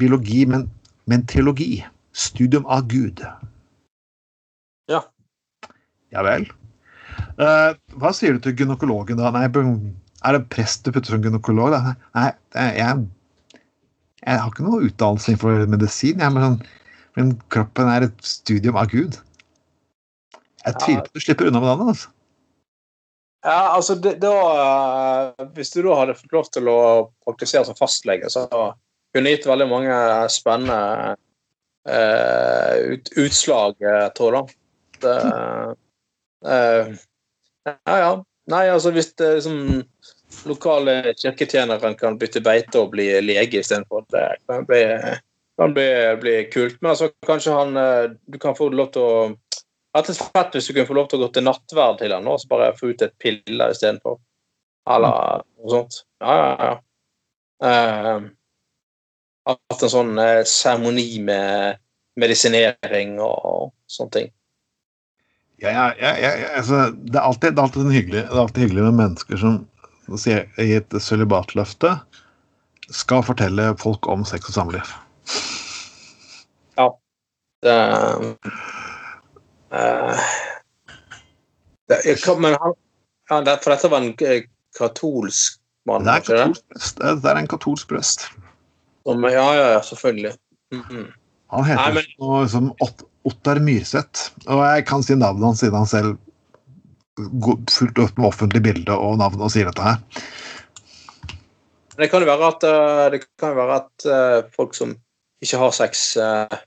biologi, 0.00 0.46
men, 0.48 0.62
men 1.04 1.26
teologi. 1.28 1.82
Studium 2.12 2.66
av 2.66 2.86
Gud. 2.92 3.22
Ja. 4.90 5.02
Ja 6.12 6.24
vel. 6.26 6.46
Uh, 7.40 7.72
hva 8.00 8.12
sier 8.16 8.36
du 8.36 8.44
til 8.44 8.56
gynekologen 8.56 9.20
da? 9.20 9.32
Nei, 9.32 9.46
er 9.48 10.36
det 10.36 10.46
prest 10.52 10.84
du 10.84 10.92
putter 10.92 11.14
som 11.14 11.24
gynekolog? 11.24 11.72
da? 11.74 11.96
Nei, 12.16 12.28
jeg, 12.76 13.04
jeg 14.22 14.40
har 14.42 14.52
ikke 14.52 14.66
noe 14.66 14.86
utdannelse 14.86 15.32
innenfor 15.32 15.64
medisin, 15.72 16.20
jeg, 16.22 16.34
men, 16.36 16.58
men, 17.18 17.34
kroppen 17.52 17.90
er 17.90 18.08
et 18.08 18.26
studium 18.26 18.78
av 18.80 18.92
Gud. 18.92 19.16
Jeg 20.62 20.78
tviler 20.78 21.02
på 21.02 21.10
at 21.10 21.16
du 21.16 21.24
slipper 21.24 21.48
unna 21.48 21.62
med 21.62 21.72
den. 21.72 21.94
altså. 21.94 22.12
Ja, 23.42 23.72
altså 23.74 23.96
det, 23.98 24.20
da, 24.22 24.36
uh, 25.34 25.48
Hvis 25.56 25.72
du 25.74 25.80
da 25.82 25.96
hadde 25.98 26.14
fått 26.14 26.36
lov 26.36 26.50
til 26.54 26.68
å 26.70 26.80
praktisere 27.26 27.66
som 27.66 27.78
fastlege, 27.78 28.30
så 28.30 28.46
kunne 28.52 29.26
det 29.26 29.38
gitt 29.38 29.48
veldig 29.50 29.66
mange 29.72 29.96
spennende 30.32 31.16
ut, 31.82 33.08
utslag, 33.18 33.80
tror 34.16 34.36
jeg. 34.38 34.56
Det, 35.02 35.16
uh, 36.46 36.92
ja, 37.64 37.96
ja. 37.98 38.12
Nei, 38.50 38.62
altså 38.70 38.90
hvis 38.94 39.12
det 39.18 39.28
liksom 39.36 39.82
lokale 40.48 41.14
kirketjeneren 41.18 41.94
kan 41.98 42.18
bytte 42.18 42.42
beite 42.42 42.80
og 42.80 42.90
bli 42.94 43.06
lege 43.22 43.60
istedenfor, 43.60 44.04
det 44.10 44.24
kan 44.50 44.66
bli, 44.66 44.82
kan 45.60 45.74
bli, 45.76 45.88
bli 46.20 46.34
kult. 46.50 46.80
Men 46.80 46.94
altså, 46.94 47.12
kanskje 47.26 47.54
han 47.54 47.76
eh, 47.76 48.10
Du 48.26 48.38
kan 48.42 48.56
få 48.58 48.68
lov 48.72 48.92
til 48.94 49.06
å 49.06 49.14
Rett 49.92 50.08
og 50.08 50.16
slett 50.16 50.54
hvis 50.56 50.70
du 50.70 50.72
kunne 50.72 50.88
få 50.88 50.94
lov 50.96 51.08
til 51.10 51.20
å 51.20 51.26
gå 51.26 51.34
til 51.34 51.44
nattverd 51.44 51.98
til 52.00 52.14
han 52.16 52.28
og 52.32 52.38
så 52.40 52.48
bare 52.48 52.70
få 52.78 52.94
ut 52.94 53.02
et 53.04 53.12
piller 53.20 53.74
istedenfor. 53.74 54.14
Eller 54.88 55.42
noe 55.44 55.68
sånt. 55.68 55.98
Ja, 56.24 56.36
ja, 56.38 56.70
ja. 56.70 56.78
Uh, 57.62 58.30
hatt 59.48 59.82
en 59.82 59.92
sånn 59.92 60.12
seremoni 60.48 61.06
uh, 61.18 61.24
med 61.26 61.80
medisinering 62.20 63.16
og 63.22 63.72
sånne 63.90 64.16
ting. 64.16 64.30
Ja, 65.62 65.70
ja, 65.70 65.90
ja, 66.00 66.12
ja 66.18 66.48
altså, 66.58 66.90
det, 66.90 67.16
er 67.18 67.22
alltid, 67.22 67.52
det, 67.54 67.58
er 67.58 67.62
alltid 67.62 67.92
hyggelig, 67.94 68.22
det 68.26 68.34
er 68.34 68.42
alltid 68.42 68.64
hyggelig 68.66 68.86
med 68.88 68.98
mennesker 68.98 69.38
som 69.38 69.60
i 70.58 70.72
et 70.74 70.94
sølibatløfte 70.98 71.92
skal 72.92 73.22
fortelle 73.24 73.70
folk 73.80 74.08
om 74.10 74.24
sex 74.26 74.50
og 74.50 74.56
samliv. 74.56 74.90
Ja. 76.76 76.88
Det, 77.62 77.76
uh, 79.70 80.26
det, 81.88 82.00
men 82.42 82.56
han, 82.58 82.74
ja, 83.30 83.56
For 83.62 83.70
dette 83.70 83.90
var 83.92 84.02
en 84.02 84.14
katolsk 84.76 85.60
mann? 85.86 86.04
Det 86.04 86.18
er, 86.18 86.26
katolsk. 86.26 86.98
Det 86.98 87.30
er 87.30 87.38
en 87.38 87.50
katolsk 87.54 87.94
prest. 87.94 88.26
Som, 89.02 89.24
ja, 89.24 89.46
ja, 89.56 89.68
ja, 89.76 89.82
selvfølgelig. 89.82 90.32
Mm 90.74 90.82
-hmm. 90.82 91.06
Han 91.52 91.64
heter 91.64 91.82
Nei, 91.82 91.94
men... 91.94 92.04
noe 92.18 92.48
som 92.48 92.72
Ottar 93.28 93.60
Myrseth. 93.60 94.32
Og 94.46 94.62
jeg 94.64 94.86
kan 94.86 95.02
si 95.02 95.14
navnet 95.14 95.44
hans 95.44 95.60
siden 95.60 95.76
han 95.76 95.86
selv 95.86 96.16
fullt 97.70 97.98
opp 97.98 98.18
med 98.18 98.28
offentlig 98.28 98.62
bilde 98.62 98.96
og 98.96 99.18
navn 99.20 99.40
og 99.40 99.52
sier 99.52 99.68
dette 99.68 99.84
her. 99.84 99.98
Det 101.96 102.08
kan 102.10 102.24
jo 102.24 102.30
være 102.30 102.48
at, 102.48 102.64
eh, 102.64 103.06
det 103.12 103.20
kan 103.38 103.56
være 103.56 103.80
at 103.82 104.06
eh, 104.08 104.50
folk 104.56 104.74
som 104.74 104.94
ikke 105.44 105.60
har 105.60 105.74
sex, 105.76 106.16
eh, 106.16 106.58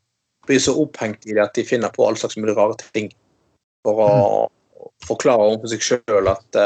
blir 0.45 0.61
så 0.61 0.75
opphengt 0.77 1.25
i 1.25 1.33
det 1.33 1.41
at 1.41 1.55
de 1.57 1.65
finner 1.65 1.89
på 1.89 2.05
alle 2.05 2.21
slags 2.21 2.37
mulige 2.37 2.57
rare 2.59 2.77
ting 2.93 3.09
for 3.85 4.01
å 4.05 4.09
mm. 4.13 4.91
forklare 5.07 5.47
overfor 5.49 5.73
seg 5.73 5.81
sjøl 5.81 6.29
at 6.29 6.59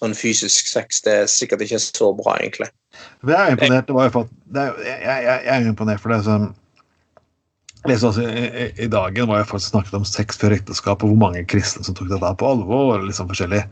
sånn 0.00 0.16
fysisk 0.16 0.70
sex 0.70 1.02
det 1.04 1.16
er 1.22 1.30
sikkert 1.30 1.66
ikke 1.66 1.80
så 1.82 2.10
bra, 2.16 2.38
egentlig. 2.40 2.70
Jeg 3.28 3.36
er 3.36 3.54
imponert, 3.54 3.86
det 3.88 3.96
var 3.96 4.08
jo 4.08 4.14
for, 4.16 4.32
er, 4.56 4.72
jeg, 4.84 4.98
jeg, 5.04 5.20
jeg, 5.28 5.54
er 5.54 5.68
imponert 5.68 6.02
for 6.02 6.14
det 6.14 6.22
som 6.26 6.48
liksom, 7.88 8.10
altså, 8.10 8.24
i, 8.26 8.66
i, 8.84 8.88
dagen 8.92 9.28
var 9.30 9.42
jeg 9.42 9.50
faktisk 9.52 9.74
snakket 9.74 9.98
om 10.00 10.08
sex 10.08 10.40
før 10.40 10.56
ekteskap, 10.56 11.04
og 11.04 11.12
hvor 11.12 11.20
mange 11.20 11.44
kristne 11.48 11.84
som 11.86 11.96
tok 11.96 12.10
dette 12.12 12.32
på 12.40 12.50
alvor. 12.54 13.04
liksom 13.06 13.30
forskjellig. 13.30 13.62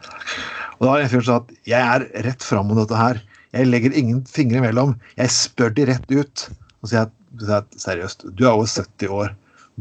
Og 0.79 0.87
da 0.87 0.95
har 0.95 1.05
en 1.05 1.13
fyr 1.13 1.27
sa 1.27 1.41
at 1.43 1.53
jeg 1.69 1.83
er 1.83 2.07
rett 2.29 2.45
fram 2.45 2.71
om 2.71 2.79
dette 2.79 2.99
her. 2.99 3.21
Jeg 3.57 3.69
legger 3.71 3.97
ingen 3.97 4.23
fingre 4.29 4.61
imellom. 4.63 4.95
Jeg 5.19 5.35
spør 5.35 5.73
de 5.75 5.89
rett 5.91 6.13
ut. 6.13 6.49
Og 6.83 6.93
sier 6.93 7.09
at 7.57 7.79
seriøst, 7.81 8.29
du 8.39 8.45
er 8.47 8.53
over 8.53 8.69
70 8.69 9.15
år. 9.15 9.35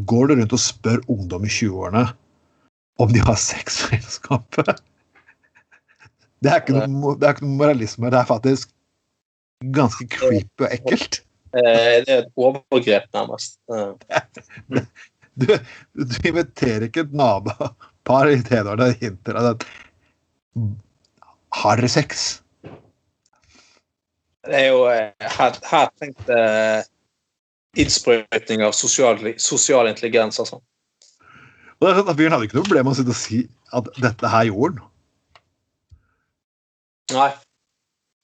Går 0.10 0.30
du 0.30 0.38
rundt 0.38 0.56
og 0.56 0.62
spør 0.62 1.04
ungdom 1.12 1.46
i 1.46 1.52
20-årene 1.52 2.08
om 3.02 3.14
de 3.14 3.22
har 3.22 3.38
sex? 3.42 3.84
Det 6.44 6.52
er, 6.52 6.62
ikke 6.62 6.88
noe, 6.88 7.16
det 7.18 7.26
er 7.26 7.36
ikke 7.36 7.46
noe 7.48 7.60
moralisme. 7.60 8.12
Det 8.14 8.20
er 8.20 8.30
faktisk 8.30 8.74
ganske 9.74 10.06
creepy 10.14 10.66
og 10.66 10.70
ekkelt. 10.70 11.22
Eh, 11.56 12.02
det 12.06 12.14
er 12.14 12.24
et 12.26 12.34
overgrep, 12.36 13.08
nærmest. 13.14 13.60
Du, 15.38 15.52
du 15.94 16.16
inviterer 16.26 16.88
ikke 16.88 17.04
et 17.06 17.12
nabopar 17.14 18.32
i 18.32 18.40
tenårene 18.42 18.88
og 18.90 19.02
hinter 19.04 19.38
at 19.38 19.66
Har 21.54 21.78
dere 21.78 21.90
sex? 21.94 22.24
Det 24.48 24.58
er 24.58 24.66
jo 24.72 24.88
eh, 24.90 25.12
Her, 25.22 25.60
her 25.70 25.92
tenkte 26.02 26.40
innsprøytning 27.78 28.66
av 28.66 28.74
sosial, 28.74 29.22
sosial 29.38 29.92
intelligens, 29.92 30.40
altså. 30.42 30.58
Og 31.78 31.86
det 31.86 31.92
er 31.92 32.00
sånn 32.00 32.10
at 32.10 32.18
Fyren 32.18 32.34
hadde 32.34 32.50
ikke 32.50 32.58
noe 32.58 32.70
problem 32.72 32.90
med 32.90 33.14
å 33.14 33.18
si 33.22 33.44
at 33.78 33.90
dette 34.02 34.34
her 34.34 34.50
gjorde 34.50 34.82
han. 34.82 34.94
Nei. 37.16 37.30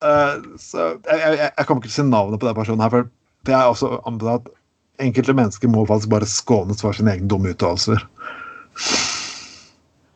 Uh, 0.04 0.58
så 0.60 0.80
jeg, 1.08 1.20
jeg, 1.20 1.38
jeg, 1.40 1.66
kommer 1.68 1.80
ikke 1.80 1.90
til 1.90 1.94
å 1.94 2.00
si 2.02 2.10
navnet 2.10 2.42
på 2.42 2.50
den 2.50 2.58
personen 2.58 2.84
her, 2.84 2.92
for 2.92 3.08
jeg 3.48 3.56
er 3.56 3.70
også 3.72 3.92
anbefalt 4.10 4.50
at 4.50 5.04
enkelte 5.04 5.36
mennesker 5.38 5.72
må 5.72 5.86
faktisk 5.88 6.12
bare 6.12 6.30
skånes 6.30 6.84
for 6.84 6.96
sine 6.96 7.14
egne 7.16 7.30
dumme 7.32 7.54
uttalelser. 7.54 8.04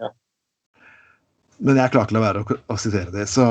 Ja. 0.02 0.12
Men 1.64 1.80
jeg 1.80 1.94
klarer 1.94 2.10
ikke 2.10 2.18
å 2.18 2.20
la 2.20 2.26
være 2.26 2.44
å, 2.44 2.60
å 2.74 2.80
sitere 2.82 3.14
det, 3.16 3.30
så 3.32 3.48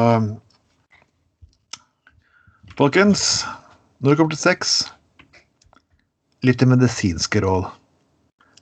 Folkens, 2.76 3.46
når 4.04 4.12
det 4.12 4.18
kommer 4.18 4.36
til 4.36 4.42
sex 4.42 4.76
Litt 6.44 6.58
til 6.60 6.68
medisinske 6.68 7.40
råd. 7.40 7.70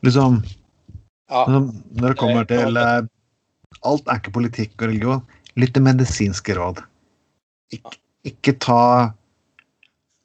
Liksom 0.07 0.37
ja. 0.45 1.43
Når 1.51 2.13
det 2.13 2.19
kommer 2.21 2.47
til 2.47 2.79
eh, 2.79 3.09
Alt 3.85 4.07
er 4.07 4.21
ikke 4.21 4.37
politikk 4.37 4.77
og 4.79 4.87
religion. 4.87 5.25
Litt 5.61 5.77
medisinske 5.79 6.57
råd. 6.59 6.83
Ik 7.75 8.01
ikke 8.25 8.55
ta 8.57 9.13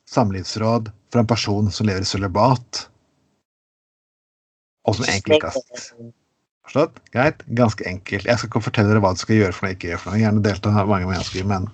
samlivsråd 0.10 0.88
fra 1.12 1.24
en 1.24 1.28
person 1.28 1.68
som 1.72 1.88
lever 1.90 2.06
i 2.06 2.08
sølibat, 2.08 2.86
og 4.88 4.96
som 4.96 5.06
egentlig 5.10 5.40
ikke 5.40 5.52
har 5.52 6.14
Forstått? 6.70 7.00
Greit? 7.10 7.42
Ganske 7.58 7.86
enkelt. 7.90 8.28
Jeg 8.30 8.38
skal 8.38 8.50
ikke 8.52 8.62
fortelle 8.62 8.92
dere 8.92 9.02
hva 9.02 9.10
du 9.16 9.22
skal 9.24 9.40
gjøre 9.40 9.56
for 9.58 9.66
noe, 9.66 9.74
ikke 9.74 9.88
gjøre 9.90 10.02
for 10.04 10.14
noe. 10.14 10.22
Gjerne 10.22 10.44
delta 10.46 10.84
mange 10.86 11.08
mennesker, 11.10 11.48
men 11.50 11.66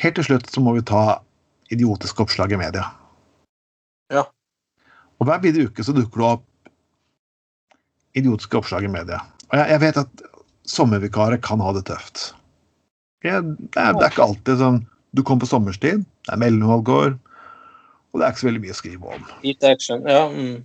helt 0.00 0.16
til 0.16 0.24
slutt 0.24 0.48
så 0.48 0.62
må 0.64 0.72
vi 0.72 0.84
ta 0.88 1.02
idiotiske 1.74 2.24
oppslag 2.24 2.54
i 2.56 2.60
media. 2.62 2.86
Ja. 4.14 4.24
Og 5.20 5.28
hver 5.28 5.42
bidige 5.44 5.68
uke 5.68 5.84
så 5.84 5.92
dukker 5.92 6.22
det 6.22 6.30
opp 6.30 6.46
idiotiske 8.16 8.56
oppslag 8.56 8.88
i 8.88 8.92
media. 8.94 9.20
Og 9.50 9.58
jeg, 9.60 9.68
jeg 9.74 9.82
vet 9.84 10.00
at 10.06 10.24
sommervikarer 10.68 11.40
kan 11.44 11.62
ha 11.64 11.72
det 11.76 11.84
tøft. 11.90 12.32
Det, 13.24 13.32
er, 13.32 13.44
det 13.56 13.80
er 13.80 14.10
ikke 14.10 14.26
alltid 14.26 14.58
sånn 14.60 14.82
Du 15.16 15.22
kommer 15.24 15.46
på 15.46 15.48
sommerstid, 15.54 16.02
det 16.04 16.32
er 16.34 16.40
mellomvalgår, 16.42 17.14
og 17.14 18.20
det 18.20 18.26
er 18.26 18.34
ikke 18.34 18.42
så 18.42 18.48
veldig 18.50 18.62
mye 18.64 18.74
å 18.74 18.78
skrive 18.78 19.16
om. 19.16 19.26
Action. 19.70 20.04
Ja. 20.10 20.26
Mm. 20.28 20.64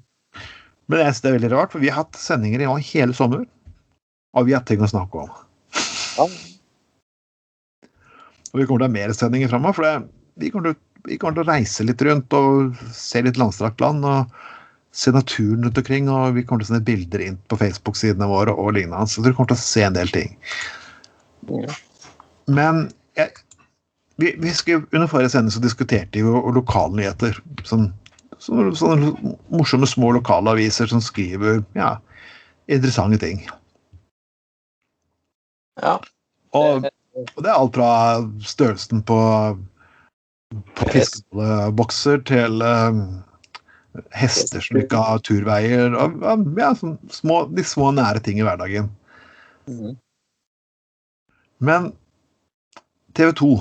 Men 0.90 1.04
jeg 1.04 1.14
synes 1.14 1.22
det 1.22 1.30
er 1.30 1.38
veldig 1.38 1.52
rart, 1.54 1.74
for 1.74 1.84
vi 1.84 1.92
har 1.92 2.02
hatt 2.02 2.18
sendinger 2.18 2.64
i 2.66 2.70
hele 2.90 3.16
sommer, 3.16 3.44
og 4.34 4.48
vi 4.50 4.56
har 4.58 4.66
ting 4.66 4.82
å 4.82 4.90
snakke 4.90 5.26
om. 5.26 5.34
ja. 6.18 6.28
Og 8.50 8.58
vi 8.58 8.66
kommer 8.66 8.82
til 8.82 8.88
å 8.88 8.90
ha 8.90 8.96
mer 8.96 9.14
sendinger 9.14 9.52
framover, 9.52 9.78
for 9.78 9.86
det, 9.86 9.94
vi, 10.42 10.50
kommer 10.50 10.72
til, 10.72 10.80
vi 11.06 11.20
kommer 11.22 11.38
til 11.38 11.46
å 11.46 11.52
reise 11.52 11.86
litt 11.86 12.02
rundt 12.06 12.34
og 12.34 12.80
se 12.98 13.22
litt 13.26 13.38
langstrakt 13.38 13.82
land. 13.84 14.06
og 14.06 14.34
se 14.92 15.12
naturen 15.12 15.64
rundt 15.64 15.78
omkring, 15.78 16.10
og 16.10 16.34
vi 16.36 16.44
kommer 16.44 16.64
til 16.64 16.70
å 16.70 16.74
sende 16.74 16.88
bilder 16.88 17.22
inn 17.24 17.38
på 17.52 17.60
Facebook-sidene 17.60 18.30
våre 18.30 18.56
og 18.56 18.74
lignende. 18.78 19.06
Så 19.10 19.24
dere 19.24 19.38
kommer 19.38 19.54
til 19.54 19.60
å 19.60 19.66
se 19.66 19.86
en 19.86 19.98
del 19.98 20.12
ting. 20.14 20.34
Men 22.50 22.88
jeg, 23.20 23.32
vi, 24.22 24.34
vi 24.42 24.54
skrev, 24.56 24.88
under 24.92 25.10
forrige 25.12 25.34
sending 25.36 25.54
så 25.54 25.64
diskuterte 25.64 26.18
vi 26.18 26.26
jo 26.26 26.42
lokale 26.56 26.98
nyheter. 26.98 27.38
Sånn, 27.70 27.92
sånne, 28.42 28.74
sånne 28.80 29.14
morsomme 29.54 29.90
små 29.90 30.12
lokale 30.18 30.56
aviser 30.58 30.90
som 30.92 31.04
skriver 31.04 31.62
ja, 31.78 31.96
interessante 32.68 33.22
ting. 33.22 33.46
ja. 35.84 36.00
Og, 36.58 36.88
og 37.38 37.44
det 37.46 37.50
er 37.52 37.56
alt 37.56 37.76
fra 37.78 37.90
størrelsen 38.42 39.04
på, 39.06 39.20
på 40.80 40.88
fiskebokser 40.96 42.24
til 42.26 42.64
um, 42.66 43.04
hester 44.16 44.64
som 44.64 44.80
ikke 44.80 45.00
har 45.04 45.24
turveier. 45.26 45.96
Og, 45.98 46.22
ja, 46.60 46.74
sånn 46.78 46.98
små, 47.14 47.42
de 47.56 47.66
små, 47.68 47.92
nære 47.96 48.22
ting 48.26 48.40
i 48.42 48.46
hverdagen. 48.46 48.90
Mm. 49.70 49.98
Men 51.60 51.92
TV 53.18 53.34
2 53.36 53.52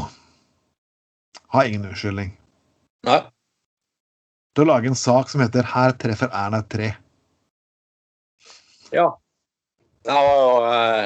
har 1.54 1.68
ingen 1.68 1.88
unnskyldning. 1.88 2.34
Nei. 3.06 3.20
til 4.56 4.64
å 4.66 4.72
lage 4.72 4.88
en 4.90 4.98
sak 4.98 5.28
som 5.30 5.40
heter 5.40 5.62
'Her 5.62 5.92
treffer 6.02 6.32
Erna 6.34 6.58
et 6.58 6.68
tre'. 6.68 6.94
Ja. 8.90 9.20
Det 10.02 10.14
var 10.16 10.38
jo 10.40 10.48
eh, 10.72 11.04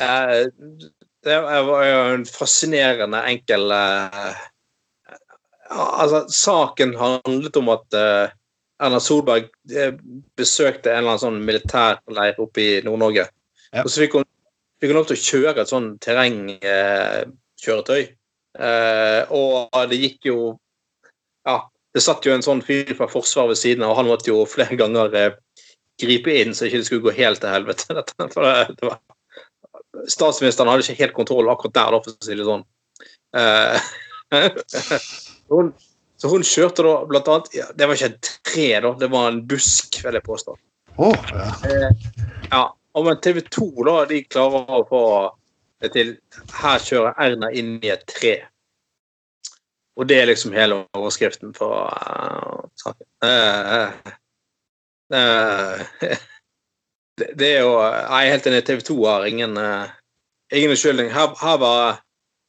eh, 0.00 0.46
Det 1.24 1.38
var 1.40 1.84
jo 1.88 2.00
en 2.14 2.24
fascinerende 2.28 3.22
enkel 3.30 3.72
uh, 3.72 4.34
Altså, 5.70 6.24
saken 6.28 6.96
handlet 6.98 7.56
om 7.56 7.68
at 7.72 7.96
uh, 7.96 8.28
Erna 8.82 8.98
Solberg 9.00 9.46
eh, 9.70 9.94
besøkte 10.36 10.90
en 10.90 10.96
eller 10.98 11.10
annen 11.14 11.22
sånn 11.22 11.46
militærleir 11.46 12.40
oppe 12.42 12.60
i 12.60 12.82
Nord-Norge. 12.84 13.24
Ja. 13.70 13.82
Og 13.84 13.90
så 13.90 14.00
fikk 14.02 14.12
hun, 14.18 14.24
fikk 14.82 14.90
hun 14.90 14.98
lov 14.98 15.06
til 15.08 15.16
å 15.16 15.24
kjøre 15.24 15.60
et 15.62 15.70
sånn 15.70 15.98
terrengkjøretøy. 16.04 18.02
Eh, 18.54 19.22
og 19.34 19.70
det 19.90 19.98
gikk 19.98 20.26
jo 20.30 20.38
Ja, 21.44 21.56
det 21.94 22.02
satt 22.02 22.26
jo 22.26 22.32
en 22.34 22.42
sånn 22.44 22.62
fyr 22.64 22.94
fra 22.96 23.08
Forsvaret 23.10 23.50
ved 23.52 23.58
siden 23.60 23.84
av, 23.84 23.90
og 23.92 23.98
han 24.00 24.08
måtte 24.08 24.30
jo 24.30 24.46
flere 24.48 24.76
ganger 24.80 25.08
gripe 26.00 26.30
inn 26.40 26.54
så 26.54 26.64
ikke 26.66 26.78
det 26.80 26.86
skulle 26.88 27.04
gå 27.04 27.12
helt 27.18 27.40
til 27.42 27.52
helvete. 27.52 27.86
For 28.32 28.40
det, 28.46 28.52
det 28.80 28.84
var, 28.88 28.98
statsministeren 30.10 30.70
hadde 30.72 30.82
ikke 30.86 31.02
helt 31.04 31.16
kontroll 31.16 31.50
akkurat 31.52 31.78
der, 31.78 31.90
da, 31.94 31.98
for 32.02 32.10
å 32.10 32.12
si 32.24 32.34
det 32.40 32.48
sånn. 32.48 32.64
Eh, 35.50 35.56
hun, 35.56 35.72
så 36.16 36.28
hun 36.28 36.44
kjørte 36.46 36.84
da 36.86 36.94
blant 37.08 37.28
annet 37.28 37.54
ja, 37.54 37.66
Det 37.74 37.88
var 37.88 37.98
ikke 37.98 38.12
et 38.12 38.32
tre, 38.46 38.68
da, 38.80 38.94
det 39.00 39.10
var 39.12 39.28
en 39.30 39.42
busk, 39.48 40.00
vil 40.04 40.18
jeg 40.18 40.26
påstå. 40.26 40.56
Oh, 40.96 41.16
ja. 41.34 41.90
Ja, 42.50 42.64
og 42.94 43.06
men 43.06 43.20
TV 43.20 43.40
2 43.50 43.70
da, 43.86 43.94
de 44.10 44.22
klarer 44.30 44.68
å 44.70 44.84
få 44.88 45.04
det 45.82 45.90
til 45.96 46.12
Her 46.54 46.82
kjører 46.82 47.16
Erna 47.20 47.50
inn 47.50 47.76
i 47.82 47.90
et 47.92 48.04
tre. 48.08 48.36
Og 49.98 50.08
det 50.10 50.20
er 50.20 50.30
liksom 50.30 50.54
hele 50.54 50.80
overskriften 50.96 51.52
for 51.54 51.86
uh, 51.86 52.62
saken. 52.78 53.06
Uh, 53.22 53.90
uh, 55.14 55.82
det, 57.18 57.28
det 57.38 57.50
er 57.50 57.60
jo 57.62 57.76
Jeg 57.78 58.20
er 58.20 58.32
helt 58.32 58.48
enig, 58.50 58.64
TV 58.66 58.82
2 58.86 58.96
har 59.06 59.26
ingen, 59.28 59.58
ingen 60.50 60.74
unnskyldning. 60.74 61.12
Her, 61.14 61.34
her 61.42 61.60
var 61.62 62.00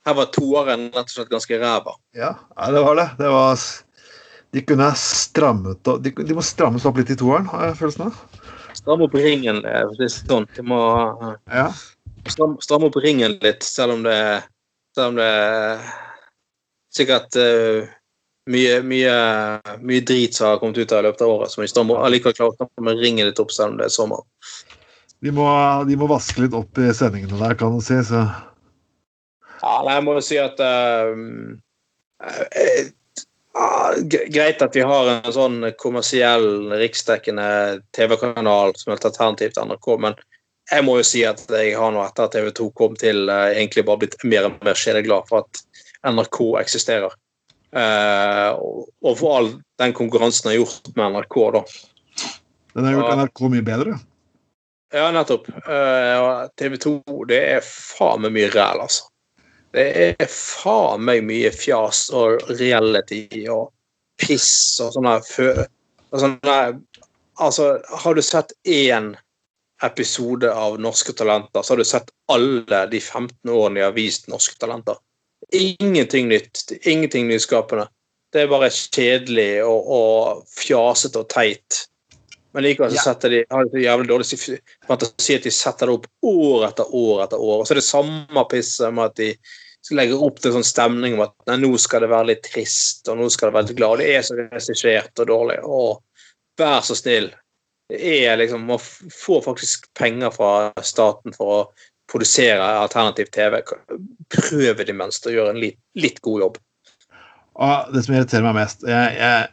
her 0.06 0.14
var 0.18 0.30
toeren 0.36 0.88
rett 0.93 1.10
og 1.10 1.14
slett 1.16 1.32
ganske 1.34 1.60
ræva. 1.62 1.95
ja, 2.16 2.36
ja, 2.56 2.72
det 2.72 2.82
var 2.86 2.95
det. 2.95 3.10
Det 3.18 3.30
var 3.34 3.60
De 4.56 4.62
kunne 4.62 4.88
strammet 4.95 5.88
opp 5.88 6.03
de, 6.03 6.12
de 6.16 6.36
må 6.38 6.41
strammes 6.45 6.86
opp 6.88 6.97
litt 7.01 7.10
i 7.12 7.18
toeren, 7.20 7.47
har 7.51 7.66
jeg 7.68 7.78
følelsen 7.82 8.06
av. 8.08 8.20
Stramme 8.78 9.08
opp 9.10 9.16
ringen. 9.18 9.62
Det 9.66 9.74
si 9.95 9.97
det 10.03 10.10
sånn. 10.30 10.47
De 10.56 10.64
må 10.64 10.80
Ja. 11.51 11.66
stramme, 12.28 12.62
stramme 12.64 12.88
opp 12.88 12.95
ringen 13.03 13.36
litt, 13.41 13.64
selv 13.64 13.93
om 13.97 14.03
det, 14.03 14.43
selv 14.95 15.08
om 15.12 15.16
det 15.20 15.82
sikkert 16.95 17.36
uh, 17.36 17.88
mye, 18.47 18.80
mye, 18.86 19.16
mye 19.82 20.06
drit 20.08 20.36
som 20.38 20.53
har 20.53 20.62
kommet 20.62 20.78
ut 20.78 20.91
av 20.93 21.01
i 21.03 21.08
løpet 21.10 21.22
av 21.26 21.34
året, 21.34 21.51
som 21.51 21.64
de 21.66 21.68
strammer- 21.68 22.06
allikevel 22.06 22.38
klarer 22.38 22.53
å 22.53 22.56
stramme 22.70 22.95
ringen 23.01 23.28
litt 23.28 23.41
opp 23.43 23.51
selv 23.51 23.74
om 23.74 23.78
det 23.82 23.89
er 23.89 23.95
sommer. 23.97 24.24
De 25.26 25.32
må, 25.34 25.47
de 25.89 25.95
må 25.97 26.08
vaske 26.08 26.43
litt 26.45 26.53
opp 26.56 26.78
i 26.80 26.93
sendingene 26.93 27.39
der, 27.41 27.56
kan 27.60 27.76
du 27.76 27.84
si. 27.84 27.97
Så 28.06 28.24
nei, 29.86 29.98
jeg 29.98 30.06
må 30.06 30.16
jo 30.18 30.24
si 30.26 30.38
at 30.42 30.62
uh, 30.62 31.14
Greit 34.06 34.62
at 34.62 34.76
vi 34.76 34.84
har 34.84 35.10
en 35.10 35.32
sånn 35.32 35.62
kommersiell, 35.80 36.74
riksdekkende 36.76 37.80
TV-kanal 37.96 38.74
som 38.76 38.92
et 38.92 39.06
alternativ 39.08 39.54
til 39.56 39.70
NRK, 39.70 39.88
men 40.04 40.18
jeg 40.72 40.84
må 40.84 40.98
jo 41.00 41.06
si 41.08 41.22
at 41.28 41.44
jeg 41.48 41.76
har 41.78 41.94
nå 41.94 42.02
etter 42.04 42.26
at 42.26 42.34
TV 42.36 42.50
2 42.58 42.68
kom 42.76 42.98
til, 43.00 43.30
eh, 43.30 43.54
egentlig 43.54 43.86
bare 43.88 44.02
blitt 44.02 44.18
mer 44.28 44.50
og 44.50 44.58
mer 44.66 44.76
kjedeglad 44.76 45.30
for 45.30 45.46
at 45.46 45.62
NRK 46.10 46.40
eksisterer. 46.66 47.16
Og, 47.76 49.14
for 49.20 49.38
all 49.38 49.50
den 49.82 49.96
konkurransen 49.96 50.50
har 50.50 50.58
gjort 50.58 50.92
med 50.96 51.16
NRK, 51.16 51.40
da. 51.56 51.64
den 52.76 52.88
har 52.88 52.96
gjort 52.98 53.18
NRK 53.22 53.42
mye 53.52 53.66
bedre. 53.68 53.98
Ja, 54.96 55.10
nettopp. 55.12 55.50
TV 56.60 56.78
2, 56.82 57.00
det 57.30 57.42
er 57.56 57.66
faen 57.66 58.24
meg 58.24 58.36
mye 58.36 58.52
ræl, 58.54 58.84
altså. 58.86 59.10
Det 59.76 59.86
er 60.21 60.30
faen 60.32 61.03
meg 61.03 61.26
mye 61.28 61.51
fjas 61.51 62.05
og 62.15 62.45
reality 62.53 63.26
og 63.51 63.73
piss 64.21 64.80
og 64.84 64.93
sånne 64.95 65.17
fø... 65.28 65.49
Altså, 66.15 67.65
har 68.03 68.15
du 68.15 68.21
sett 68.23 68.53
én 68.63 69.09
episode 69.84 70.47
av 70.47 70.78
Norske 70.80 71.11
Talenter, 71.13 71.61
så 71.61 71.73
har 71.73 71.82
du 71.82 71.88
sett 71.88 72.13
alle 72.32 72.86
de 72.91 73.01
15 73.01 73.51
årene 73.51 73.82
de 73.82 73.84
har 73.84 73.97
vist 73.97 74.30
Norske 74.32 74.55
Talenter. 74.61 74.95
Ingenting 75.51 76.32
nytt. 76.32 76.71
Ingenting 76.82 77.28
nyskapende. 77.28 77.89
Det 78.32 78.45
er 78.45 78.51
bare 78.51 78.71
kjedelig 78.71 79.65
og, 79.67 79.91
og 79.91 80.47
fjasete 80.55 81.19
og 81.21 81.28
teit. 81.36 81.84
Men 82.55 82.63
likevel 82.63 82.95
så 82.95 83.09
setter 83.09 83.34
de 83.34 83.43
har 83.51 83.67
de 83.67 83.84
jævlig 83.84 84.07
dårlig 84.07 84.39
fantasi 84.88 85.36
at 85.36 85.43
de 85.43 85.51
setter 85.51 85.91
det 85.91 85.95
opp 85.97 86.05
år 86.23 86.69
etter 86.69 86.95
år 86.95 87.26
etter 87.26 87.43
år. 87.43 87.59
Og 87.59 87.67
så 87.67 87.76
er 87.76 87.82
det 87.82 87.88
samme 87.89 88.43
pisset 88.51 88.95
med 88.95 89.11
at 89.11 89.19
de 89.19 89.30
legger 89.94 90.24
opp 90.26 90.40
til 90.42 90.50
en 90.50 90.60
sånn 90.60 90.68
stemning 90.68 91.16
om 91.18 91.26
at 91.28 91.34
nei, 91.50 91.60
nå 91.62 91.72
skal 91.82 92.02
det 92.06 92.10
være 92.10 92.32
litt 92.32 92.46
trist, 92.48 93.06
og 93.12 93.20
nå 93.20 93.30
skal 93.34 93.52
det 93.52 93.58
være 93.58 93.68
litt 93.70 93.80
glad. 93.80 94.02
Det 94.02 94.12
er 94.16 94.24
så 94.26 94.38
regissert 94.40 95.22
og 95.22 95.30
dårlig. 95.30 95.58
Og 95.64 96.00
vær 96.60 96.86
så 96.86 96.98
snill. 96.98 97.30
Det 97.92 98.14
er 98.26 98.40
liksom 98.42 98.64
Man 98.66 98.82
får 98.82 99.44
faktisk 99.46 99.92
penger 99.94 100.34
fra 100.34 100.72
staten 100.82 101.36
for 101.36 101.54
å 101.54 101.60
produsere 102.10 102.66
alternativ 102.82 103.30
TV. 103.36 103.60
Prøv 104.34 104.82
i 104.82 104.88
det 104.88 104.96
minste 104.98 105.30
å 105.30 105.36
gjøre 105.36 105.54
en 105.54 105.62
litt, 105.62 105.78
litt 105.94 106.22
god 106.26 106.48
jobb. 106.48 106.58
Og 107.56 107.94
det 107.94 108.04
som 108.04 108.18
irriterer 108.18 108.44
meg 108.44 108.58
mest 108.58 108.82
Jeg, 108.84 109.14
jeg, 109.16 109.46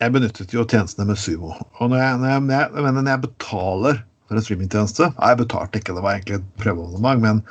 jeg 0.00 0.12
benyttet 0.14 0.54
jo 0.54 0.64
tjenestene 0.64 1.10
med 1.10 1.20
Sumo. 1.20 1.52
Og 1.80 1.90
når 1.90 2.00
jeg, 2.00 2.20
når 2.22 2.30
jeg, 2.30 2.44
når 2.46 2.86
jeg 2.86 2.96
når 2.96 3.10
jeg 3.10 3.24
betaler 3.26 4.02
for 4.26 4.38
en 4.38 4.46
streamingtjeneste 4.46 5.10
jeg 5.10 5.38
betalte 5.42 5.80
ikke, 5.80 5.94
det 5.94 6.02
var 6.02 6.16
egentlig 6.16 6.40
et 6.40 6.48
prøveabonnement, 6.62 7.22
men 7.22 7.42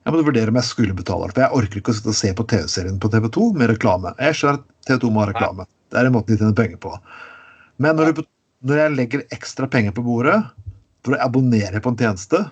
jeg 0.00 0.14
måtte 0.14 0.26
vurdere 0.30 0.52
om 0.52 0.58
jeg 0.60 0.68
skulle 0.68 0.96
betale. 0.96 1.28
For 1.30 1.42
jeg 1.44 1.56
orker 1.58 1.80
ikke 1.80 1.92
å 1.92 1.96
sitte 1.98 2.12
og 2.12 2.18
se 2.18 2.30
på 2.36 2.46
TV-serien 2.52 3.00
på 3.02 3.10
TV2 3.12 3.50
med 3.60 3.72
reklame. 3.74 4.14
Jeg 4.22 4.38
skjønner 4.38 4.62
at 4.62 4.88
TV2 4.88 5.10
må 5.12 5.24
ha 5.24 5.28
reklame. 5.30 5.66
Det 5.92 6.00
er 6.00 6.08
en 6.08 6.14
måte 6.14 6.32
de 6.32 6.40
tjener 6.40 6.56
penger 6.56 6.80
på. 6.80 6.94
Men 7.82 7.98
når, 7.98 8.14
du, 8.16 8.22
når 8.68 8.80
jeg 8.80 8.96
legger 8.96 9.26
ekstra 9.36 9.68
penger 9.70 9.92
på 9.96 10.04
bordet 10.06 10.38
for 11.04 11.16
å 11.16 11.20
abonnere 11.24 11.82
på 11.84 11.92
en 11.92 12.00
tjeneste, 12.00 12.42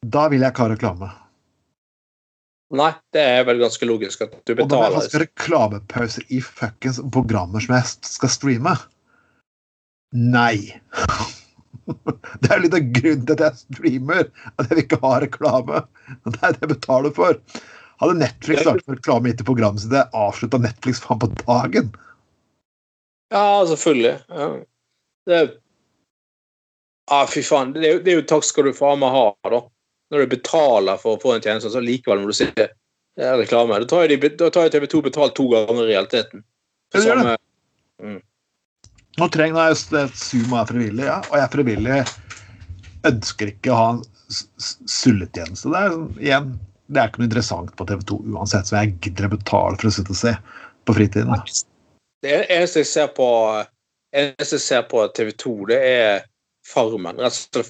da 0.00 0.28
vil 0.32 0.44
jeg 0.44 0.52
ikke 0.52 0.66
ha 0.66 0.72
reklame. 0.74 1.10
Nei, 2.78 2.92
det 3.16 3.22
er 3.26 3.42
vel 3.48 3.58
ganske 3.64 3.86
logisk 3.88 4.20
at 4.22 4.36
du 4.46 4.52
Og 4.52 4.60
når 4.60 4.60
jeg 4.60 4.68
betaler. 4.68 4.94
faktisk 4.94 5.20
reklamepauser 5.24 6.28
i 6.30 6.38
fuckings 6.44 7.00
programmer 7.10 7.64
som 7.64 7.74
jeg 7.74 7.88
skal 8.06 8.30
streame 8.30 8.76
Nei. 10.14 10.78
Det 12.42 12.50
er 12.50 12.62
litt 12.62 12.76
av 12.76 12.88
grunnen 12.96 13.26
til 13.26 13.34
at 13.36 13.42
jeg 13.46 13.60
streamer, 13.64 14.28
at 14.56 14.66
jeg 14.66 14.70
vil 14.70 14.82
ikke 14.84 15.00
ha 15.04 15.12
reklame. 15.24 15.82
Det 16.26 16.38
er 16.40 16.56
det 16.56 16.64
jeg 16.64 16.72
betaler 16.74 17.14
for. 17.16 17.40
Hadde 18.00 18.16
Netflix 18.16 18.62
startet 18.64 18.86
med 18.88 18.96
reklame 19.00 19.28
midt 19.28 19.42
i 19.42 19.46
programmet 19.48 19.82
sitt, 19.82 19.96
avslutta 20.16 20.60
Netflix 20.62 21.02
faen 21.04 21.20
på 21.20 21.28
dagen. 21.42 21.90
Ja, 23.30 23.66
selvfølgelig. 23.68 24.14
Ja. 24.28 24.46
Det 25.28 25.40
Ja, 27.10 27.24
fy 27.26 27.42
faen. 27.42 27.74
Det 27.74 27.84
er, 27.84 27.92
jo, 27.98 28.02
det 28.06 28.12
er 28.12 28.20
jo 28.20 28.26
takk 28.30 28.46
skal 28.46 28.70
du 28.70 28.72
faen 28.76 29.02
meg 29.02 29.12
ha, 29.14 29.26
da. 29.50 29.60
Når 30.10 30.24
du 30.24 30.32
betaler 30.32 30.98
for 30.98 31.16
å 31.16 31.20
få 31.22 31.34
en 31.36 31.44
tjeneste, 31.44 31.70
så 31.74 31.82
likevel 31.82 32.22
må 32.22 32.30
du 32.30 32.38
se 32.38 32.48
det 32.54 33.26
er 33.26 33.36
reklame. 33.36 33.76
Da 33.82 33.90
tar 33.90 34.06
jo 34.06 34.16
de- 34.16 34.36
da 34.38 34.48
tar 34.54 34.70
TV 34.72 34.86
2 34.86 35.02
betalt 35.02 35.34
to 35.36 35.48
ganger 35.50 35.84
i 35.84 35.92
realiteten. 35.92 36.44
Samme- 36.94 37.36
Nå 39.18 39.26
trenger 39.34 39.56
nå 39.56 39.62
er 39.64 39.72
jeg 39.74 40.04
et 40.04 40.18
Zoom 40.20 40.52
er 40.54 40.68
frivillig, 40.68 41.04
ja, 41.08 41.18
og 41.26 41.34
jeg 41.36 41.44
er 41.46 41.54
frivillig 41.54 42.00
ønsker 43.10 43.50
ikke 43.54 43.72
å 43.72 43.78
ha 43.78 43.88
en 43.94 44.02
sulletjeneste. 44.30 45.70
Det 45.72 45.80
er, 45.80 45.94
sånn, 45.94 46.08
igjen, 46.20 46.50
det 46.90 47.00
er 47.02 47.10
ikke 47.10 47.22
noe 47.22 47.28
interessant 47.30 47.72
på 47.78 47.86
TV 47.88 48.04
2 48.10 48.18
uansett, 48.34 48.68
så 48.68 48.78
jeg 48.80 48.94
gidder 49.04 49.28
å 49.28 49.34
betale 49.34 49.80
for 49.80 49.90
å 49.90 49.94
sitte 49.94 50.14
og 50.14 50.20
se 50.20 50.34
på 50.88 50.96
fritiden. 50.96 51.32
Det 52.24 52.42
eneste 52.52 52.82
jeg 52.84 52.90
ser 52.90 53.08
på 53.16 53.28
eneste 54.12 54.58
jeg 54.58 54.66
ser 54.66 54.84
på 54.90 55.02
TV 55.16 55.32
2, 55.40 55.54
det 55.70 55.80
er 55.86 56.26
Farmen. 56.70 57.16
Rett 57.18 57.56
og 57.56 57.64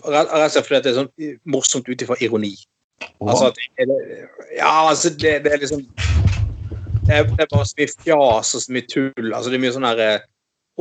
slett 0.51 0.67
fordi 0.67 0.81
det 0.85 0.91
er 0.91 0.99
sånn 0.99 1.11
morsomt 1.49 1.89
ut 1.89 2.03
ifra 2.05 2.19
ironi. 2.25 2.57
Altså, 3.23 3.53
det, 3.57 3.87
det- 3.89 4.57
ja, 4.59 4.73
altså, 4.91 5.13
det, 5.15 5.39
det 5.47 5.55
er 5.55 5.63
liksom 5.63 5.87
det 7.07 7.17
er, 7.17 7.25
det 7.31 7.47
er 7.47 7.49
bare 7.51 7.65
så 7.67 7.79
mye 7.79 7.93
fjas 8.05 8.51
og 8.55 8.63
så 8.67 8.75
mye 8.75 8.87
tull. 8.91 9.31
Altså, 9.33 9.49
det 9.49 9.57
er 9.57 9.63
mye 9.63 9.73
sånn 9.75 9.87
her 9.89 10.03
eh, 10.05 10.27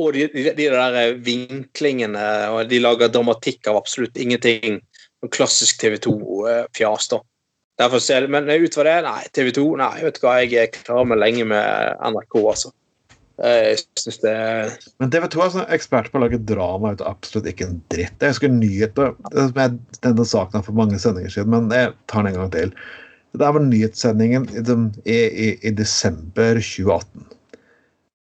Og 0.00 0.14
de, 0.16 0.26
de, 0.32 0.46
de 0.56 0.68
der 0.72 1.18
vinklingene, 1.26 2.26
og 2.54 2.70
de 2.70 2.80
lager 2.80 3.12
dramatikk 3.12 3.68
av 3.68 3.80
absolutt 3.82 4.16
ingenting. 4.20 4.80
Noen 5.20 5.34
klassisk 5.34 5.82
TV 5.82 5.98
2-fjas, 6.06 7.10
da. 7.12 7.20
Derfor 7.80 8.02
ser 8.02 8.24
jeg, 8.24 8.32
Men 8.32 8.48
ut 8.48 8.76
fra 8.76 8.84
det, 8.84 8.98
nei, 9.06 9.22
TV 9.36 9.50
2 9.56 9.64
Nei, 9.80 9.94
vet 10.04 10.18
du 10.18 10.24
hva, 10.26 10.36
jeg 10.44 10.72
klarer 10.82 11.08
meg 11.08 11.20
lenge 11.20 11.46
med 11.48 12.04
NRK, 12.12 12.36
altså. 12.40 12.72
Jeg 13.40 13.78
syns 13.96 14.18
det 14.20 14.32
er 14.36 14.72
men 15.00 15.12
TV 15.12 15.24
2 15.32 15.40
er 15.40 15.52
sånn 15.54 15.70
ekspert 15.72 16.10
på 16.12 16.18
å 16.18 16.24
lage 16.26 16.42
drama 16.44 16.90
ut 16.92 17.00
av 17.00 17.14
absolutt 17.14 17.48
ikke 17.48 17.70
en 17.70 17.78
dritt. 17.92 18.18
Jeg 18.20 18.34
husker 18.34 18.52
nyheter 18.52 19.14
denne 19.32 20.26
saken 20.28 20.58
her 20.58 20.66
for 20.66 20.76
mange 20.76 21.00
sendinger 21.00 21.32
siden, 21.32 21.54
men 21.54 21.72
jeg 21.72 21.94
tar 22.12 22.26
den 22.26 22.34
en 22.34 22.42
gang 22.42 22.52
til. 22.52 22.74
Det 23.32 23.48
var 23.56 23.64
nyhetssendingen 23.64 24.44
i, 24.52 25.16
i, 25.16 25.48
i 25.64 25.72
desember 25.72 26.60
2018. 26.60 27.30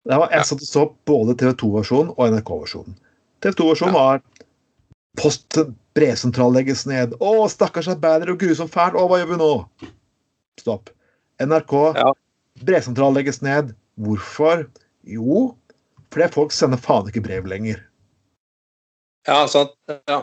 Det 0.07 0.17
var, 0.17 0.31
jeg 0.31 0.47
satt 0.47 0.63
og 0.63 0.69
så 0.69 0.83
både 1.09 1.35
TV 1.37 1.51
2-versjonen 1.59 2.13
og 2.15 2.31
NRK-versjonen. 2.33 2.95
TV 3.43 3.51
2-versjonen 3.59 3.95
var 3.97 4.21
Post 5.19 5.57
bresentral 5.97 6.53
legges 6.55 6.85
ned. 6.87 7.15
Å, 7.19 7.31
stakkars 7.51 7.89
arbeider 7.91 8.29
og 8.31 8.39
grusomt 8.39 8.71
fælt. 8.71 8.95
Å, 8.95 9.03
hva 9.09 9.17
gjør 9.19 9.31
vi 9.33 9.39
nå? 9.41 9.49
Stopp. 10.61 10.91
NRK 11.43 11.73
Ja. 11.97 12.11
bresentral 12.63 13.15
legges 13.17 13.41
ned. 13.43 13.73
Hvorfor? 13.99 14.67
Jo, 15.03 15.41
fordi 16.13 16.29
folk 16.31 16.53
sender 16.55 16.79
faen 16.79 17.09
ikke 17.09 17.23
brev 17.25 17.49
lenger. 17.51 17.81
Ja, 19.27 19.41
sant. 19.51 19.73
Ja. 20.07 20.21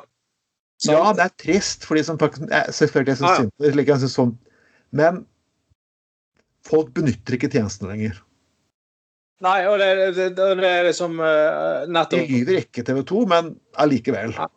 Sant. 0.81 0.93
Ja, 0.93 1.13
det 1.17 1.25
er 1.27 1.35
trist 1.41 1.85
for 1.89 1.97
de 1.97 2.05
som 2.05 2.19
faktisk 2.21 2.51
eh, 2.53 2.67
Selvfølgelig 2.73 3.15
jeg 3.17 3.21
Ja, 3.21 3.29
ja. 3.29 3.37
synes 3.37 3.53
synd 3.53 3.53
på 3.57 4.01
det, 4.01 4.11
sånn, 4.13 4.33
men 4.93 5.21
folk 6.69 6.91
benytter 6.97 7.37
ikke 7.37 7.51
tjenestene 7.53 7.93
lenger. 7.95 8.19
Nei, 9.45 9.59
og 9.69 9.77
det, 9.83 9.89
det, 10.17 10.31
det, 10.39 10.69
er 10.69 10.87
liksom 10.87 11.19
uh, 11.21 12.05
De 12.11 12.23
lyver 12.25 12.63
ikke 12.63 12.85
TV 12.87 13.03
2, 13.05 13.25
men 13.29 13.51
allikevel. 13.77 14.33
Ja. 14.37 14.49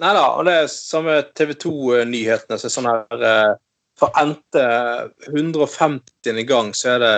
Nei 0.00 0.12
da, 0.16 0.28
og 0.38 0.46
det 0.46 0.54
er 0.60 0.70
samme 0.72 1.18
TV 1.36 1.56
2-nyhetene. 1.58 2.58
så 2.60 2.68
er 2.68 2.74
sånn 2.76 2.88
her 2.88 3.24
uh, 3.26 3.58
For 3.98 4.14
endte 4.20 4.62
150. 5.26 6.44
gang 6.48 6.70
så 6.76 6.94
er 6.94 7.02
det 7.02 7.16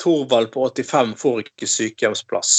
Torvald 0.00 0.52
på 0.54 0.68
85 0.70 1.12
får 1.18 1.42
ikke 1.44 1.70
sykehjemsplass. 1.70 2.54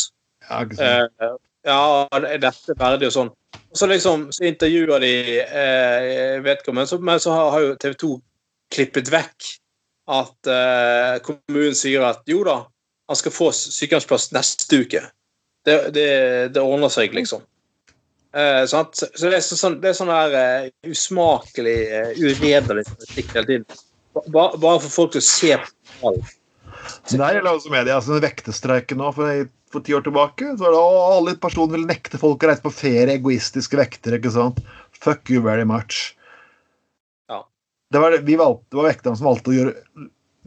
Ja, 0.50 0.62
ikke 0.62 0.78
sant? 0.80 1.16
Uh, 1.24 1.40
ja, 1.66 1.80
er 2.14 2.44
dette 2.44 2.76
verdig 2.78 3.10
og 3.10 3.16
sånn. 3.16 3.34
Og 3.56 3.80
så 3.80 3.88
liksom 3.90 4.30
så 4.36 4.46
intervjuer 4.48 5.02
de 5.02 5.14
eh, 5.42 6.36
vedkommende, 6.46 6.88
så, 6.88 7.00
men 7.02 7.20
så 7.20 7.34
har, 7.34 7.52
har 7.56 7.64
jo 7.64 7.76
TV 7.82 7.96
2 8.04 8.12
klippet 8.76 9.10
vekk 9.12 9.50
at 10.16 10.50
eh, 10.52 11.16
kommunen 11.26 11.76
sier 11.78 12.06
at 12.06 12.22
jo 12.30 12.44
da, 12.46 12.60
han 13.08 13.20
skal 13.20 13.34
få 13.34 13.52
sykehjemsplass 13.56 14.32
neste 14.36 14.82
uke. 14.82 15.04
Det, 15.66 15.76
det, 15.96 16.08
det 16.54 16.62
ordner 16.62 16.92
seg, 16.94 17.14
liksom. 17.18 17.44
Eh? 18.36 18.64
Så 18.70 18.84
så 18.94 19.30
det 19.30 19.40
er 19.40 19.44
sånn, 19.46 19.80
det 19.82 19.92
er 19.92 19.98
sånn 19.98 20.12
der 20.12 20.38
uh, 20.38 20.72
usmakelig, 20.92 21.78
uh, 21.90 22.10
uredelig 22.20 22.86
politikk 22.92 23.36
hele 23.38 23.50
tiden. 23.52 23.84
Bare, 24.32 24.58
bare 24.62 24.82
for 24.84 24.92
folk 24.94 25.16
til 25.16 25.24
å 25.24 25.28
se 25.28 25.54
på 25.60 26.12
alt. 26.12 26.34
Der 27.12 27.38
gjelder 27.38 27.52
også 27.56 27.72
media. 27.74 27.98
Altså, 27.98 28.20
vektestreiken 28.24 29.00
nå 29.02 29.12
for, 29.16 29.48
for 29.74 29.86
ti 29.86 29.96
år 29.96 30.04
tilbake. 30.06 30.52
så 30.54 30.68
var 30.68 30.76
det, 30.76 30.82
å, 30.82 31.06
Alle 31.16 31.38
personer 31.42 31.78
vil 31.78 31.88
nekte 31.90 32.20
folk 32.22 32.44
å 32.44 32.52
reise 32.52 32.66
på 32.66 32.74
ferie. 32.74 33.18
Egoistiske 33.18 33.80
vektere. 33.80 34.20
ikke 34.20 34.34
sant? 34.36 34.62
Fuck 34.96 35.32
you 35.34 35.42
very 35.46 35.66
much. 35.68 36.14
Ja. 37.32 37.44
Det 37.92 38.04
var, 38.04 38.18
vi 38.28 38.38
valgte, 38.40 38.68
det 38.72 38.82
var 38.82 38.90
vekterne 38.92 39.20
som 39.20 39.30
valgte 39.32 39.52
å 39.54 39.58
gjøre 39.58 39.76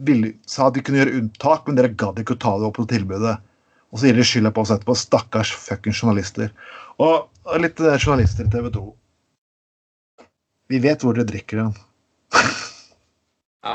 ville, 0.05 0.33
sa 0.47 0.67
at 0.67 0.77
de 0.77 0.83
kunne 0.85 1.01
gjøre 1.01 1.17
unntak, 1.19 1.67
men 1.67 1.77
dere 1.77 1.91
gadd 1.99 2.19
ikke 2.21 2.37
å 2.37 2.41
ta 2.43 2.55
det 2.59 2.67
opp 2.69 2.77
på 2.79 2.87
tilbudet. 2.89 3.35
Og 3.89 3.99
så 3.99 4.09
gir 4.09 4.19
de 4.19 4.25
skylda 4.27 4.51
på 4.53 4.63
oss 4.63 4.71
etterpå. 4.73 4.95
Stakkars 4.97 5.51
fuckings 5.57 6.01
journalister. 6.01 6.51
Og, 7.01 7.29
og 7.47 7.61
litt 7.63 7.79
eh, 7.81 7.97
journalister 7.97 8.45
i 8.45 8.53
TV 8.53 8.69
2. 8.75 8.85
Vi 10.69 10.81
vet 10.83 11.03
hvor 11.03 11.17
dere 11.17 11.29
drikker 11.29 11.65
den. 11.65 11.77
Ja. 13.59 13.73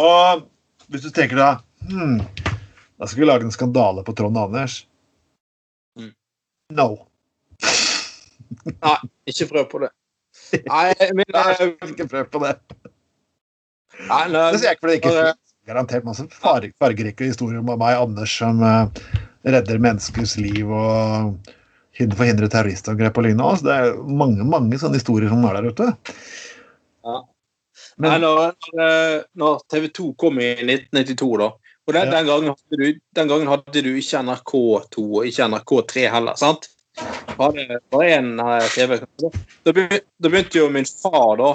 Og 0.00 0.46
hvis 0.88 1.02
du 1.04 1.10
tenker 1.12 1.36
da 1.36 1.48
hmm, 1.84 2.22
Da 2.96 3.04
skal 3.04 3.18
vi 3.20 3.26
lage 3.26 3.44
en 3.44 3.52
skandale 3.52 4.00
på 4.06 4.14
Trond 4.16 4.38
Anders. 4.40 4.78
Mm. 5.98 6.14
No. 6.78 6.86
Nei, 8.70 8.96
ikke 9.28 9.50
prøv 9.50 9.68
på 9.74 9.82
det. 9.82 9.90
Nei, 10.70 11.10
men 11.18 11.36
eh, 11.42 11.66
ikke 11.90 12.08
prøv 12.14 12.30
på 12.32 12.40
det. 12.46 12.54
Nei, 14.08 14.28
nei, 14.32 14.44
Det 14.52 14.60
sier 14.60 14.70
jeg 14.70 14.76
ikke 14.78 14.84
fordi 14.86 14.94
det 14.94 15.00
ikke 15.02 15.12
finnes 15.16 15.40
garantert 15.66 16.04
masse 16.04 16.24
fargerike 16.78 17.24
historier 17.30 17.58
om 17.62 17.70
meg 17.80 17.96
Anders 17.96 18.32
som 18.38 18.62
eh, 18.62 19.04
redder 19.48 19.78
menneskers 19.80 20.36
liv 20.40 20.70
og 20.70 21.38
hin- 21.96 22.12
forhindrer 22.16 22.50
terroristangrep 22.52 23.16
og 23.20 23.24
lignende. 23.28 23.44
Altså, 23.54 23.64
det 23.68 23.76
er 23.80 23.94
mange 24.22 24.44
mange 24.44 24.78
sånne 24.82 24.98
historier 25.00 25.28
som 25.32 25.44
er 25.48 25.60
der 25.60 25.70
ute. 25.70 25.90
Ja. 27.04 27.20
Men- 27.98 28.10
Nei, 28.10 28.18
når, 28.18 28.54
når- 28.74 29.24
når 29.36 29.60
TV 29.70 29.88
2 30.00 30.12
kom 30.18 30.38
i 30.40 30.54
1992, 30.54 31.38
da 31.38 31.52
og 31.86 31.92
den, 31.92 32.06
Ja. 32.06 32.10
den, 32.16 32.26
gangen 32.26 32.54
du, 32.72 32.84
den 33.14 33.28
gangen 33.28 33.46
hadde 33.46 33.82
du 33.84 33.90
ikke 34.00 34.22
NRK2 34.24 35.02
og 35.18 35.26
ikke 35.28 35.44
NRK3 35.50 36.10
heller, 36.10 36.34
sant? 36.40 36.68
Bare 37.36 37.52
én 37.92 38.38
TV. 38.72 39.00
Da 39.66 39.72
begynte, 39.72 40.00
da 40.22 40.28
begynte 40.30 40.54
jo 40.62 40.68
min 40.70 40.84
far, 40.86 41.36
da 41.36 41.50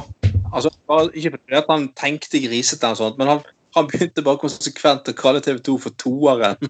altså, 0.54 0.70
Ikke 1.14 1.32
fordi 1.38 1.58
at 1.60 1.70
han 1.70 1.88
tenkte 1.98 2.42
grisete, 2.44 2.86
eller 2.86 3.00
sånt, 3.00 3.18
men 3.20 3.32
han, 3.32 3.42
han 3.78 3.90
begynte 3.90 4.26
bare 4.26 4.42
konsekvent 4.42 5.12
å 5.12 5.18
kalle 5.18 5.44
TV 5.46 5.60
2 5.66 5.78
for 5.86 5.98
toeren. 6.02 6.58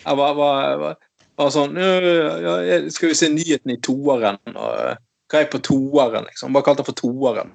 Jeg 0.00 0.16
var, 0.16 0.34
var, 0.36 0.74
var, 0.80 0.96
var 1.38 1.50
sånn 1.54 1.76
ja, 1.78 2.56
ja, 2.66 2.78
Skal 2.90 3.12
vi 3.12 3.16
se 3.16 3.28
nyheten 3.32 3.72
i 3.72 3.78
toeren? 3.84 4.40
Og, 4.50 4.98
hva 5.30 5.38
er 5.38 5.50
på 5.50 5.60
toeren, 5.62 6.26
liksom? 6.26 6.52
Bare 6.56 6.66
kalt 6.66 6.80
det 6.80 6.86
for 6.88 6.98
toeren. 6.98 7.52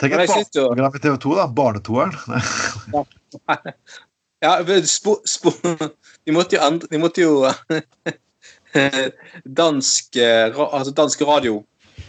Tenk 0.00 0.14
et 0.16 0.30
barneprogram 0.30 0.96
i 0.96 1.02
TV 1.04 1.16
2, 1.26 1.34
da. 1.36 1.48
Barnetoeren. 1.60 2.14
Ja, 4.38 4.52
spo, 4.86 5.16
spo, 5.26 5.50
de 5.58 6.30
måtte 6.30 6.54
jo 6.54 6.60
endre 6.62 6.86
De 6.92 6.98
måtte 7.02 7.24
jo 7.24 7.40
Dansk, 9.58 10.16
eh, 10.20 10.54
altså 10.54 10.92
dansk 10.94 11.24
radio, 11.26 11.56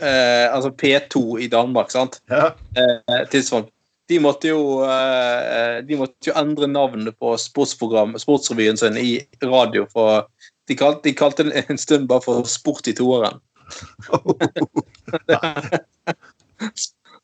eh, 0.01 0.45
altså 0.53 0.71
P2 0.71 1.39
i 1.43 1.47
Danmark, 1.51 1.91
sant? 1.91 2.21
Ja. 2.31 2.53
Eh, 2.75 3.27
tidspunkt. 3.31 3.71
De 4.09 4.17
måtte 4.19 4.49
jo 4.49 4.81
eh, 4.81 5.83
De 5.85 5.97
måtte 5.99 6.31
jo 6.31 6.33
endre 6.39 6.65
navnet 6.67 7.13
på 7.21 7.35
sportsrevyen 7.37 8.79
sin 8.79 8.97
i 8.97 9.19
radio. 9.43 9.85
For 9.93 10.25
de 10.69 10.77
kalte, 10.77 11.03
de 11.05 11.13
kalte 11.17 11.45
den 11.45 11.53
en 11.61 11.77
stund 11.77 12.07
bare 12.09 12.25
for 12.25 12.47
Sport 12.49 12.89
i 12.89 12.95
toeren. 12.97 13.37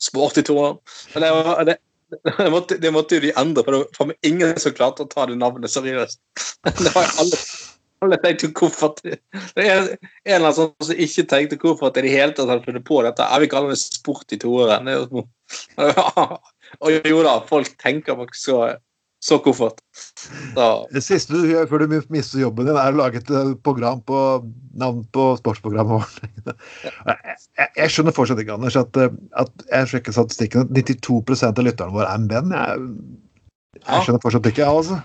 Sport 0.02 0.38
i 0.38 0.46
toeren. 0.46 0.78
Men 1.14 1.26
det, 1.26 1.32
var, 1.32 1.64
det, 1.66 1.78
det, 2.38 2.50
måtte, 2.54 2.78
det 2.82 2.94
måtte 2.94 3.18
jo 3.18 3.26
de 3.26 3.34
endre, 3.38 3.64
for 3.66 3.72
det 3.74 4.00
var 4.00 4.14
ingen 4.30 4.60
som 4.62 4.76
klarte 4.78 5.06
å 5.06 5.10
ta 5.10 5.26
det 5.30 5.38
navnet 5.42 5.74
seriøst. 5.74 6.22
Det 6.86 6.92
var 6.96 7.10
alle, 7.22 7.38
alle 8.04 8.18
tenkte 8.22 8.52
koffert. 8.56 9.02
Det 9.04 9.64
er 9.64 9.78
en 9.80 9.98
eller 10.26 10.50
annen 10.50 10.58
sånn 10.58 10.88
som 10.90 11.04
ikke 11.06 11.28
tenkte 11.32 11.60
at 11.88 12.00
i 12.00 12.06
det 12.06 12.14
hele 12.14 12.36
tatt 12.36 12.50
hadde 12.52 12.66
funnet 12.66 12.88
på 12.88 13.02
dette. 13.06 13.28
Jeg 13.32 13.44
vil 13.44 13.52
kalle 13.54 13.76
det 13.76 13.82
sport 13.82 14.36
i 14.36 14.40
toeren. 14.42 14.90
Er 14.92 15.06
og 16.84 17.08
jo 17.08 17.22
da, 17.26 17.38
folk 17.48 17.72
tenker 17.82 18.18
nok 18.20 18.36
så, 18.38 18.60
så 19.24 19.40
koffert. 19.44 19.82
Så. 19.96 20.68
Det 20.94 21.04
siste 21.06 21.38
du 21.38 21.48
gjør 21.50 21.70
før 21.72 21.86
du 21.86 21.98
mister 22.14 22.42
jobben 22.42 22.68
din, 22.70 22.80
er 22.80 22.96
å 22.96 23.00
lage 23.00 23.22
et 23.22 23.32
eh, 23.32 23.54
program 23.66 24.02
på 24.06 24.20
navn 24.82 25.04
på 25.16 25.28
sportsprogrammet 25.40 26.02
vårt. 26.02 26.20
Jeg, 26.46 27.18
jeg, 27.62 27.70
jeg, 27.70 27.94
skjønner 27.94 28.18
fortsatt 28.18 28.42
ikke, 28.44 28.58
Anders, 28.60 28.80
at, 28.82 29.02
eh, 29.02 29.14
at 29.42 29.68
jeg 29.72 29.94
sjekker 29.94 30.18
statistikken. 30.18 30.70
92% 30.76 31.64
av 31.64 31.70
lytterne 31.70 31.96
våre 31.96 32.12
er 32.12 32.28
menn. 32.28 32.54
Jeg, 32.56 32.92
jeg 33.82 34.08
skjønner 34.08 34.24
fortsatt 34.24 34.52
ikke, 34.52 34.66
jeg, 34.66 34.84
altså. 34.84 35.02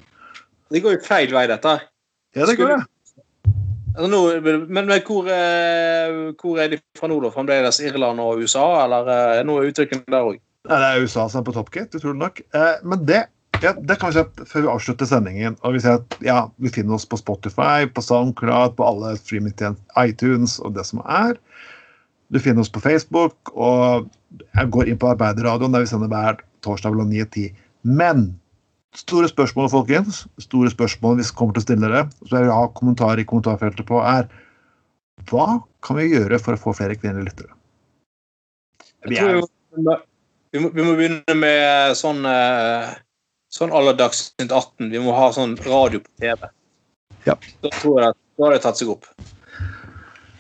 Det 0.71 0.83
går 0.85 0.99
jo 0.99 1.07
feil 1.07 1.33
vei, 1.35 1.49
dette. 1.51 1.81
Ja, 2.37 2.47
det 2.47 2.57
går 2.61 2.75
det. 2.75 2.81
Altså, 3.97 4.11
nå, 4.11 4.21
men, 4.45 4.67
men 4.71 4.93
hvor, 5.07 5.27
eh, 5.27 6.31
hvor, 6.39 6.61
er 6.63 6.71
de 6.71 6.79
fra 6.99 7.11
nå, 7.11 7.19
da? 7.25 7.33
Fremdeles 7.35 7.81
Irland 7.83 8.23
og 8.23 8.45
USA, 8.45 8.85
eller 8.85 9.11
er 9.11 9.45
noe 9.49 9.67
utvikling 9.67 10.05
der 10.07 10.31
òg? 10.31 10.39
Ja, 10.69 10.77
det 10.77 10.89
er 10.89 11.05
USA 11.05 11.27
som 11.29 11.41
er 11.41 11.49
på 11.49 11.57
toppgate, 11.57 11.99
utrolig 11.99 12.21
nok. 12.21 12.43
Eh, 12.55 12.77
men 12.87 13.03
det, 13.09 13.25
ja, 13.65 13.73
det 13.75 13.97
kan 14.01 14.13
vi 14.13 14.21
si 14.21 14.47
før 14.53 14.65
vi 14.65 14.73
avslutter 14.73 15.09
sendingen. 15.09 15.57
og 15.61 15.75
Vi 15.75 15.83
sier 15.85 15.99
at 15.99 16.17
ja, 16.25 16.39
vi 16.63 16.73
finner 16.73 16.97
oss 16.97 17.09
på 17.09 17.19
Spotify, 17.21 17.89
på 17.91 18.05
SoundCloud, 18.05 18.77
på 18.79 18.87
alle 18.87 19.17
streamingtjenester, 19.19 19.85
iTunes 19.99 20.59
og 20.63 20.79
det 20.79 20.87
som 20.89 21.03
er. 21.05 21.35
Du 22.31 22.39
finner 22.39 22.63
oss 22.63 22.71
på 22.71 22.83
Facebook, 22.85 23.53
og 23.53 24.07
jeg 24.55 24.71
går 24.71 24.89
inn 24.93 25.01
på 25.03 25.11
Arbeiderradioen, 25.11 25.75
der 25.75 25.83
vi 25.83 25.91
sender 25.91 26.13
hver 26.13 26.39
torsdag 26.63 26.95
mellom 26.95 27.11
9 27.11 27.25
og 27.27 27.35
10. 27.35 27.49
Men 27.83 28.29
Store 28.97 29.29
spørsmål, 29.31 29.69
folkens. 29.71 30.25
Store 30.43 30.71
spørsmål 30.73 31.21
vi 31.21 31.27
kommer 31.37 31.55
til 31.55 31.63
å 31.63 31.67
stille 31.67 31.87
dere. 31.87 32.07
Så 32.27 32.37
jeg 32.37 32.49
vil 32.49 32.55
ha 32.57 32.65
kommentarer 32.75 33.23
i 33.23 33.27
kommentarfeltet 33.29 33.87
på, 33.87 34.01
er 34.03 34.27
hva 35.31 35.61
kan 35.85 35.99
vi 36.01 36.09
gjøre 36.11 36.41
for 36.43 36.57
å 36.57 36.61
få 36.61 36.75
flere 36.79 36.97
kvinnelige 36.99 37.31
lyttere? 37.31 37.53
Vi, 39.07 39.19
er... 39.21 39.39
vi, 39.77 39.85
må, 39.85 39.97
vi, 40.75 40.83
må, 40.83 40.97
begynne 40.99 41.37
med 41.39 41.95
sånn 41.99 42.25
uh, 42.27 42.91
sånn 43.53 43.75
à 43.75 43.83
18. 43.83 44.91
Vi 44.91 45.03
må 45.03 45.15
ha 45.15 45.31
sånn 45.35 45.55
radio 45.67 46.03
på 46.03 46.11
TV. 46.23 46.51
Ja. 47.27 47.37
Da 47.37 47.73
tror 47.77 48.01
jeg 48.01 48.17
da 48.17 48.47
har 48.47 48.57
det 48.57 48.63
tatt 48.65 48.81
seg 48.81 48.91
opp. 48.95 49.07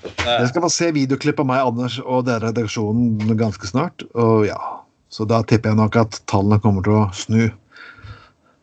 Jeg 0.00 0.48
skal 0.48 0.64
få 0.64 0.70
se 0.72 0.88
videoklipp 0.96 1.42
av 1.42 1.48
meg, 1.50 1.60
Anders 1.60 1.98
og 2.00 2.24
dere 2.28 2.48
redaksjonen 2.48 3.34
ganske 3.36 3.68
snart. 3.68 4.06
Og 4.16 4.46
ja, 4.48 4.60
Så 5.10 5.26
da 5.26 5.42
tipper 5.42 5.72
jeg 5.72 5.80
nok 5.80 5.96
at 5.98 6.20
tallene 6.30 6.60
kommer 6.62 6.86
til 6.86 6.96
å 6.96 7.06
snu. 7.12 7.50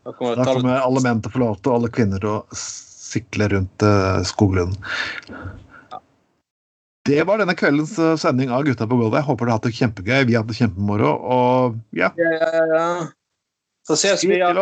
Da 0.07 0.13
kommer, 0.13 0.35
da 0.39 0.43
kommer 0.45 0.79
alle 0.79 1.01
menn 1.03 1.19
til 1.19 1.27
å 1.27 1.33
få 1.33 1.39
lov 1.41 1.55
til, 1.59 1.67
og 1.73 1.81
alle 1.81 1.89
kvinner 1.91 2.21
til 2.23 2.29
å 2.31 2.55
sykle 2.55 3.49
rundt 3.51 3.83
uh, 3.83 4.21
skoglunden. 4.23 4.77
Ja. 5.27 5.99
Det 7.09 7.25
var 7.27 7.41
denne 7.41 7.55
kveldens 7.59 7.97
uh, 7.99 8.13
sending 8.19 8.53
av 8.55 8.63
Gutta 8.63 8.87
på 8.87 8.95
gulvet. 8.95 9.17
Jeg 9.19 9.27
håper 9.27 9.43
dere 9.43 9.51
har 9.51 9.59
hatt 9.59 9.67
det 9.67 9.75
kjempegøy. 9.75 10.21
Vi 10.29 10.37
har 10.37 10.45
hatt 10.45 10.53
det 10.53 10.55
kjempemoro. 10.61 11.11
Og 11.11 11.75
ja. 11.99 12.13
ja, 12.15 12.31
ja, 12.39 12.63
ja. 12.71 12.85
Så 13.87 13.97
ses 13.99 14.23
vi 14.23 14.37
igjen. 14.37 14.61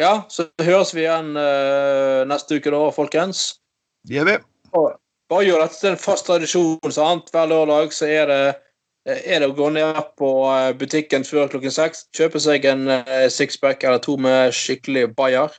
Ja, 0.00 0.12
så 0.26 0.48
høres 0.58 0.90
vi 0.96 1.04
igjen 1.04 1.30
uh, 1.38 2.26
neste 2.26 2.58
uke, 2.58 2.72
da, 2.74 2.82
folkens. 2.96 3.44
Det 4.10 4.18
gjør 4.18 4.26
vi. 4.32 4.36
Bare 5.30 5.46
gjør 5.46 5.62
dette 5.62 5.78
til 5.78 5.92
en 5.92 6.02
fast 6.02 6.26
tradisjon. 6.26 6.94
sant? 6.98 7.30
Hver 7.30 7.46
lørdag 7.54 7.94
så 7.94 8.10
er 8.10 8.26
det 8.26 8.42
Eh, 8.50 8.66
er 9.24 9.42
det 9.42 9.48
å 9.50 9.56
gå 9.56 9.70
ned 9.74 9.98
på 10.20 10.30
eh, 10.50 10.70
butikken 10.78 11.26
før 11.26 11.50
klokken 11.52 11.74
seks, 11.74 12.06
kjøpe 12.16 12.40
seg 12.42 12.66
en 12.70 12.88
eh, 12.92 13.26
sixpack 13.32 13.84
eller 13.84 14.02
to 14.04 14.16
med 14.20 14.54
skikkelig 14.56 15.10
bayer. 15.18 15.52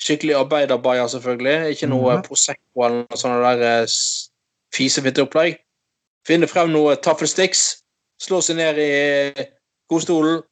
Skikkelig 0.00 0.38
arbeiderbayer, 0.38 1.08
selvfølgelig. 1.12 1.74
Ikke 1.74 1.90
noe 1.90 2.18
mm. 2.18 2.24
Prosecco 2.28 2.86
eller 2.86 3.02
noe 3.04 3.20
sånt 3.20 3.42
der 3.44 3.84
fisefitte 4.74 5.26
opplegg. 5.26 5.58
Finne 6.28 6.48
frem 6.48 6.72
noe 6.72 6.96
taffelsticks, 7.00 7.82
slå 8.20 8.40
seg 8.44 8.60
ned 8.60 8.80
i 8.80 9.44
godstolen, 9.92 10.42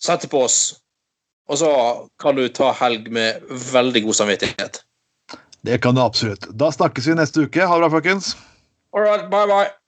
sette 0.00 0.28
på 0.28 0.44
oss. 0.44 0.60
Og 1.50 1.58
så 1.60 1.72
kan 2.22 2.38
du 2.38 2.46
ta 2.54 2.70
helg 2.78 3.10
med 3.12 3.42
veldig 3.72 4.04
god 4.06 4.20
samvittighet. 4.20 4.84
Det 5.66 5.80
kan 5.82 5.94
du 5.94 6.04
absolutt. 6.04 6.46
Da 6.56 6.70
snakkes 6.72 7.10
vi 7.10 7.18
neste 7.18 7.44
uke. 7.44 7.66
Ha 7.66 7.76
det 7.76 7.84
bra, 7.84 7.92
folkens. 7.98 8.36
All 8.92 9.04
right, 9.04 9.28
bye, 9.30 9.46
bye. 9.46 9.79